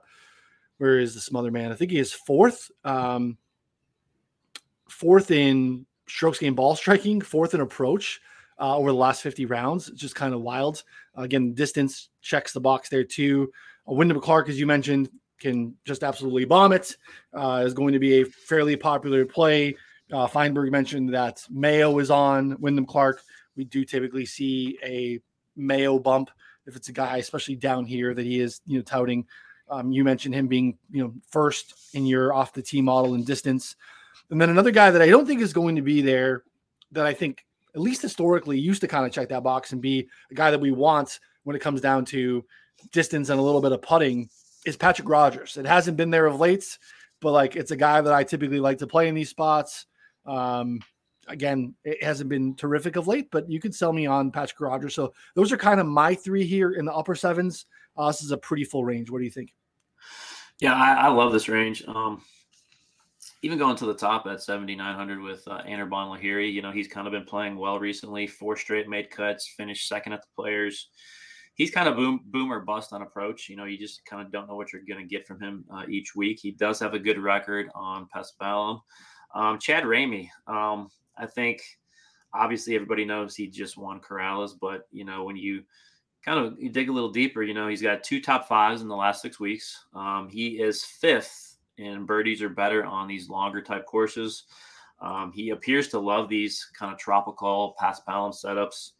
Where 0.78 0.98
is 0.98 1.14
the 1.14 1.20
Smotherman? 1.20 1.70
I 1.70 1.76
think 1.76 1.92
he 1.92 1.98
is 1.98 2.12
fourth. 2.12 2.70
Um, 2.84 3.38
fourth 4.88 5.30
in 5.30 5.86
strokes 6.06 6.38
gained 6.38 6.56
ball 6.56 6.76
striking, 6.76 7.20
fourth 7.20 7.54
in 7.54 7.60
approach 7.60 8.20
uh, 8.58 8.76
over 8.76 8.90
the 8.90 8.96
last 8.96 9.22
50 9.22 9.46
rounds. 9.46 9.88
It's 9.88 10.00
just 10.00 10.14
kind 10.14 10.34
of 10.34 10.40
wild. 10.40 10.82
Again, 11.16 11.54
distance 11.54 12.08
checks 12.22 12.52
the 12.52 12.60
box 12.60 12.88
there 12.88 13.04
too. 13.04 13.52
Uh, 13.88 13.94
Wyndham 13.94 14.20
Clark, 14.20 14.48
as 14.48 14.58
you 14.58 14.66
mentioned, 14.66 15.10
can 15.40 15.74
just 15.84 16.04
absolutely 16.04 16.44
bomb 16.44 16.72
it. 16.72 16.96
Uh, 17.32 17.62
is 17.64 17.74
going 17.74 17.92
to 17.92 17.98
be 17.98 18.20
a 18.20 18.24
fairly 18.24 18.76
popular 18.76 19.24
play. 19.24 19.76
Uh, 20.12 20.26
Feinberg 20.26 20.70
mentioned 20.70 21.12
that 21.14 21.42
Mayo 21.50 21.98
is 21.98 22.10
on 22.10 22.56
Wyndham 22.60 22.86
Clark. 22.86 23.22
We 23.56 23.64
do 23.64 23.84
typically 23.84 24.26
see 24.26 24.78
a 24.82 25.20
Mayo 25.56 25.98
bump 25.98 26.30
if 26.66 26.76
it's 26.76 26.88
a 26.88 26.92
guy, 26.92 27.18
especially 27.18 27.56
down 27.56 27.84
here, 27.84 28.14
that 28.14 28.24
he 28.24 28.40
is 28.40 28.60
you 28.66 28.78
know 28.78 28.82
touting. 28.82 29.26
Um, 29.68 29.92
you 29.92 30.04
mentioned 30.04 30.34
him 30.34 30.46
being 30.46 30.78
you 30.90 31.02
know 31.02 31.14
first 31.30 31.74
in 31.94 32.06
your 32.06 32.32
off 32.32 32.52
the 32.52 32.62
tee 32.62 32.82
model 32.82 33.14
in 33.14 33.24
distance, 33.24 33.76
and 34.30 34.40
then 34.40 34.50
another 34.50 34.70
guy 34.70 34.90
that 34.90 35.02
I 35.02 35.08
don't 35.08 35.26
think 35.26 35.40
is 35.40 35.52
going 35.52 35.76
to 35.76 35.82
be 35.82 36.00
there 36.00 36.44
that 36.92 37.06
I 37.06 37.14
think 37.14 37.43
at 37.74 37.80
least 37.80 38.02
historically 38.02 38.58
used 38.58 38.80
to 38.80 38.88
kind 38.88 39.06
of 39.06 39.12
check 39.12 39.28
that 39.28 39.42
box 39.42 39.72
and 39.72 39.80
be 39.80 40.08
a 40.30 40.34
guy 40.34 40.50
that 40.50 40.60
we 40.60 40.70
want 40.70 41.18
when 41.42 41.56
it 41.56 41.60
comes 41.60 41.80
down 41.80 42.04
to 42.06 42.44
distance 42.92 43.28
and 43.28 43.38
a 43.38 43.42
little 43.42 43.60
bit 43.60 43.72
of 43.72 43.82
putting 43.82 44.28
is 44.64 44.76
Patrick 44.76 45.08
Rodgers. 45.08 45.56
It 45.56 45.66
hasn't 45.66 45.96
been 45.96 46.10
there 46.10 46.26
of 46.26 46.40
late, 46.40 46.78
but 47.20 47.32
like 47.32 47.56
it's 47.56 47.70
a 47.70 47.76
guy 47.76 48.00
that 48.00 48.12
I 48.12 48.24
typically 48.24 48.60
like 48.60 48.78
to 48.78 48.86
play 48.86 49.08
in 49.08 49.14
these 49.14 49.28
spots. 49.28 49.86
Um, 50.26 50.80
again, 51.28 51.74
it 51.84 52.02
hasn't 52.02 52.30
been 52.30 52.54
terrific 52.54 52.96
of 52.96 53.06
late, 53.06 53.28
but 53.30 53.50
you 53.50 53.60
can 53.60 53.72
sell 53.72 53.92
me 53.92 54.06
on 54.06 54.30
Patrick 54.30 54.60
Rodgers. 54.60 54.94
So 54.94 55.12
those 55.34 55.52
are 55.52 55.56
kind 55.56 55.80
of 55.80 55.86
my 55.86 56.14
three 56.14 56.46
here 56.46 56.72
in 56.72 56.84
the 56.84 56.94
upper 56.94 57.14
sevens. 57.14 57.66
Uh, 57.96 58.08
this 58.08 58.22
is 58.22 58.30
a 58.30 58.38
pretty 58.38 58.64
full 58.64 58.84
range. 58.84 59.10
What 59.10 59.18
do 59.18 59.24
you 59.24 59.30
think? 59.30 59.52
Yeah, 60.60 60.74
I, 60.74 61.06
I 61.06 61.08
love 61.08 61.32
this 61.32 61.48
range. 61.48 61.84
Um, 61.86 62.22
even 63.44 63.58
going 63.58 63.76
to 63.76 63.84
the 63.84 63.94
top 63.94 64.26
at 64.26 64.42
7,900 64.42 65.20
with 65.20 65.46
uh, 65.46 65.62
Anirban 65.64 66.18
Lahiri, 66.18 66.50
you 66.50 66.62
know, 66.62 66.72
he's 66.72 66.88
kind 66.88 67.06
of 67.06 67.12
been 67.12 67.26
playing 67.26 67.56
well 67.56 67.78
recently. 67.78 68.26
Four 68.26 68.56
straight 68.56 68.88
made 68.88 69.10
cuts, 69.10 69.52
finished 69.54 69.86
second 69.86 70.14
at 70.14 70.22
the 70.22 70.28
players. 70.34 70.88
He's 71.52 71.70
kind 71.70 71.86
of 71.86 71.94
boom, 71.94 72.20
boom 72.24 72.50
or 72.50 72.60
bust 72.60 72.94
on 72.94 73.02
approach. 73.02 73.50
You 73.50 73.56
know, 73.56 73.66
you 73.66 73.76
just 73.76 74.02
kind 74.06 74.24
of 74.24 74.32
don't 74.32 74.48
know 74.48 74.56
what 74.56 74.72
you're 74.72 74.80
going 74.88 75.06
to 75.06 75.06
get 75.06 75.26
from 75.26 75.42
him 75.42 75.62
uh, 75.70 75.82
each 75.90 76.16
week. 76.16 76.40
He 76.40 76.52
does 76.52 76.80
have 76.80 76.94
a 76.94 76.98
good 76.98 77.18
record 77.18 77.68
on 77.74 78.08
Paspalum. 78.16 78.80
Um, 79.34 79.58
Chad 79.58 79.84
Ramey, 79.84 80.30
um, 80.46 80.88
I 81.18 81.26
think 81.26 81.60
obviously 82.32 82.74
everybody 82.74 83.04
knows 83.04 83.36
he 83.36 83.46
just 83.46 83.76
won 83.76 84.00
Corales, 84.00 84.52
but 84.58 84.88
you 84.90 85.04
know 85.04 85.22
when 85.22 85.36
you 85.36 85.64
kind 86.24 86.38
of 86.38 86.72
dig 86.72 86.88
a 86.88 86.92
little 86.92 87.10
deeper, 87.10 87.42
you 87.42 87.52
know 87.52 87.68
he's 87.68 87.82
got 87.82 88.02
two 88.02 88.22
top 88.22 88.48
fives 88.48 88.80
in 88.80 88.88
the 88.88 88.96
last 88.96 89.20
six 89.20 89.38
weeks. 89.38 89.84
Um, 89.94 90.30
he 90.30 90.62
is 90.62 90.82
fifth 90.82 91.53
in 91.78 92.06
birdies 92.06 92.42
are 92.42 92.48
better 92.48 92.84
on 92.84 93.08
these 93.08 93.28
longer 93.28 93.60
type 93.60 93.86
courses. 93.86 94.44
Um, 95.00 95.32
he 95.32 95.50
appears 95.50 95.88
to 95.88 95.98
love 95.98 96.28
these 96.28 96.66
kind 96.78 96.92
of 96.92 96.98
tropical 96.98 97.74
Paspalum 97.80 98.34
setups. 98.34 98.92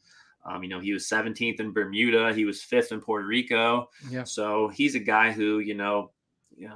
Um, 0.45 0.63
you 0.63 0.69
know, 0.69 0.81
he 0.81 0.93
was 0.93 1.09
17th 1.09 1.61
in 1.61 1.73
Bermuda. 1.73 2.35
He 2.35 2.45
was 2.45 2.63
fifth 2.63 2.93
in 2.93 3.01
Puerto 3.01 3.27
Rico. 3.27 3.89
Yeah. 4.11 4.25
So 4.25 4.69
he's 4.69 4.95
a 4.95 5.01
guy 5.01 5.33
who, 5.33 5.61
you 5.61 5.75
know, 5.75 6.11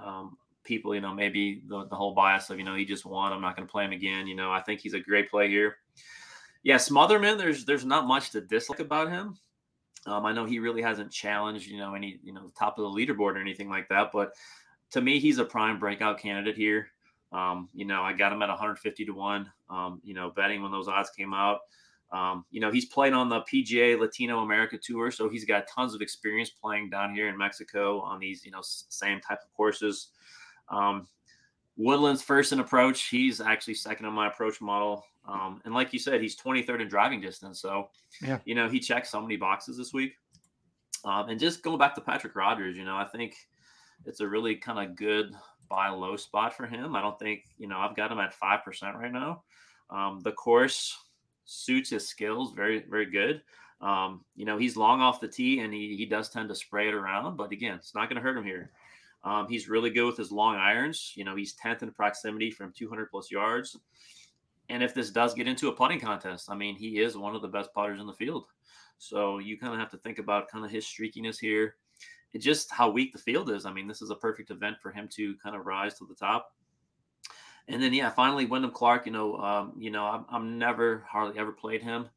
um, 0.03 0.39
people, 0.65 0.95
you 0.95 1.01
know, 1.01 1.13
maybe 1.13 1.63
the, 1.67 1.87
the 1.87 1.95
whole 1.95 2.15
bias 2.15 2.49
of, 2.49 2.59
you 2.59 2.65
know, 2.65 2.75
he 2.75 2.85
just 2.85 3.05
won. 3.05 3.33
I'm 3.33 3.43
not 3.43 3.57
going 3.57 3.67
to 3.67 3.71
play 3.71 3.85
him 3.85 3.93
again. 3.93 4.27
You 4.27 4.37
know, 4.37 4.51
I 4.51 4.63
think 4.63 4.81
he's 4.81 4.95
a 4.95 5.01
great 5.01 5.31
play 5.31 5.49
here. 5.49 5.77
Yeah, 6.63 6.77
Smotherman, 6.77 7.39
there's 7.39 7.65
there's 7.65 7.85
not 7.85 8.07
much 8.07 8.31
to 8.31 8.41
dislike 8.41 8.81
about 8.81 9.11
him. 9.11 9.39
Um, 10.07 10.25
I 10.25 10.33
know 10.33 10.45
he 10.45 10.59
really 10.59 10.83
hasn't 10.83 11.13
challenged, 11.13 11.69
you 11.69 11.79
know, 11.79 11.95
any, 11.95 12.19
you 12.23 12.33
know, 12.33 12.51
top 12.59 12.79
of 12.79 12.85
the 12.85 12.91
leaderboard 12.91 13.35
or 13.35 13.39
anything 13.39 13.69
like 13.69 13.89
that. 13.89 14.11
But 14.13 14.33
to 14.93 15.01
me, 15.01 15.19
he's 15.19 15.39
a 15.39 15.45
prime 15.45 15.79
breakout 15.79 16.19
candidate 16.19 16.57
here. 16.57 16.89
Um, 17.33 17.69
you 17.75 17.85
know, 17.85 18.03
I 18.03 18.13
got 18.13 18.33
him 18.33 18.43
at 18.43 18.49
150 18.49 19.05
to 19.05 19.13
one. 19.13 19.51
Um, 19.69 20.01
you 20.03 20.15
know, 20.15 20.31
betting 20.35 20.63
when 20.63 20.73
those 20.73 20.89
odds 20.89 21.11
came 21.11 21.35
out. 21.35 21.61
Um, 22.11 22.47
you 22.51 22.61
know, 22.61 22.71
he's 22.71 22.87
played 22.87 23.13
on 23.13 23.29
the 23.29 23.43
PGA 23.43 23.99
Latino 23.99 24.41
America 24.41 24.79
Tour, 24.79 25.11
so 25.11 25.29
he's 25.29 25.45
got 25.45 25.69
tons 25.69 25.95
of 25.95 26.01
experience 26.01 26.49
playing 26.49 26.89
down 26.89 27.15
here 27.15 27.29
in 27.29 27.37
Mexico 27.37 28.01
on 28.01 28.19
these, 28.19 28.47
you 28.47 28.51
know, 28.51 28.61
same 28.63 29.21
type 29.21 29.41
of 29.43 29.53
courses. 29.53 30.09
Um, 30.71 31.07
Woodland's 31.77 32.23
first 32.23 32.53
in 32.53 32.61
approach. 32.61 33.09
He's 33.09 33.41
actually 33.41 33.75
second 33.75 34.07
on 34.07 34.15
my 34.15 34.27
approach 34.27 34.61
model. 34.61 35.05
Um, 35.27 35.61
and 35.67 35.75
like 35.75 35.93
you 35.93 35.99
said, 35.99 36.23
he's 36.23 36.35
23rd 36.37 36.81
in 36.81 36.89
driving 36.89 37.21
distance. 37.21 37.61
So, 37.61 37.91
yeah. 38.23 38.39
you 38.47 38.55
know, 38.55 38.69
he 38.69 38.81
checked 38.81 39.07
so 39.07 39.21
many 39.21 39.37
boxes 39.37 39.77
this 39.77 39.93
week. 39.93 40.15
Um, 41.05 41.29
and 41.29 41.39
just 41.39 41.63
going 41.63 41.79
back 41.79 41.95
to 41.95 42.01
Patrick 42.01 42.35
Rodgers, 42.35 42.77
you 42.77 42.85
know, 42.85 42.97
I 42.97 43.05
think 43.05 43.37
it's 44.05 44.21
a 44.21 44.29
really 44.29 44.57
kind 44.57 44.79
of 44.79 44.97
good 44.97 45.33
buy 45.69 45.89
low 45.89 46.17
spot 46.17 46.57
for 46.57 46.67
him. 46.67 46.95
I 46.97 47.03
don't 47.03 47.19
think, 47.19 47.45
you 47.59 47.69
know, 47.69 47.79
I've 47.79 47.97
got 47.97 48.11
him 48.11 48.19
at 48.19 48.35
5% 48.39 48.95
right 48.95 49.13
now. 49.13 49.43
Um, 49.91 50.21
the 50.23 50.33
course 50.33 50.97
suits 51.45 51.91
his 51.91 52.09
skills 52.09 52.53
very, 52.55 52.85
very 52.89 53.07
good. 53.07 53.43
Um, 53.81 54.25
you 54.35 54.45
know, 54.45 54.59
he's 54.59 54.77
long 54.77 55.01
off 55.01 55.21
the 55.21 55.29
tee 55.29 55.61
and 55.61 55.73
he, 55.73 55.97
he 55.97 56.07
does 56.07 56.29
tend 56.31 56.49
to 56.49 56.55
spray 56.55 56.89
it 56.89 56.95
around, 56.95 57.37
but 57.37 57.53
again, 57.53 57.75
it's 57.75 57.95
not 57.95 58.09
going 58.09 58.17
to 58.17 58.23
hurt 58.23 58.37
him 58.37 58.45
here. 58.45 58.73
Um, 59.25 59.47
he's 59.49 59.69
really 59.69 59.91
good 59.91 60.07
with 60.07 60.17
his 60.17 60.33
long 60.33 60.57
irons. 60.57 61.13
You 61.15 61.25
know, 61.25 61.37
he's 61.37 61.55
10th 61.57 61.83
in 61.83 61.91
proximity 61.93 62.51
from 62.51 62.73
200 62.77 63.11
plus 63.11 63.31
yards. 63.31 63.77
And 64.69 64.83
if 64.83 64.95
this 64.95 65.11
does 65.11 65.35
get 65.35 65.49
into 65.49 65.69
a 65.69 65.73
putting 65.73 66.01
contest, 66.01 66.51
I 66.51 66.55
mean, 66.55 66.77
he 66.77 66.99
is 66.99 67.17
one 67.17 67.35
of 67.35 67.43
the 67.43 67.49
best 67.49 67.73
putters 67.73 68.01
in 68.01 68.07
the 68.07 68.13
field. 68.13 68.45
So 68.99 69.39
you 69.39 69.59
kind 69.59 69.73
of 69.73 69.79
have 69.79 69.91
to 69.93 69.97
think 69.99 70.19
about 70.19 70.49
kind 70.49 70.65
of 70.65 70.71
his 70.71 70.85
streakiness 70.85 71.39
here. 71.39 71.77
Just 72.37 72.71
how 72.71 72.91
weak 72.91 73.13
the 73.13 73.19
field 73.19 73.51
is. 73.51 73.65
I 73.65 73.73
mean, 73.73 73.87
this 73.87 74.03
is 74.03 74.11
a 74.11 74.17
perfect 74.17 74.51
event 74.51 74.77
for 74.81 74.91
him 74.91 75.09
to 75.13 75.35
kind 75.43 75.57
of 75.57 75.67
rise 75.67 75.99
to 75.99 76.07
the 76.07 76.15
top. 76.15 76.53
And 77.69 77.83
then, 77.83 77.93
yeah, 77.93 78.11
finally, 78.11 78.47
Wyndham 78.47 78.71
Clark. 78.71 79.07
You 79.07 79.13
know, 79.13 79.37
um, 79.37 79.73
you 79.77 79.91
know, 79.91 80.05
I'm, 80.05 80.25
I'm 80.31 80.59
never 80.59 81.05
hardly 81.09 81.39
ever 81.39 81.53
played 81.53 81.83
him, 81.83 82.09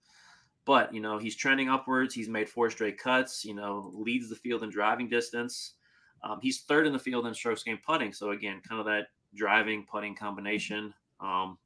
but 0.65 0.93
you 0.93 1.01
know, 1.01 1.17
he's 1.17 1.35
trending 1.35 1.69
upwards. 1.69 2.13
He's 2.13 2.29
made 2.29 2.49
four 2.49 2.69
straight 2.69 2.97
cuts. 2.97 3.43
You 3.45 3.55
know, 3.55 3.91
leads 3.93 4.29
the 4.29 4.35
field 4.35 4.63
in 4.63 4.69
driving 4.69 5.09
distance. 5.09 5.73
Um, 6.23 6.39
he's 6.41 6.61
third 6.61 6.85
in 6.85 6.93
the 6.93 6.99
field 6.99 7.25
in 7.25 7.33
strokes 7.33 7.63
gained 7.63 7.83
putting. 7.83 8.13
So 8.13 8.31
again, 8.31 8.61
kind 8.67 8.79
of 8.79 8.85
that 8.85 9.07
driving 9.35 9.85
putting 9.89 10.15
combination. 10.15 10.93
Um, 11.19 11.57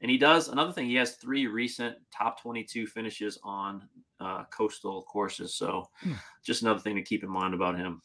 and 0.00 0.10
he 0.10 0.18
does 0.18 0.48
another 0.48 0.72
thing. 0.72 0.86
He 0.86 0.94
has 0.96 1.16
three 1.16 1.46
recent 1.46 1.96
top 2.16 2.40
22 2.40 2.86
finishes 2.86 3.38
on 3.42 3.88
uh, 4.20 4.44
coastal 4.44 5.02
courses. 5.02 5.54
So 5.54 5.88
hmm. 6.00 6.12
just 6.44 6.62
another 6.62 6.80
thing 6.80 6.96
to 6.96 7.02
keep 7.02 7.22
in 7.22 7.30
mind 7.30 7.54
about 7.54 7.76
him. 7.76 8.02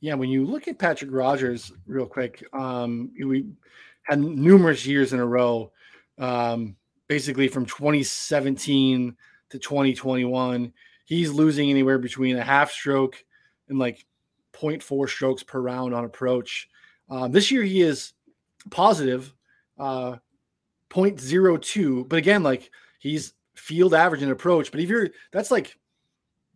Yeah, 0.00 0.14
when 0.14 0.28
you 0.28 0.44
look 0.44 0.68
at 0.68 0.78
Patrick 0.78 1.10
Rodgers, 1.12 1.72
real 1.86 2.06
quick, 2.06 2.44
um, 2.52 3.10
we 3.18 3.46
had 4.02 4.20
numerous 4.20 4.86
years 4.86 5.12
in 5.12 5.20
a 5.20 5.26
row, 5.26 5.72
um, 6.18 6.76
basically 7.08 7.48
from 7.48 7.64
2017 7.64 9.16
to 9.50 9.58
2021. 9.58 10.72
He's 11.06 11.30
losing 11.30 11.70
anywhere 11.70 11.98
between 11.98 12.36
a 12.36 12.44
half 12.44 12.70
stroke 12.70 13.24
and 13.68 13.78
like 13.78 14.04
0.4 14.52 15.08
strokes 15.08 15.42
per 15.42 15.60
round 15.60 15.94
on 15.94 16.04
approach. 16.04 16.68
Um, 17.08 17.32
this 17.32 17.50
year 17.50 17.62
he 17.62 17.80
is 17.80 18.12
positive, 18.70 19.32
uh, 19.78 20.16
0.02. 20.90 22.08
But 22.08 22.18
again, 22.18 22.42
like 22.42 22.70
he's 22.98 23.32
field 23.56 23.94
average 23.94 24.22
in 24.22 24.30
approach. 24.30 24.70
But 24.70 24.80
if 24.80 24.88
you're 24.88 25.10
that's 25.32 25.50
like 25.50 25.76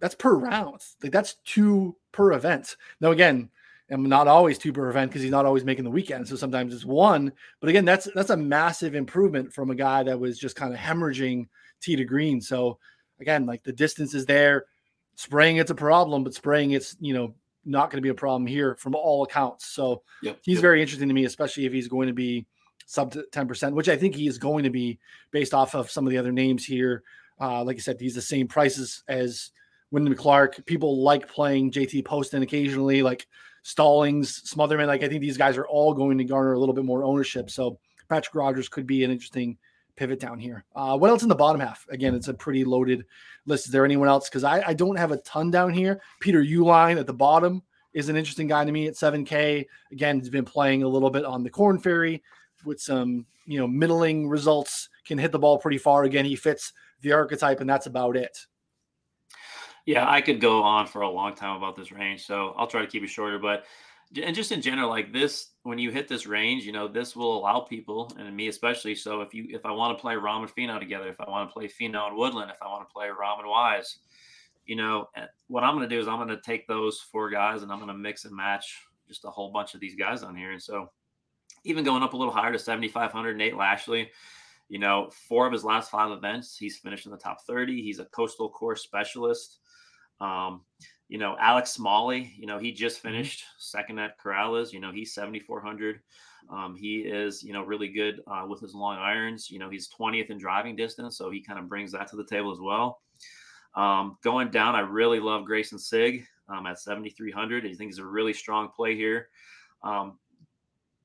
that's 0.01 0.14
per 0.14 0.34
round. 0.34 0.80
Like 1.03 1.12
that's 1.12 1.34
two 1.44 1.96
per 2.12 2.32
event. 2.32 2.76
Now 3.01 3.11
again, 3.11 3.51
I'm 3.90 4.09
not 4.09 4.28
always 4.28 4.59
two 4.59 4.72
per 4.72 4.88
event 4.88 5.11
because 5.11 5.22
he's 5.22 5.30
not 5.30 5.46
always 5.46 5.64
making 5.64 5.84
the 5.84 5.90
weekend. 5.90 6.28
So 6.28 6.36
sometimes 6.36 6.74
it's 6.74 6.84
one. 6.84 7.32
But 7.61 7.70
again, 7.70 7.84
that's 7.84 8.09
that's 8.14 8.30
a 8.30 8.36
massive 8.36 8.94
improvement 8.94 9.53
from 9.53 9.70
a 9.70 9.74
guy 9.74 10.03
that 10.05 10.18
was 10.18 10.38
just 10.38 10.57
kind 10.57 10.72
of 10.72 10.80
hemorrhaging 10.80 11.48
tee 11.80 11.96
to 11.96 12.05
green. 12.05 12.40
So 12.40 12.78
again, 13.20 13.46
like 13.46 13.62
the 13.62 13.72
distance 13.72 14.14
is 14.14 14.26
there. 14.26 14.66
Spraying 15.16 15.59
it's 15.59 15.70
a 15.70 15.74
problem, 15.74 16.24
but 16.24 16.34
spraying 16.34 16.70
it's 16.70 16.96
you 17.01 17.12
know 17.12 17.34
not 17.66 17.90
going 17.90 17.98
to 17.98 18.03
be 18.03 18.09
a 18.09 18.14
problem 18.14 18.46
here 18.46 18.74
from 18.76 18.94
all 18.94 19.22
accounts. 19.22 19.66
So 19.66 20.03
yep, 20.22 20.38
he's 20.42 20.57
yep. 20.57 20.62
very 20.62 20.80
interesting 20.80 21.09
to 21.09 21.14
me, 21.14 21.24
especially 21.24 21.66
if 21.66 21.72
he's 21.72 21.88
going 21.88 22.07
to 22.07 22.14
be 22.14 22.46
sub 22.91 23.14
10%, 23.14 23.72
which 23.72 23.88
I 23.88 23.97
think 23.97 24.16
he 24.16 24.26
is 24.26 24.36
going 24.36 24.64
to 24.64 24.70
be 24.70 24.99
based 25.30 25.55
off 25.55 25.76
of 25.76 25.88
some 25.88 26.07
of 26.07 26.11
the 26.11 26.18
other 26.18 26.32
names 26.32 26.64
here. 26.64 27.05
Uh, 27.41 27.62
like 27.62 27.76
I 27.76 27.78
said, 27.78 28.01
he's 28.01 28.16
the 28.16 28.20
same 28.20 28.49
prices 28.49 29.05
as 29.07 29.53
Wyndham 29.93 30.16
Clark. 30.16 30.66
People 30.66 31.01
like 31.05 31.28
playing 31.28 31.70
JT 31.70 32.05
Poston 32.05 32.43
occasionally, 32.43 33.03
like 33.03 33.28
Stallings, 33.62 34.43
Smotherman. 34.43 34.88
Like 34.88 35.05
I 35.05 35.09
think 35.09 35.20
these 35.20 35.38
guys 35.38 35.57
are 35.57 35.68
all 35.68 35.95
going 35.95 36.18
to 36.18 36.24
garner 36.24 36.55
a 36.55 36.59
little 36.59 36.74
bit 36.74 36.84
more 36.84 37.05
ownership. 37.05 37.49
So 37.49 37.78
Patrick 38.09 38.34
Rodgers 38.34 38.68
could 38.68 38.88
be 38.88 39.05
an 39.05 39.12
interesting 39.12 39.57
pivot 39.95 40.18
down 40.18 40.41
here. 40.41 40.64
Uh, 40.74 40.99
what 40.99 41.11
else 41.11 41.22
in 41.22 41.28
the 41.28 41.36
bottom 41.36 41.61
half? 41.61 41.86
Again, 41.91 42.16
it's 42.16 42.28
a 42.28 42.34
pretty 42.34 42.64
loaded 42.64 43.07
list. 43.47 43.66
Is 43.66 43.72
there 43.72 43.84
anyone 43.84 44.09
else? 44.09 44.28
Because 44.28 44.43
I, 44.43 44.64
I 44.66 44.74
don't 44.74 44.99
have 44.99 45.12
a 45.12 45.18
ton 45.18 45.53
down 45.53 45.72
here. 45.72 46.01
Peter 46.18 46.43
Uihlein 46.43 46.99
at 46.99 47.07
the 47.07 47.14
bottom 47.14 47.62
is 47.93 48.09
an 48.09 48.16
interesting 48.16 48.49
guy 48.49 48.64
to 48.64 48.72
me 48.72 48.88
at 48.88 48.95
7K. 48.95 49.64
Again, 49.93 50.18
he's 50.18 50.28
been 50.28 50.45
playing 50.45 50.82
a 50.82 50.88
little 50.88 51.11
bit 51.11 51.24
on 51.24 51.45
the 51.45 51.51
Corn 51.51 51.78
Ferry 51.78 52.20
with 52.64 52.80
some, 52.80 53.26
you 53.46 53.58
know, 53.58 53.66
middling 53.66 54.28
results, 54.28 54.88
can 55.06 55.18
hit 55.18 55.32
the 55.32 55.38
ball 55.38 55.58
pretty 55.58 55.78
far. 55.78 56.04
Again, 56.04 56.24
he 56.24 56.36
fits 56.36 56.72
the 57.02 57.12
archetype, 57.12 57.61
and 57.61 57.68
that's 57.68 57.86
about 57.86 58.16
it. 58.16 58.36
Yeah, 59.86 60.08
I 60.08 60.20
could 60.20 60.40
go 60.40 60.62
on 60.62 60.86
for 60.86 61.02
a 61.02 61.11
long 61.11 61.34
time 61.34 61.56
about 61.56 61.76
this 61.76 61.90
range, 61.90 62.24
so 62.24 62.54
I'll 62.56 62.66
try 62.66 62.82
to 62.82 62.86
keep 62.86 63.02
it 63.02 63.08
shorter. 63.08 63.38
But 63.38 63.64
and 64.22 64.34
just 64.34 64.52
in 64.52 64.61
general, 64.61 64.88
like 64.88 65.12
this, 65.12 65.50
when 65.62 65.78
you 65.78 65.90
hit 65.90 66.08
this 66.08 66.26
range, 66.26 66.64
you 66.64 66.72
know, 66.72 66.88
this 66.88 67.14
will 67.14 67.38
allow 67.38 67.61
people, 67.61 68.12
and 68.18 68.36
me 68.36 68.48
especially. 68.48 68.94
So 68.94 69.20
if 69.20 69.32
you, 69.32 69.46
if 69.48 69.64
I 69.64 69.70
want 69.70 69.96
to 69.96 70.00
play 70.00 70.14
Rahm 70.14 70.42
and 70.42 70.54
Finau 70.54 70.78
together, 70.78 71.08
if 71.08 71.20
I 71.20 71.30
want 71.30 71.48
to 71.48 71.52
play 71.52 71.68
Finau 71.68 72.08
and 72.08 72.16
Woodland, 72.16 72.50
if 72.50 72.56
I 72.61 72.66
want 72.66 72.88
to 72.88 72.92
play 72.92 73.06
Rahm 73.06 73.38
and 73.38 73.48
Wise, 73.48 73.98
you 74.66 74.76
know, 74.76 75.08
eh, 75.16 75.26
what 75.48 75.64
I'm 75.64 75.76
going 75.76 75.88
to 75.88 75.94
do 75.94 76.00
is 76.00 76.08
I'm 76.08 76.16
going 76.16 76.28
to 76.28 76.40
take 76.40 76.66
those 76.66 77.00
four 77.00 77.30
guys 77.30 77.62
and 77.62 77.70
I'm 77.70 77.78
going 77.78 77.88
to 77.88 77.94
mix 77.94 78.24
and 78.24 78.34
match 78.34 78.80
just 79.08 79.24
a 79.24 79.30
whole 79.30 79.50
bunch 79.50 79.74
of 79.74 79.80
these 79.80 79.94
guys 79.94 80.22
on 80.22 80.36
here. 80.36 80.52
And 80.52 80.62
so 80.62 80.90
even 81.64 81.84
going 81.84 82.02
up 82.02 82.14
a 82.14 82.16
little 82.16 82.32
higher 82.32 82.52
to 82.52 82.58
7,500, 82.58 83.36
Nate 83.36 83.56
Lashley, 83.56 84.11
you 84.68 84.78
know, 84.78 85.11
four 85.28 85.46
of 85.46 85.52
his 85.52 85.64
last 85.64 85.90
five 85.90 86.11
events, 86.12 86.56
he's 86.56 86.78
finished 86.78 87.06
in 87.06 87.12
the 87.12 87.18
top 87.18 87.42
30. 87.46 87.82
He's 87.82 87.98
a 87.98 88.04
coastal 88.06 88.48
course 88.48 88.82
specialist. 88.82 89.58
Um, 90.20 90.62
you 91.08 91.18
know, 91.18 91.36
Alex 91.40 91.72
Smalley, 91.72 92.32
you 92.38 92.46
know, 92.46 92.58
he 92.58 92.70
just 92.70 92.98
mm-hmm. 92.98 93.08
finished 93.08 93.44
second 93.58 93.98
at 93.98 94.18
Corales. 94.18 94.72
You 94.72 94.80
know, 94.80 94.92
he's 94.92 95.12
7,400. 95.12 96.00
Um, 96.48 96.76
he 96.76 96.98
is, 96.98 97.42
you 97.42 97.52
know, 97.52 97.64
really 97.64 97.88
good 97.88 98.20
uh, 98.26 98.46
with 98.48 98.61
his 98.61 98.74
long 98.74 98.96
irons. 98.96 99.50
You 99.50 99.58
know, 99.58 99.68
he's 99.68 99.88
20th 99.88 100.30
in 100.30 100.38
driving 100.38 100.76
distance, 100.76 101.16
so 101.18 101.30
he 101.30 101.40
kind 101.40 101.58
of 101.58 101.68
brings 101.68 101.92
that 101.92 102.08
to 102.11 102.16
the 102.16 102.24
table 102.24 102.52
as 102.52 102.61
well. 102.61 103.00
Um, 103.74 104.18
going 104.22 104.50
down, 104.50 104.74
I 104.74 104.80
really 104.80 105.20
love 105.20 105.44
Greyson 105.44 105.78
Sigg 105.80 106.24
um, 106.48 106.66
at 106.66 106.78
7,300. 106.78 107.64
I 107.64 107.68
think 107.74 107.90
he's 107.90 107.98
a 107.98 108.04
really 108.04 108.32
strong 108.32 108.68
play 108.68 108.96
here. 108.96 109.28
Um, 109.82 110.18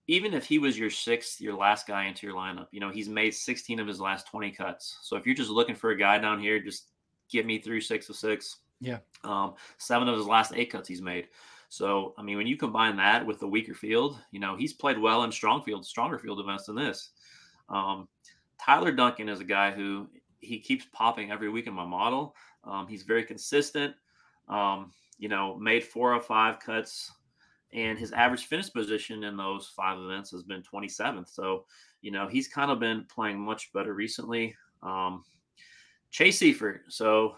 even 0.07 0.33
if 0.33 0.45
he 0.45 0.59
was 0.59 0.77
your 0.77 0.89
sixth, 0.89 1.41
your 1.41 1.55
last 1.55 1.87
guy 1.87 2.05
into 2.05 2.27
your 2.27 2.35
lineup, 2.35 2.67
you 2.71 2.79
know, 2.79 2.91
he's 2.91 3.09
made 3.09 3.33
16 3.33 3.79
of 3.79 3.87
his 3.87 3.99
last 3.99 4.27
20 4.27 4.51
cuts. 4.51 4.99
So 5.01 5.15
if 5.15 5.25
you're 5.25 5.35
just 5.35 5.49
looking 5.49 5.75
for 5.75 5.91
a 5.91 5.97
guy 5.97 6.19
down 6.19 6.39
here, 6.39 6.59
just 6.59 6.89
get 7.29 7.45
me 7.45 7.59
through 7.59 7.81
six 7.81 8.07
of 8.09 8.15
six. 8.15 8.57
Yeah. 8.79 8.99
Um, 9.23 9.55
seven 9.77 10.07
of 10.07 10.17
his 10.17 10.27
last 10.27 10.53
eight 10.55 10.71
cuts 10.71 10.87
he's 10.87 11.01
made. 11.01 11.27
So, 11.69 12.13
I 12.17 12.21
mean, 12.21 12.37
when 12.37 12.47
you 12.47 12.55
combine 12.55 12.95
that 12.97 13.25
with 13.25 13.39
the 13.39 13.47
weaker 13.47 13.73
field, 13.73 14.19
you 14.31 14.39
know, 14.39 14.55
he's 14.55 14.73
played 14.73 14.99
well 14.99 15.23
in 15.23 15.31
strong 15.31 15.63
field, 15.63 15.85
stronger 15.85 16.19
field 16.19 16.39
events 16.39 16.65
than 16.65 16.75
this. 16.75 17.09
Um, 17.69 18.07
Tyler 18.63 18.91
Duncan 18.91 19.27
is 19.27 19.39
a 19.39 19.45
guy 19.45 19.71
who 19.71 20.07
he 20.39 20.59
keeps 20.59 20.85
popping 20.93 21.31
every 21.31 21.49
week 21.49 21.65
in 21.65 21.73
my 21.73 21.85
model. 21.85 22.35
Um, 22.63 22.87
he's 22.87 23.03
very 23.03 23.23
consistent. 23.23 23.95
Um, 24.47 24.91
you 25.17 25.29
know, 25.29 25.57
made 25.57 25.83
four 25.83 26.13
or 26.13 26.21
five 26.21 26.59
cuts 26.59 27.11
and 27.75 27.99
his 27.99 28.13
average 28.13 28.45
finish 28.45 28.71
position 28.71 29.25
in 29.25 29.35
those 29.35 29.71
five 29.75 29.99
events 29.99 30.31
has 30.31 30.43
been 30.43 30.63
27th. 30.63 31.27
So, 31.27 31.65
you 32.01 32.09
know, 32.09 32.25
he's 32.25 32.47
kind 32.47 32.71
of 32.71 32.79
been 32.79 33.05
playing 33.13 33.39
much 33.39 33.73
better 33.73 33.93
recently. 33.93 34.55
Um, 34.81 35.25
Chase 36.09 36.39
Seiffert, 36.39 36.79
so 36.87 37.35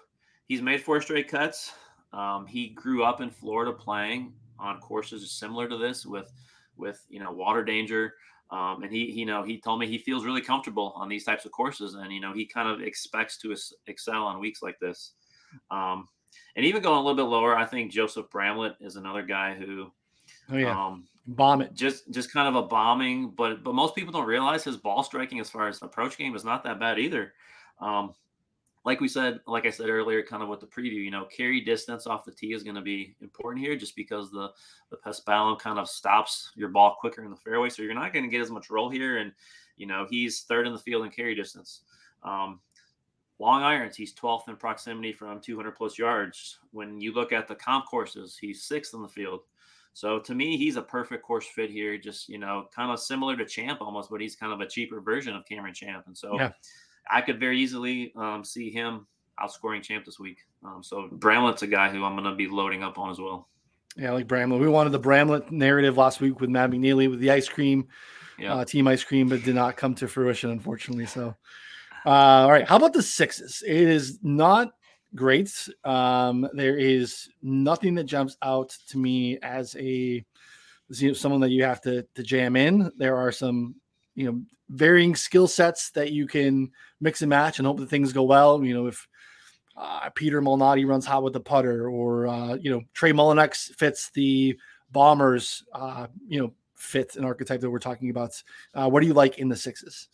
he's 0.47 0.61
made 0.61 0.83
four 0.83 1.01
straight 1.01 1.27
cuts. 1.27 1.73
Um, 2.13 2.45
he 2.45 2.69
grew 2.69 3.03
up 3.03 3.19
in 3.19 3.31
Florida 3.31 3.73
playing 3.73 4.33
on 4.59 4.79
courses 4.79 5.29
similar 5.31 5.67
to 5.67 5.77
this 5.77 6.05
with, 6.05 6.31
with 6.77 7.03
you 7.09 7.19
know, 7.19 7.31
water 7.31 7.63
danger. 7.63 8.13
Um, 8.51 8.83
and 8.83 8.93
he, 8.93 9.11
you 9.11 9.25
know, 9.25 9.41
he 9.41 9.59
told 9.59 9.79
me 9.79 9.87
he 9.87 9.97
feels 9.97 10.23
really 10.23 10.41
comfortable 10.41 10.93
on 10.95 11.09
these 11.09 11.25
types 11.25 11.45
of 11.45 11.51
courses, 11.51 11.95
and 11.95 12.13
you 12.13 12.21
know, 12.21 12.31
he 12.31 12.45
kind 12.45 12.69
of 12.69 12.81
expects 12.81 13.37
to 13.39 13.53
excel 13.87 14.23
on 14.23 14.39
weeks 14.39 14.61
like 14.61 14.79
this. 14.79 15.13
Um, 15.69 16.07
and 16.55 16.65
even 16.65 16.81
going 16.81 16.97
a 16.97 17.01
little 17.01 17.15
bit 17.15 17.29
lower, 17.29 17.57
I 17.57 17.65
think 17.65 17.91
Joseph 17.91 18.29
Bramlett 18.29 18.75
is 18.79 18.95
another 18.95 19.21
guy 19.21 19.53
who 19.53 19.91
Oh 20.51 20.57
yeah. 20.57 20.85
Um, 20.85 21.07
Bomb 21.29 21.61
it. 21.61 21.73
Just 21.73 22.09
just 22.11 22.31
kind 22.31 22.47
of 22.47 22.55
a 22.55 22.65
bombing, 22.65 23.31
but 23.31 23.61
but 23.61 23.75
most 23.75 23.95
people 23.95 24.13
don't 24.13 24.25
realize 24.25 24.63
his 24.63 24.77
ball 24.77 25.03
striking 25.03 25.41
as 25.41 25.49
far 25.49 25.67
as 25.67 25.81
approach 25.81 26.17
game 26.17 26.35
is 26.35 26.45
not 26.45 26.63
that 26.63 26.79
bad 26.79 26.99
either. 26.99 27.33
Um, 27.81 28.13
like 28.85 29.01
we 29.01 29.09
said, 29.09 29.41
like 29.45 29.65
I 29.65 29.69
said 29.69 29.89
earlier, 29.89 30.23
kind 30.23 30.41
of 30.41 30.47
with 30.47 30.61
the 30.61 30.67
preview, 30.67 31.03
you 31.03 31.11
know, 31.11 31.25
carry 31.25 31.59
distance 31.59 32.07
off 32.07 32.23
the 32.23 32.31
tee 32.31 32.53
is 32.53 32.63
going 32.63 32.77
to 32.77 32.81
be 32.81 33.13
important 33.21 33.65
here, 33.65 33.75
just 33.75 33.93
because 33.97 34.31
the 34.31 34.51
the 34.89 34.95
paspalum 34.95 35.59
kind 35.59 35.77
of 35.77 35.89
stops 35.89 36.51
your 36.55 36.69
ball 36.69 36.95
quicker 36.97 37.25
in 37.25 37.29
the 37.29 37.35
fairway, 37.35 37.69
so 37.69 37.83
you're 37.83 37.93
not 37.93 38.13
going 38.13 38.23
to 38.23 38.31
get 38.31 38.39
as 38.39 38.49
much 38.49 38.69
roll 38.69 38.89
here. 38.89 39.17
And 39.17 39.33
you 39.75 39.85
know, 39.85 40.07
he's 40.09 40.43
third 40.43 40.65
in 40.65 40.71
the 40.71 40.79
field 40.79 41.03
in 41.03 41.11
carry 41.11 41.35
distance. 41.35 41.81
Um, 42.23 42.61
long 43.37 43.63
irons, 43.63 43.97
he's 43.97 44.13
12th 44.15 44.47
in 44.47 44.55
proximity 44.55 45.11
from 45.11 45.41
200 45.41 45.71
plus 45.75 45.99
yards. 45.99 46.59
When 46.71 47.01
you 47.01 47.13
look 47.13 47.33
at 47.33 47.49
the 47.49 47.55
comp 47.55 47.85
courses, 47.85 48.37
he's 48.39 48.63
sixth 48.63 48.93
in 48.93 49.01
the 49.01 49.09
field. 49.09 49.41
So 49.97 50.19
to 50.19 50.35
me, 50.35 50.57
he's 50.57 50.75
a 50.75 50.81
perfect 50.83 51.23
course 51.23 51.47
fit 51.47 51.71
here. 51.71 51.97
Just 51.97 52.29
you 52.29 52.37
know, 52.37 52.67
kind 52.71 52.91
of 52.91 52.99
similar 52.99 53.35
to 53.35 53.43
Champ 53.43 53.81
almost, 53.81 54.11
but 54.11 54.21
he's 54.21 54.35
kind 54.35 54.53
of 54.53 54.61
a 54.61 54.67
cheaper 54.67 55.01
version 55.01 55.35
of 55.35 55.43
Cameron 55.43 55.73
Champ, 55.73 56.03
and 56.05 56.15
so 56.15 56.35
yeah. 56.35 56.51
I 57.09 57.21
could 57.21 57.39
very 57.39 57.59
easily 57.59 58.13
um, 58.15 58.43
see 58.43 58.69
him 58.69 59.07
outscoring 59.41 59.81
Champ 59.81 60.05
this 60.05 60.19
week. 60.19 60.45
Um, 60.63 60.83
so 60.83 61.09
Bramlett's 61.13 61.63
a 61.63 61.67
guy 61.67 61.89
who 61.89 62.05
I'm 62.05 62.13
going 62.13 62.29
to 62.29 62.35
be 62.35 62.47
loading 62.47 62.83
up 62.83 62.99
on 62.99 63.09
as 63.09 63.17
well. 63.17 63.47
Yeah, 63.95 64.11
like 64.11 64.27
Bramlett. 64.27 64.61
We 64.61 64.67
wanted 64.67 64.91
the 64.91 64.99
Bramlett 64.99 65.51
narrative 65.51 65.97
last 65.97 66.21
week 66.21 66.39
with 66.39 66.51
Matt 66.51 66.69
McNealy 66.69 67.09
with 67.09 67.19
the 67.19 67.31
ice 67.31 67.49
cream, 67.49 67.87
yeah. 68.37 68.53
uh, 68.53 68.65
team 68.65 68.87
ice 68.87 69.03
cream, 69.03 69.29
but 69.29 69.41
did 69.41 69.55
not 69.55 69.77
come 69.77 69.95
to 69.95 70.07
fruition, 70.07 70.51
unfortunately. 70.51 71.07
So, 71.07 71.33
uh, 72.05 72.09
all 72.09 72.51
right. 72.51 72.67
How 72.67 72.75
about 72.75 72.93
the 72.93 73.01
sixes? 73.01 73.63
It 73.65 73.75
is 73.75 74.19
not 74.21 74.73
great. 75.17 75.67
Um, 75.83 76.47
there 76.53 76.77
is 76.77 77.27
nothing 77.41 77.95
that 77.95 78.05
jumps 78.05 78.37
out 78.41 78.69
to 78.89 78.97
me 78.97 79.37
as 79.41 79.75
a 79.75 80.25
you 80.89 81.07
know, 81.09 81.13
someone 81.13 81.41
that 81.41 81.49
you 81.49 81.63
have 81.63 81.81
to 81.81 82.03
to 82.15 82.23
jam 82.23 82.55
in. 82.55 82.89
There 82.97 83.17
are 83.17 83.33
some 83.33 83.75
you 84.15 84.31
know 84.31 84.41
varying 84.69 85.15
skill 85.15 85.47
sets 85.47 85.89
that 85.91 86.11
you 86.11 86.27
can 86.27 86.71
mix 87.01 87.21
and 87.21 87.29
match 87.29 87.59
and 87.59 87.65
hope 87.65 87.79
that 87.79 87.89
things 87.89 88.13
go 88.13 88.23
well. 88.23 88.63
You 88.63 88.73
know 88.73 88.87
if 88.87 89.07
uh, 89.75 90.09
Peter 90.15 90.41
Malnati 90.41 90.87
runs 90.87 91.05
hot 91.05 91.23
with 91.23 91.33
the 91.33 91.39
putter, 91.39 91.89
or 91.89 92.27
uh, 92.27 92.55
you 92.55 92.71
know 92.71 92.81
Trey 92.93 93.11
Mullinax 93.11 93.75
fits 93.75 94.09
the 94.11 94.57
Bombers, 94.91 95.63
uh, 95.73 96.07
you 96.27 96.39
know 96.39 96.53
fit 96.75 97.15
an 97.15 97.25
archetype 97.25 97.59
that 97.59 97.69
we're 97.69 97.79
talking 97.79 98.09
about. 98.09 98.41
Uh, 98.73 98.89
what 98.89 99.01
do 99.01 99.07
you 99.07 99.13
like 99.13 99.39
in 99.39 99.49
the 99.49 99.55
sixes? 99.55 100.07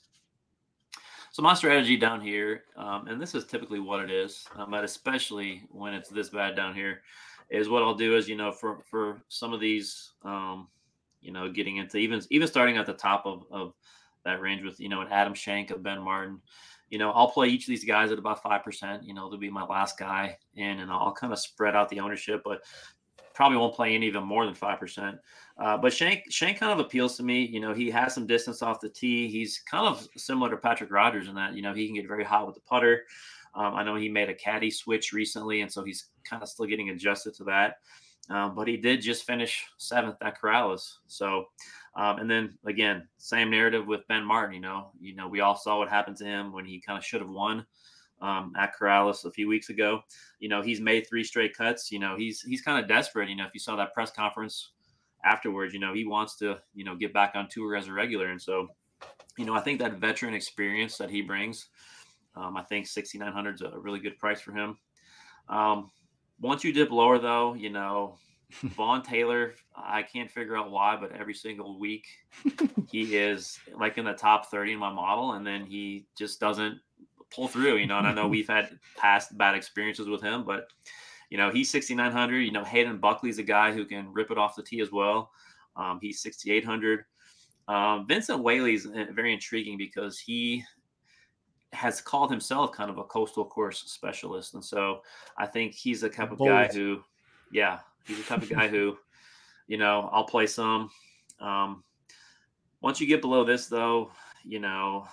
So 1.33 1.41
my 1.41 1.55
strategy 1.55 1.97
down 1.97 2.21
here, 2.21 2.65
um, 2.77 3.07
and 3.07 3.19
this 3.19 3.33
is 3.33 3.45
typically 3.45 3.79
what 3.79 4.01
it 4.01 4.11
is, 4.11 4.45
um, 4.55 4.69
but 4.69 4.83
especially 4.83 5.63
when 5.71 5.95
it's 5.95 6.09
this 6.09 6.29
bad 6.29 6.55
down 6.55 6.75
here, 6.75 7.01
is 7.49 7.69
what 7.69 7.81
I'll 7.81 7.95
do 7.95 8.15
is 8.15 8.29
you 8.29 8.35
know 8.35 8.51
for 8.51 8.81
for 8.83 9.23
some 9.29 9.51
of 9.51 9.59
these, 9.59 10.11
um, 10.23 10.67
you 11.21 11.31
know, 11.31 11.51
getting 11.51 11.77
into 11.77 11.97
even 11.97 12.21
even 12.29 12.47
starting 12.47 12.77
at 12.77 12.85
the 12.85 12.93
top 12.93 13.25
of 13.25 13.45
of 13.49 13.73
that 14.25 14.41
range 14.41 14.63
with 14.63 14.79
you 14.79 14.89
know 14.89 15.01
an 15.01 15.07
Adam 15.09 15.33
Schenk 15.33 15.71
a 15.71 15.77
Ben 15.79 16.03
Martin, 16.03 16.39
you 16.91 16.99
know, 16.99 17.09
I'll 17.09 17.31
play 17.31 17.47
each 17.47 17.63
of 17.63 17.69
these 17.69 17.83
guys 17.83 18.11
at 18.11 18.19
about 18.19 18.43
five 18.43 18.63
percent. 18.63 19.03
You 19.03 19.15
know, 19.15 19.27
they'll 19.27 19.39
be 19.39 19.49
my 19.49 19.65
last 19.65 19.97
guy 19.97 20.37
in, 20.53 20.81
and 20.81 20.91
I'll 20.91 21.13
kind 21.13 21.33
of 21.33 21.39
spread 21.39 21.75
out 21.75 21.89
the 21.89 21.99
ownership, 21.99 22.43
but 22.45 22.61
probably 23.33 23.57
won't 23.57 23.75
play 23.75 23.95
any 23.95 24.07
even 24.07 24.23
more 24.23 24.45
than 24.45 24.53
five 24.53 24.79
percent. 24.79 25.17
Uh, 25.57 25.77
but 25.77 25.93
Schenk 25.93 26.23
Schenk 26.29 26.59
kind 26.59 26.71
of 26.71 26.79
appeals 26.79 27.17
to 27.17 27.23
me. 27.23 27.45
You 27.45 27.59
know, 27.59 27.73
he 27.73 27.89
has 27.91 28.13
some 28.13 28.25
distance 28.25 28.61
off 28.61 28.79
the 28.79 28.89
tee. 28.89 29.27
He's 29.27 29.59
kind 29.59 29.87
of 29.87 30.07
similar 30.15 30.49
to 30.49 30.57
Patrick 30.57 30.91
Rodgers 30.91 31.27
in 31.27 31.35
that 31.35 31.53
you 31.53 31.61
know 31.61 31.73
he 31.73 31.85
can 31.85 31.95
get 31.95 32.07
very 32.07 32.23
hot 32.23 32.45
with 32.45 32.55
the 32.55 32.61
putter. 32.61 33.03
Um, 33.55 33.75
I 33.75 33.83
know 33.83 33.95
he 33.95 34.09
made 34.09 34.29
a 34.29 34.33
caddy 34.33 34.71
switch 34.71 35.13
recently, 35.13 35.61
and 35.61 35.71
so 35.71 35.83
he's 35.83 36.05
kind 36.23 36.41
of 36.41 36.49
still 36.49 36.65
getting 36.65 36.89
adjusted 36.89 37.35
to 37.35 37.43
that. 37.45 37.77
Um, 38.29 38.55
but 38.55 38.67
he 38.67 38.77
did 38.77 39.01
just 39.01 39.25
finish 39.25 39.65
seventh 39.77 40.15
at 40.21 40.39
Corales. 40.39 40.93
So, 41.07 41.45
um, 41.95 42.19
and 42.19 42.29
then 42.29 42.57
again, 42.65 43.07
same 43.17 43.51
narrative 43.51 43.85
with 43.85 44.07
Ben 44.07 44.23
Martin. 44.23 44.55
You 44.55 44.61
know, 44.61 44.91
you 44.99 45.13
know, 45.13 45.27
we 45.27 45.41
all 45.41 45.55
saw 45.55 45.77
what 45.77 45.89
happened 45.89 46.17
to 46.17 46.25
him 46.25 46.51
when 46.51 46.65
he 46.65 46.79
kind 46.79 46.97
of 46.97 47.05
should 47.05 47.21
have 47.21 47.29
won 47.29 47.65
um, 48.23 48.53
at 48.57 48.73
Corales 48.79 49.25
a 49.25 49.31
few 49.31 49.47
weeks 49.47 49.69
ago. 49.69 50.01
You 50.39 50.49
know, 50.49 50.61
he's 50.61 50.81
made 50.81 51.05
three 51.07 51.23
straight 51.23 51.55
cuts. 51.55 51.91
You 51.91 51.99
know, 51.99 52.15
he's 52.17 52.41
he's 52.41 52.61
kind 52.61 52.81
of 52.81 52.87
desperate. 52.87 53.29
You 53.29 53.35
know, 53.35 53.45
if 53.45 53.53
you 53.53 53.59
saw 53.59 53.75
that 53.75 53.93
press 53.93 54.11
conference 54.11 54.71
afterwards, 55.23 55.73
you 55.73 55.79
know, 55.79 55.93
he 55.93 56.05
wants 56.05 56.37
to 56.37 56.57
you 56.73 56.85
know 56.85 56.95
get 56.95 57.13
back 57.13 57.33
on 57.35 57.47
tour 57.49 57.75
as 57.75 57.87
a 57.87 57.93
regular, 57.93 58.27
and 58.27 58.41
so 58.41 58.69
you 59.37 59.45
know, 59.45 59.53
I 59.53 59.59
think 59.59 59.79
that 59.79 59.99
veteran 59.99 60.33
experience 60.33 60.97
that 60.97 61.09
he 61.09 61.21
brings. 61.21 61.67
Um, 62.35 62.57
I 62.57 62.63
think 62.63 62.87
6,900 62.87 63.55
is 63.55 63.61
a 63.61 63.79
really 63.79 63.99
good 63.99 64.17
price 64.17 64.41
for 64.41 64.53
him. 64.53 64.77
Um, 65.49 65.91
once 66.39 66.63
you 66.63 66.73
dip 66.73 66.91
lower, 66.91 67.19
though, 67.19 67.53
you 67.53 67.69
know, 67.69 68.17
Vaughn 68.75 69.01
Taylor, 69.01 69.53
I 69.75 70.03
can't 70.03 70.29
figure 70.29 70.55
out 70.55 70.71
why, 70.71 70.95
but 70.95 71.11
every 71.11 71.33
single 71.33 71.79
week 71.79 72.05
he 72.91 73.15
is 73.17 73.59
like 73.77 73.97
in 73.97 74.05
the 74.05 74.13
top 74.13 74.49
30 74.49 74.73
in 74.73 74.79
my 74.79 74.91
model, 74.91 75.33
and 75.33 75.45
then 75.45 75.65
he 75.65 76.05
just 76.17 76.39
doesn't 76.39 76.79
pull 77.33 77.47
through, 77.47 77.77
you 77.77 77.87
know. 77.87 77.97
And 77.97 78.07
I 78.07 78.13
know 78.13 78.27
we've 78.27 78.47
had 78.47 78.79
past 78.97 79.37
bad 79.37 79.55
experiences 79.55 80.07
with 80.07 80.21
him, 80.21 80.43
but 80.43 80.67
you 81.29 81.37
know, 81.37 81.49
he's 81.49 81.71
6,900. 81.71 82.41
You 82.41 82.51
know, 82.51 82.63
Hayden 82.63 82.97
Buckley's 82.97 83.39
a 83.39 83.43
guy 83.43 83.71
who 83.71 83.85
can 83.85 84.13
rip 84.13 84.31
it 84.31 84.37
off 84.37 84.55
the 84.55 84.63
tee 84.63 84.81
as 84.81 84.91
well. 84.91 85.31
Um, 85.75 85.99
he's 86.01 86.21
6,800. 86.21 87.05
Um, 87.67 88.05
Vincent 88.07 88.39
Whaley's 88.39 88.85
uh, 88.85 89.05
very 89.11 89.33
intriguing 89.33 89.77
because 89.77 90.19
he 90.19 90.63
has 91.71 92.01
called 92.01 92.29
himself 92.29 92.71
kind 92.71 92.89
of 92.89 92.97
a 92.97 93.03
coastal 93.03 93.45
course 93.45 93.83
specialist. 93.87 94.53
And 94.53 94.63
so 94.63 95.01
I 95.37 95.47
think 95.47 95.73
he's 95.73 96.01
the 96.01 96.09
type 96.09 96.31
of 96.31 96.37
Bold. 96.37 96.49
guy 96.49 96.67
who, 96.67 97.01
yeah, 97.51 97.79
he's 98.05 98.17
the 98.17 98.23
type 98.23 98.43
of 98.43 98.49
guy 98.49 98.67
who, 98.67 98.97
you 99.67 99.77
know, 99.77 100.09
I'll 100.11 100.25
play 100.25 100.45
some. 100.45 100.89
Um, 101.39 101.83
once 102.81 103.01
you 103.01 103.07
get 103.07 103.21
below 103.21 103.43
this, 103.43 103.67
though, 103.67 104.11
you 104.43 104.59
know, 104.59 105.07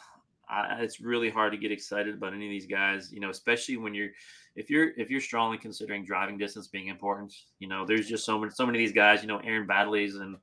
I, 0.51 0.79
it's 0.81 1.01
really 1.01 1.31
hard 1.31 1.53
to 1.53 1.59
get 1.59 1.71
excited 1.71 2.15
about 2.15 2.35
any 2.35 2.47
of 2.47 2.51
these 2.51 2.67
guys, 2.67 3.13
you 3.13 3.21
know, 3.21 3.31
especially 3.31 3.77
when 3.77 3.95
you're 3.95 4.11
if 4.57 4.69
you're 4.69 4.91
if 4.97 5.11
you're 5.11 5.21
strongly 5.21 5.59
considering 5.59 6.05
driving 6.05 6.39
distance 6.39 6.67
being 6.67 6.89
important, 6.89 7.33
you 7.59 7.69
know, 7.69 7.87
there's 7.87 8.09
just 8.09 8.25
so 8.25 8.39
many 8.39 8.51
so 8.51 8.67
many 8.67 8.79
of 8.79 8.81
these 8.81 8.95
guys, 8.95 9.23
you 9.23 9.29
know, 9.29 9.39
Aaron 9.39 9.67
Baddeley's 9.67 10.17
and 10.17 10.37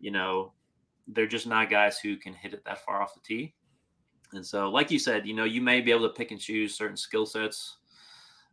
you 0.00 0.10
know, 0.10 0.52
they're 1.08 1.26
just 1.26 1.46
not 1.46 1.70
guys 1.70 1.98
who 1.98 2.16
can 2.16 2.34
hit 2.34 2.52
it 2.52 2.64
that 2.64 2.84
far 2.84 3.00
off 3.00 3.14
the 3.14 3.20
tee. 3.20 3.54
And 4.32 4.44
so, 4.44 4.68
like 4.68 4.90
you 4.90 4.98
said, 4.98 5.26
you 5.26 5.34
know, 5.34 5.44
you 5.44 5.62
may 5.62 5.80
be 5.80 5.90
able 5.90 6.06
to 6.08 6.14
pick 6.14 6.30
and 6.30 6.40
choose 6.40 6.74
certain 6.74 6.96
skill 6.96 7.24
sets 7.24 7.78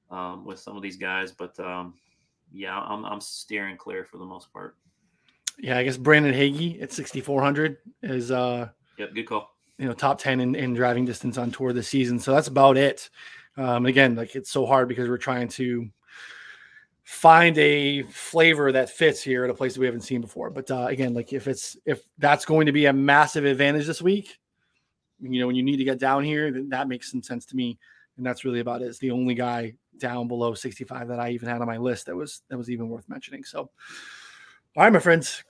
um, 0.09 0.45
with 0.45 0.59
some 0.59 0.77
of 0.77 0.81
these 0.81 0.95
guys, 0.95 1.31
but 1.31 1.59
um, 1.59 1.95
yeah, 2.51 2.79
I'm, 2.79 3.03
I'm 3.05 3.19
steering 3.19 3.75
clear 3.75 4.05
for 4.05 4.17
the 4.17 4.25
most 4.25 4.51
part. 4.53 4.77
Yeah, 5.57 5.77
I 5.77 5.83
guess 5.83 5.97
Brandon 5.97 6.33
Hagy 6.33 6.81
at 6.81 6.91
6,400 6.93 7.77
is, 8.03 8.31
uh, 8.31 8.69
yep, 8.97 9.13
good 9.13 9.25
call. 9.25 9.54
You 9.77 9.85
know, 9.85 9.93
top 9.93 10.19
10 10.19 10.39
in, 10.39 10.55
in 10.55 10.73
driving 10.73 11.05
distance 11.05 11.37
on 11.37 11.51
tour 11.51 11.73
this 11.73 11.89
season. 11.89 12.19
So 12.19 12.33
that's 12.33 12.47
about 12.47 12.77
it. 12.77 13.09
Um, 13.57 13.85
again, 13.85 14.15
like 14.15 14.35
it's 14.35 14.51
so 14.51 14.65
hard 14.65 14.87
because 14.87 15.09
we're 15.09 15.17
trying 15.17 15.47
to 15.49 15.89
find 17.03 17.57
a 17.57 18.01
flavor 18.03 18.71
that 18.71 18.89
fits 18.89 19.21
here 19.21 19.43
at 19.43 19.49
a 19.49 19.53
place 19.53 19.75
that 19.75 19.79
we 19.79 19.85
haven't 19.85 20.01
seen 20.01 20.21
before. 20.21 20.49
But 20.49 20.69
uh, 20.71 20.87
again, 20.87 21.13
like 21.13 21.33
if 21.33 21.47
it's 21.47 21.77
if 21.85 22.01
that's 22.17 22.45
going 22.45 22.65
to 22.65 22.71
be 22.71 22.87
a 22.87 22.93
massive 22.93 23.45
advantage 23.45 23.85
this 23.85 24.01
week, 24.01 24.39
you 25.19 25.39
know, 25.39 25.47
when 25.47 25.55
you 25.55 25.63
need 25.63 25.77
to 25.77 25.83
get 25.83 25.99
down 25.99 26.23
here, 26.23 26.51
then 26.51 26.69
that 26.69 26.87
makes 26.87 27.11
some 27.11 27.23
sense 27.23 27.45
to 27.47 27.55
me. 27.55 27.77
And 28.17 28.25
that's 28.25 28.43
really 28.43 28.59
about 28.59 28.81
it. 28.81 28.85
It's 28.85 28.99
the 28.99 29.11
only 29.11 29.35
guy 29.35 29.75
down 29.97 30.27
below 30.27 30.53
65 30.53 31.07
that 31.07 31.19
I 31.19 31.29
even 31.31 31.47
had 31.47 31.61
on 31.61 31.67
my 31.67 31.77
list 31.77 32.07
that 32.07 32.15
was 32.15 32.41
that 32.49 32.57
was 32.57 32.69
even 32.69 32.89
worth 32.89 33.07
mentioning. 33.07 33.43
So, 33.43 33.59
all 33.59 34.83
right, 34.83 34.91
my 34.91 34.99
friends, 34.99 35.43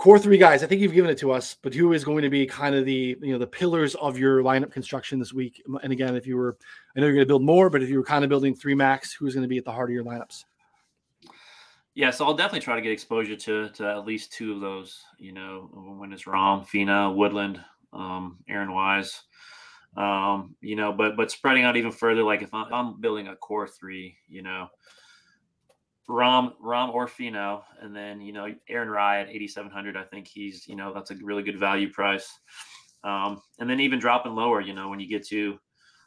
core 0.00 0.18
three 0.18 0.38
guys. 0.38 0.62
I 0.62 0.66
think 0.66 0.80
you've 0.80 0.94
given 0.94 1.10
it 1.10 1.18
to 1.18 1.30
us, 1.30 1.58
but 1.60 1.74
who 1.74 1.92
is 1.92 2.04
going 2.04 2.22
to 2.22 2.30
be 2.30 2.46
kind 2.46 2.74
of 2.74 2.86
the 2.86 3.18
you 3.20 3.32
know 3.32 3.38
the 3.38 3.46
pillars 3.46 3.94
of 3.96 4.16
your 4.16 4.42
lineup 4.42 4.72
construction 4.72 5.18
this 5.18 5.34
week? 5.34 5.62
And 5.82 5.92
again, 5.92 6.16
if 6.16 6.26
you 6.26 6.38
were, 6.38 6.56
I 6.96 7.00
know 7.00 7.06
you're 7.06 7.16
going 7.16 7.26
to 7.26 7.28
build 7.28 7.44
more, 7.44 7.68
but 7.68 7.82
if 7.82 7.90
you 7.90 7.98
were 7.98 8.04
kind 8.04 8.24
of 8.24 8.30
building 8.30 8.54
three 8.54 8.74
max, 8.74 9.12
who's 9.12 9.34
going 9.34 9.42
to 9.42 9.48
be 9.48 9.58
at 9.58 9.66
the 9.66 9.72
heart 9.72 9.90
of 9.90 9.94
your 9.94 10.04
lineups? 10.04 10.44
Yeah, 11.94 12.10
so 12.10 12.24
I'll 12.24 12.34
definitely 12.34 12.60
try 12.60 12.76
to 12.76 12.80
get 12.80 12.92
exposure 12.92 13.36
to 13.36 13.68
to 13.68 13.90
at 13.90 14.06
least 14.06 14.32
two 14.32 14.54
of 14.54 14.60
those. 14.60 15.04
You 15.18 15.32
know, 15.32 15.68
when 15.98 16.14
it's 16.14 16.24
Rahm, 16.24 16.66
Finau, 16.66 17.14
Woodland, 17.14 17.62
um, 17.92 18.38
Aaron 18.48 18.72
Wise. 18.72 19.22
Um, 19.98 20.54
you 20.62 20.76
know, 20.76 20.92
but 20.92 21.14
but 21.14 21.30
spreading 21.30 21.64
out 21.64 21.76
even 21.76 21.92
further, 21.92 22.22
like 22.22 22.40
if 22.40 22.54
I'm, 22.54 22.72
I'm 22.72 23.00
building 23.02 23.28
a 23.28 23.36
core 23.36 23.68
three, 23.68 24.16
you 24.28 24.40
know, 24.40 24.68
Rahm, 26.10 26.52
Rahm 26.62 26.92
or 26.92 27.06
Finau, 27.06 27.62
and 27.80 27.94
then 27.94 28.20
you 28.20 28.32
know 28.32 28.52
Aaron 28.68 28.88
Rai 28.88 29.20
at 29.22 29.28
8,700. 29.28 29.96
I 29.96 30.04
think 30.04 30.26
he's 30.26 30.66
you 30.66 30.76
know 30.76 30.92
that's 30.92 31.10
a 31.10 31.16
really 31.22 31.42
good 31.42 31.58
value 31.58 31.90
price. 31.90 32.28
Um, 33.02 33.40
and 33.58 33.70
then 33.70 33.80
even 33.80 33.98
dropping 33.98 34.34
lower, 34.34 34.60
you 34.60 34.74
know, 34.74 34.90
when 34.90 35.00
you 35.00 35.08
get 35.08 35.26
to 35.28 35.58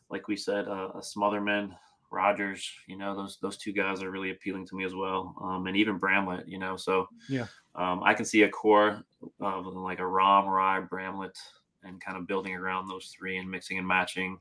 like 0.09 0.27
we 0.27 0.35
said, 0.35 0.67
uh, 0.67 0.89
a 0.93 0.99
Smotherman, 0.99 1.75
Rodgers, 2.11 2.71
you 2.87 2.97
know, 2.97 3.15
those 3.15 3.39
those 3.41 3.57
two 3.57 3.73
guys 3.73 4.03
are 4.03 4.11
really 4.11 4.29
appealing 4.29 4.67
to 4.67 4.75
me 4.75 4.85
as 4.85 4.93
well, 4.93 5.35
um, 5.41 5.65
and 5.65 5.75
even 5.75 5.97
Bramlett, 5.97 6.47
you 6.47 6.59
know. 6.59 6.77
So 6.77 7.07
yeah, 7.27 7.47
um, 7.73 8.03
I 8.03 8.13
can 8.13 8.25
see 8.25 8.43
a 8.43 8.49
core 8.49 9.03
of 9.41 9.65
like 9.65 9.99
a 9.99 10.03
Rahm, 10.03 10.47
Rai, 10.47 10.85
Bramlett, 10.87 11.35
and 11.83 11.99
kind 11.99 12.17
of 12.17 12.27
building 12.27 12.53
around 12.53 12.87
those 12.87 13.11
three 13.17 13.37
and 13.37 13.49
mixing 13.49 13.79
and 13.79 13.87
matching. 13.87 14.37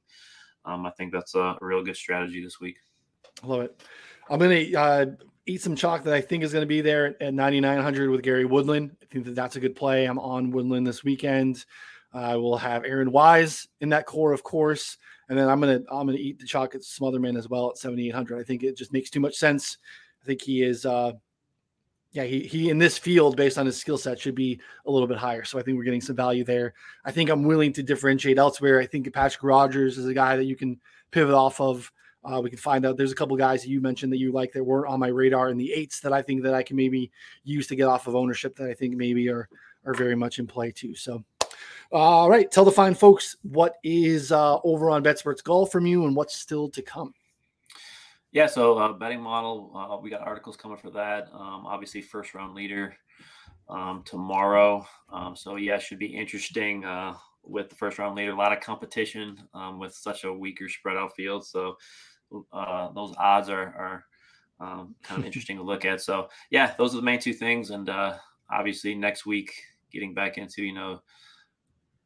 Um, 0.67 0.85
I 0.85 0.91
think 0.91 1.13
that's 1.13 1.35
a, 1.35 1.41
a, 1.41 1.59
real 1.61 1.83
good 1.83 1.97
strategy 1.97 2.45
this 2.45 2.61
week. 2.61 2.77
I 3.43 3.47
love 3.47 3.63
it. 3.63 3.83
I'm 4.29 4.39
gonna 4.39 4.67
uh, 4.77 5.07
eat 5.47 5.61
some 5.61 5.75
chalk 5.75 6.05
that 6.05 6.15
I 6.15 6.21
think 6.21 6.45
is 6.45 6.53
going 6.53 6.63
to 6.63 6.69
be 6.69 6.81
there 6.81 7.07
at 7.21 7.35
9,900 7.35 8.11
with 8.11 8.23
Gary 8.23 8.45
Woodland. 8.45 8.97
I 9.03 9.07
think 9.07 9.25
that 9.25 9.35
that's 9.35 9.57
a 9.57 9.61
good 9.61 9.75
play. 9.75 10.05
I'm 10.05 10.19
on 10.19 10.51
Woodland 10.51 10.87
this 10.87 11.03
weekend. 11.03 11.65
I 12.13 12.33
uh, 12.33 12.39
will 12.39 12.59
have 12.59 12.85
Aaron 12.85 13.11
Wise 13.11 13.67
in 13.81 13.89
that 13.89 14.07
core, 14.07 14.33
of 14.33 14.43
course. 14.43 14.99
And 15.29 15.39
then 15.39 15.49
I'm 15.49 15.61
gonna 15.61 15.81
I'm 15.91 16.07
gonna 16.07 16.19
eat 16.19 16.39
the 16.39 16.47
chalk 16.47 16.73
chocolate 16.73 16.83
Smotherman 16.83 17.39
as 17.39 17.49
well 17.49 17.71
at 17.71 17.79
7,800. 17.79 18.39
I 18.39 18.43
think 18.43 18.63
it 18.63 18.77
just 18.77 18.93
makes 18.93 19.09
too 19.09 19.21
much 19.21 19.37
sense. 19.37 19.79
I 20.23 20.27
think 20.27 20.43
he 20.43 20.63
is, 20.63 20.85
uh, 20.85 21.13
yeah, 22.11 22.25
he 22.25 22.41
he 22.41 22.69
in 22.69 22.79
this 22.79 22.99
field 22.99 23.37
based 23.37 23.57
on 23.57 23.65
his 23.65 23.79
skill 23.79 23.97
set 23.97 24.21
should 24.21 24.35
be 24.35 24.61
a 24.85 24.91
little 24.91 25.09
bit 25.09 25.17
higher. 25.17 25.43
So 25.45 25.59
I 25.59 25.63
think 25.63 25.79
we're 25.79 25.85
getting 25.85 26.03
some 26.03 26.17
value 26.17 26.45
there. 26.45 26.75
I 27.05 27.13
think 27.13 27.31
I'm 27.31 27.45
willing 27.45 27.73
to 27.73 27.83
differentiate 27.83 28.37
elsewhere. 28.37 28.79
I 28.79 28.87
think 28.87 29.11
Patrick 29.13 29.43
Rodgers 29.43 29.97
is 29.97 30.07
a 30.07 30.15
guy 30.15 30.37
that 30.37 30.45
you 30.45 30.57
can 30.57 30.79
pivot 31.13 31.35
off 31.35 31.61
of. 31.61 31.91
Uh, 32.25 32.41
we 32.41 32.51
can 32.51 32.59
find 32.59 32.87
out. 32.87 32.97
There's 32.97 33.13
a 33.13 33.17
couple 33.17 33.37
guys 33.37 33.63
that 33.63 33.69
you 33.69 33.81
mentioned 33.81 34.13
that 34.13 34.19
you 34.19 34.33
like 34.33 34.53
that 34.53 34.63
weren't 34.63 34.89
on 34.89 35.01
my 35.01 35.09
radar 35.09 35.51
in 35.51 35.57
the 35.57 35.73
eights 35.73 36.01
that 36.01 36.13
I 36.13 36.23
think 36.23 36.43
that 36.43 36.55
I 36.55 36.63
can 36.63 36.77
maybe 36.77 37.11
use 37.45 37.67
to 37.69 37.77
get 37.77 37.89
off 37.89 38.07
of 38.07 38.15
ownership 38.15 38.55
that 38.57 38.69
I 38.69 38.75
think 38.75 38.97
maybe 38.97 39.29
are 39.29 39.49
are 39.85 39.95
very 39.95 40.15
much 40.15 40.39
in 40.39 40.47
play 40.47 40.71
too. 40.71 40.95
So 40.95 41.25
all 41.93 42.31
right, 42.31 42.51
tell 42.51 42.65
the 42.65 42.73
fine 42.73 42.95
folks 42.95 43.37
what 43.43 43.77
is 43.85 44.33
uh, 44.33 44.59
over 44.65 44.89
on 44.89 45.05
BetSperts 45.05 45.45
Golf 45.45 45.71
from 45.71 45.87
you 45.87 46.07
and 46.07 46.17
what's 46.17 46.35
still 46.35 46.69
to 46.71 46.81
come. 46.81 47.13
Yeah, 48.31 48.47
so 48.47 48.79
uh, 48.79 48.95
betting 48.95 49.21
model, 49.21 49.71
uh, 49.75 49.99
we 50.01 50.09
got 50.09 50.23
articles 50.23 50.57
coming 50.57 50.79
for 50.79 50.91
that. 50.91 51.29
Um, 51.35 51.67
obviously, 51.67 52.01
first 52.01 52.33
round 52.33 52.55
leader 52.55 52.97
um, 53.69 54.03
tomorrow. 54.07 54.87
Um, 55.13 55.37
so 55.37 55.57
yeah, 55.57 55.79
should 55.79 55.99
be 55.99 56.07
interesting 56.07 56.83
uh, 56.83 57.15
with 57.43 57.69
the 57.69 57.77
first 57.77 57.99
round 57.99 58.17
leader. 58.17 58.33
A 58.33 58.37
lot 58.37 58.53
of 58.53 58.61
competition 58.61 59.37
um, 59.53 59.79
with 59.79 59.95
such 59.95 60.25
a 60.25 60.33
weaker 60.33 60.71
spread 60.71 60.97
out 60.97 61.15
field. 61.15 61.47
So 61.47 61.77
uh, 62.53 62.93
those 62.93 63.15
odds 63.19 63.49
are 63.49 63.61
are 63.61 64.05
um, 64.61 64.95
kind 65.03 65.21
of 65.21 65.27
interesting 65.27 65.57
to 65.57 65.63
look 65.63 65.85
at. 65.85 66.01
So 66.01 66.29
yeah, 66.51 66.75
those 66.79 66.95
are 66.95 66.97
the 66.97 67.03
main 67.03 67.21
two 67.21 67.33
things. 67.33 67.71
And 67.71 67.89
uh, 67.89 68.17
obviously, 68.51 68.95
next 68.95 69.27
week, 69.27 69.53
getting 69.93 70.15
back 70.15 70.39
into 70.39 70.63
you 70.63 70.75
know 70.75 71.03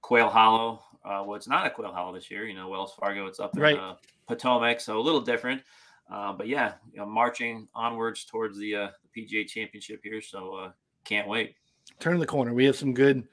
Quail 0.00 0.28
Hollow. 0.28 0.82
Uh, 1.04 1.22
well, 1.24 1.36
it's 1.36 1.48
not 1.48 1.66
a 1.66 1.70
Quail 1.70 1.92
Hollow 1.92 2.14
this 2.14 2.30
year. 2.30 2.46
You 2.46 2.54
know, 2.54 2.68
Wells 2.68 2.94
Fargo. 2.98 3.26
It's 3.26 3.40
up 3.40 3.56
in 3.56 3.62
right. 3.62 3.78
uh, 3.78 3.94
Potomac, 4.26 4.80
so 4.80 4.98
a 4.98 5.02
little 5.02 5.20
different. 5.20 5.62
Uh, 6.10 6.32
but 6.32 6.46
yeah, 6.46 6.74
you 6.92 6.98
know, 6.98 7.06
marching 7.06 7.66
onwards 7.74 8.24
towards 8.24 8.58
the, 8.58 8.74
uh, 8.74 8.88
the 9.02 9.22
PGA 9.22 9.46
Championship 9.46 10.00
here. 10.02 10.20
So 10.20 10.54
uh, 10.54 10.70
can't 11.04 11.26
wait. 11.26 11.56
Turn 11.98 12.18
the 12.18 12.26
corner. 12.26 12.54
We 12.54 12.64
have 12.66 12.76
some 12.76 12.94
good, 12.94 13.26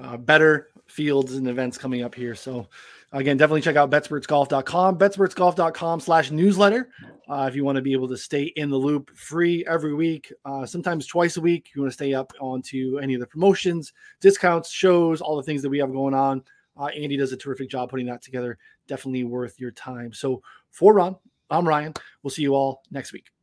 uh, 0.00 0.16
better 0.16 0.70
fields 0.86 1.34
and 1.34 1.48
events 1.48 1.78
coming 1.78 2.02
up 2.02 2.14
here. 2.14 2.34
So 2.34 2.68
again, 3.20 3.36
definitely 3.36 3.60
check 3.60 3.76
out 3.76 3.90
betspertsgolf.com, 3.90 4.98
betspertsgolf.com 4.98 6.00
slash 6.00 6.30
newsletter. 6.30 6.90
Uh, 7.28 7.46
if 7.48 7.54
you 7.54 7.64
want 7.64 7.76
to 7.76 7.82
be 7.82 7.92
able 7.92 8.08
to 8.08 8.16
stay 8.16 8.52
in 8.56 8.68
the 8.70 8.76
loop 8.76 9.10
free 9.16 9.64
every 9.66 9.94
week, 9.94 10.32
uh, 10.44 10.66
sometimes 10.66 11.06
twice 11.06 11.36
a 11.36 11.40
week, 11.40 11.70
you 11.74 11.82
want 11.82 11.90
to 11.90 11.94
stay 11.94 12.12
up 12.12 12.32
onto 12.40 12.98
any 13.02 13.14
of 13.14 13.20
the 13.20 13.26
promotions, 13.26 13.92
discounts, 14.20 14.70
shows, 14.70 15.20
all 15.20 15.36
the 15.36 15.42
things 15.42 15.62
that 15.62 15.70
we 15.70 15.78
have 15.78 15.92
going 15.92 16.14
on. 16.14 16.42
Uh, 16.76 16.86
Andy 16.86 17.16
does 17.16 17.32
a 17.32 17.36
terrific 17.36 17.70
job 17.70 17.88
putting 17.88 18.06
that 18.06 18.22
together. 18.22 18.58
Definitely 18.88 19.24
worth 19.24 19.60
your 19.60 19.70
time. 19.70 20.12
So 20.12 20.42
for 20.70 20.92
Ron, 20.94 21.16
I'm 21.50 21.66
Ryan. 21.66 21.94
We'll 22.22 22.30
see 22.30 22.42
you 22.42 22.54
all 22.54 22.82
next 22.90 23.12
week. 23.12 23.33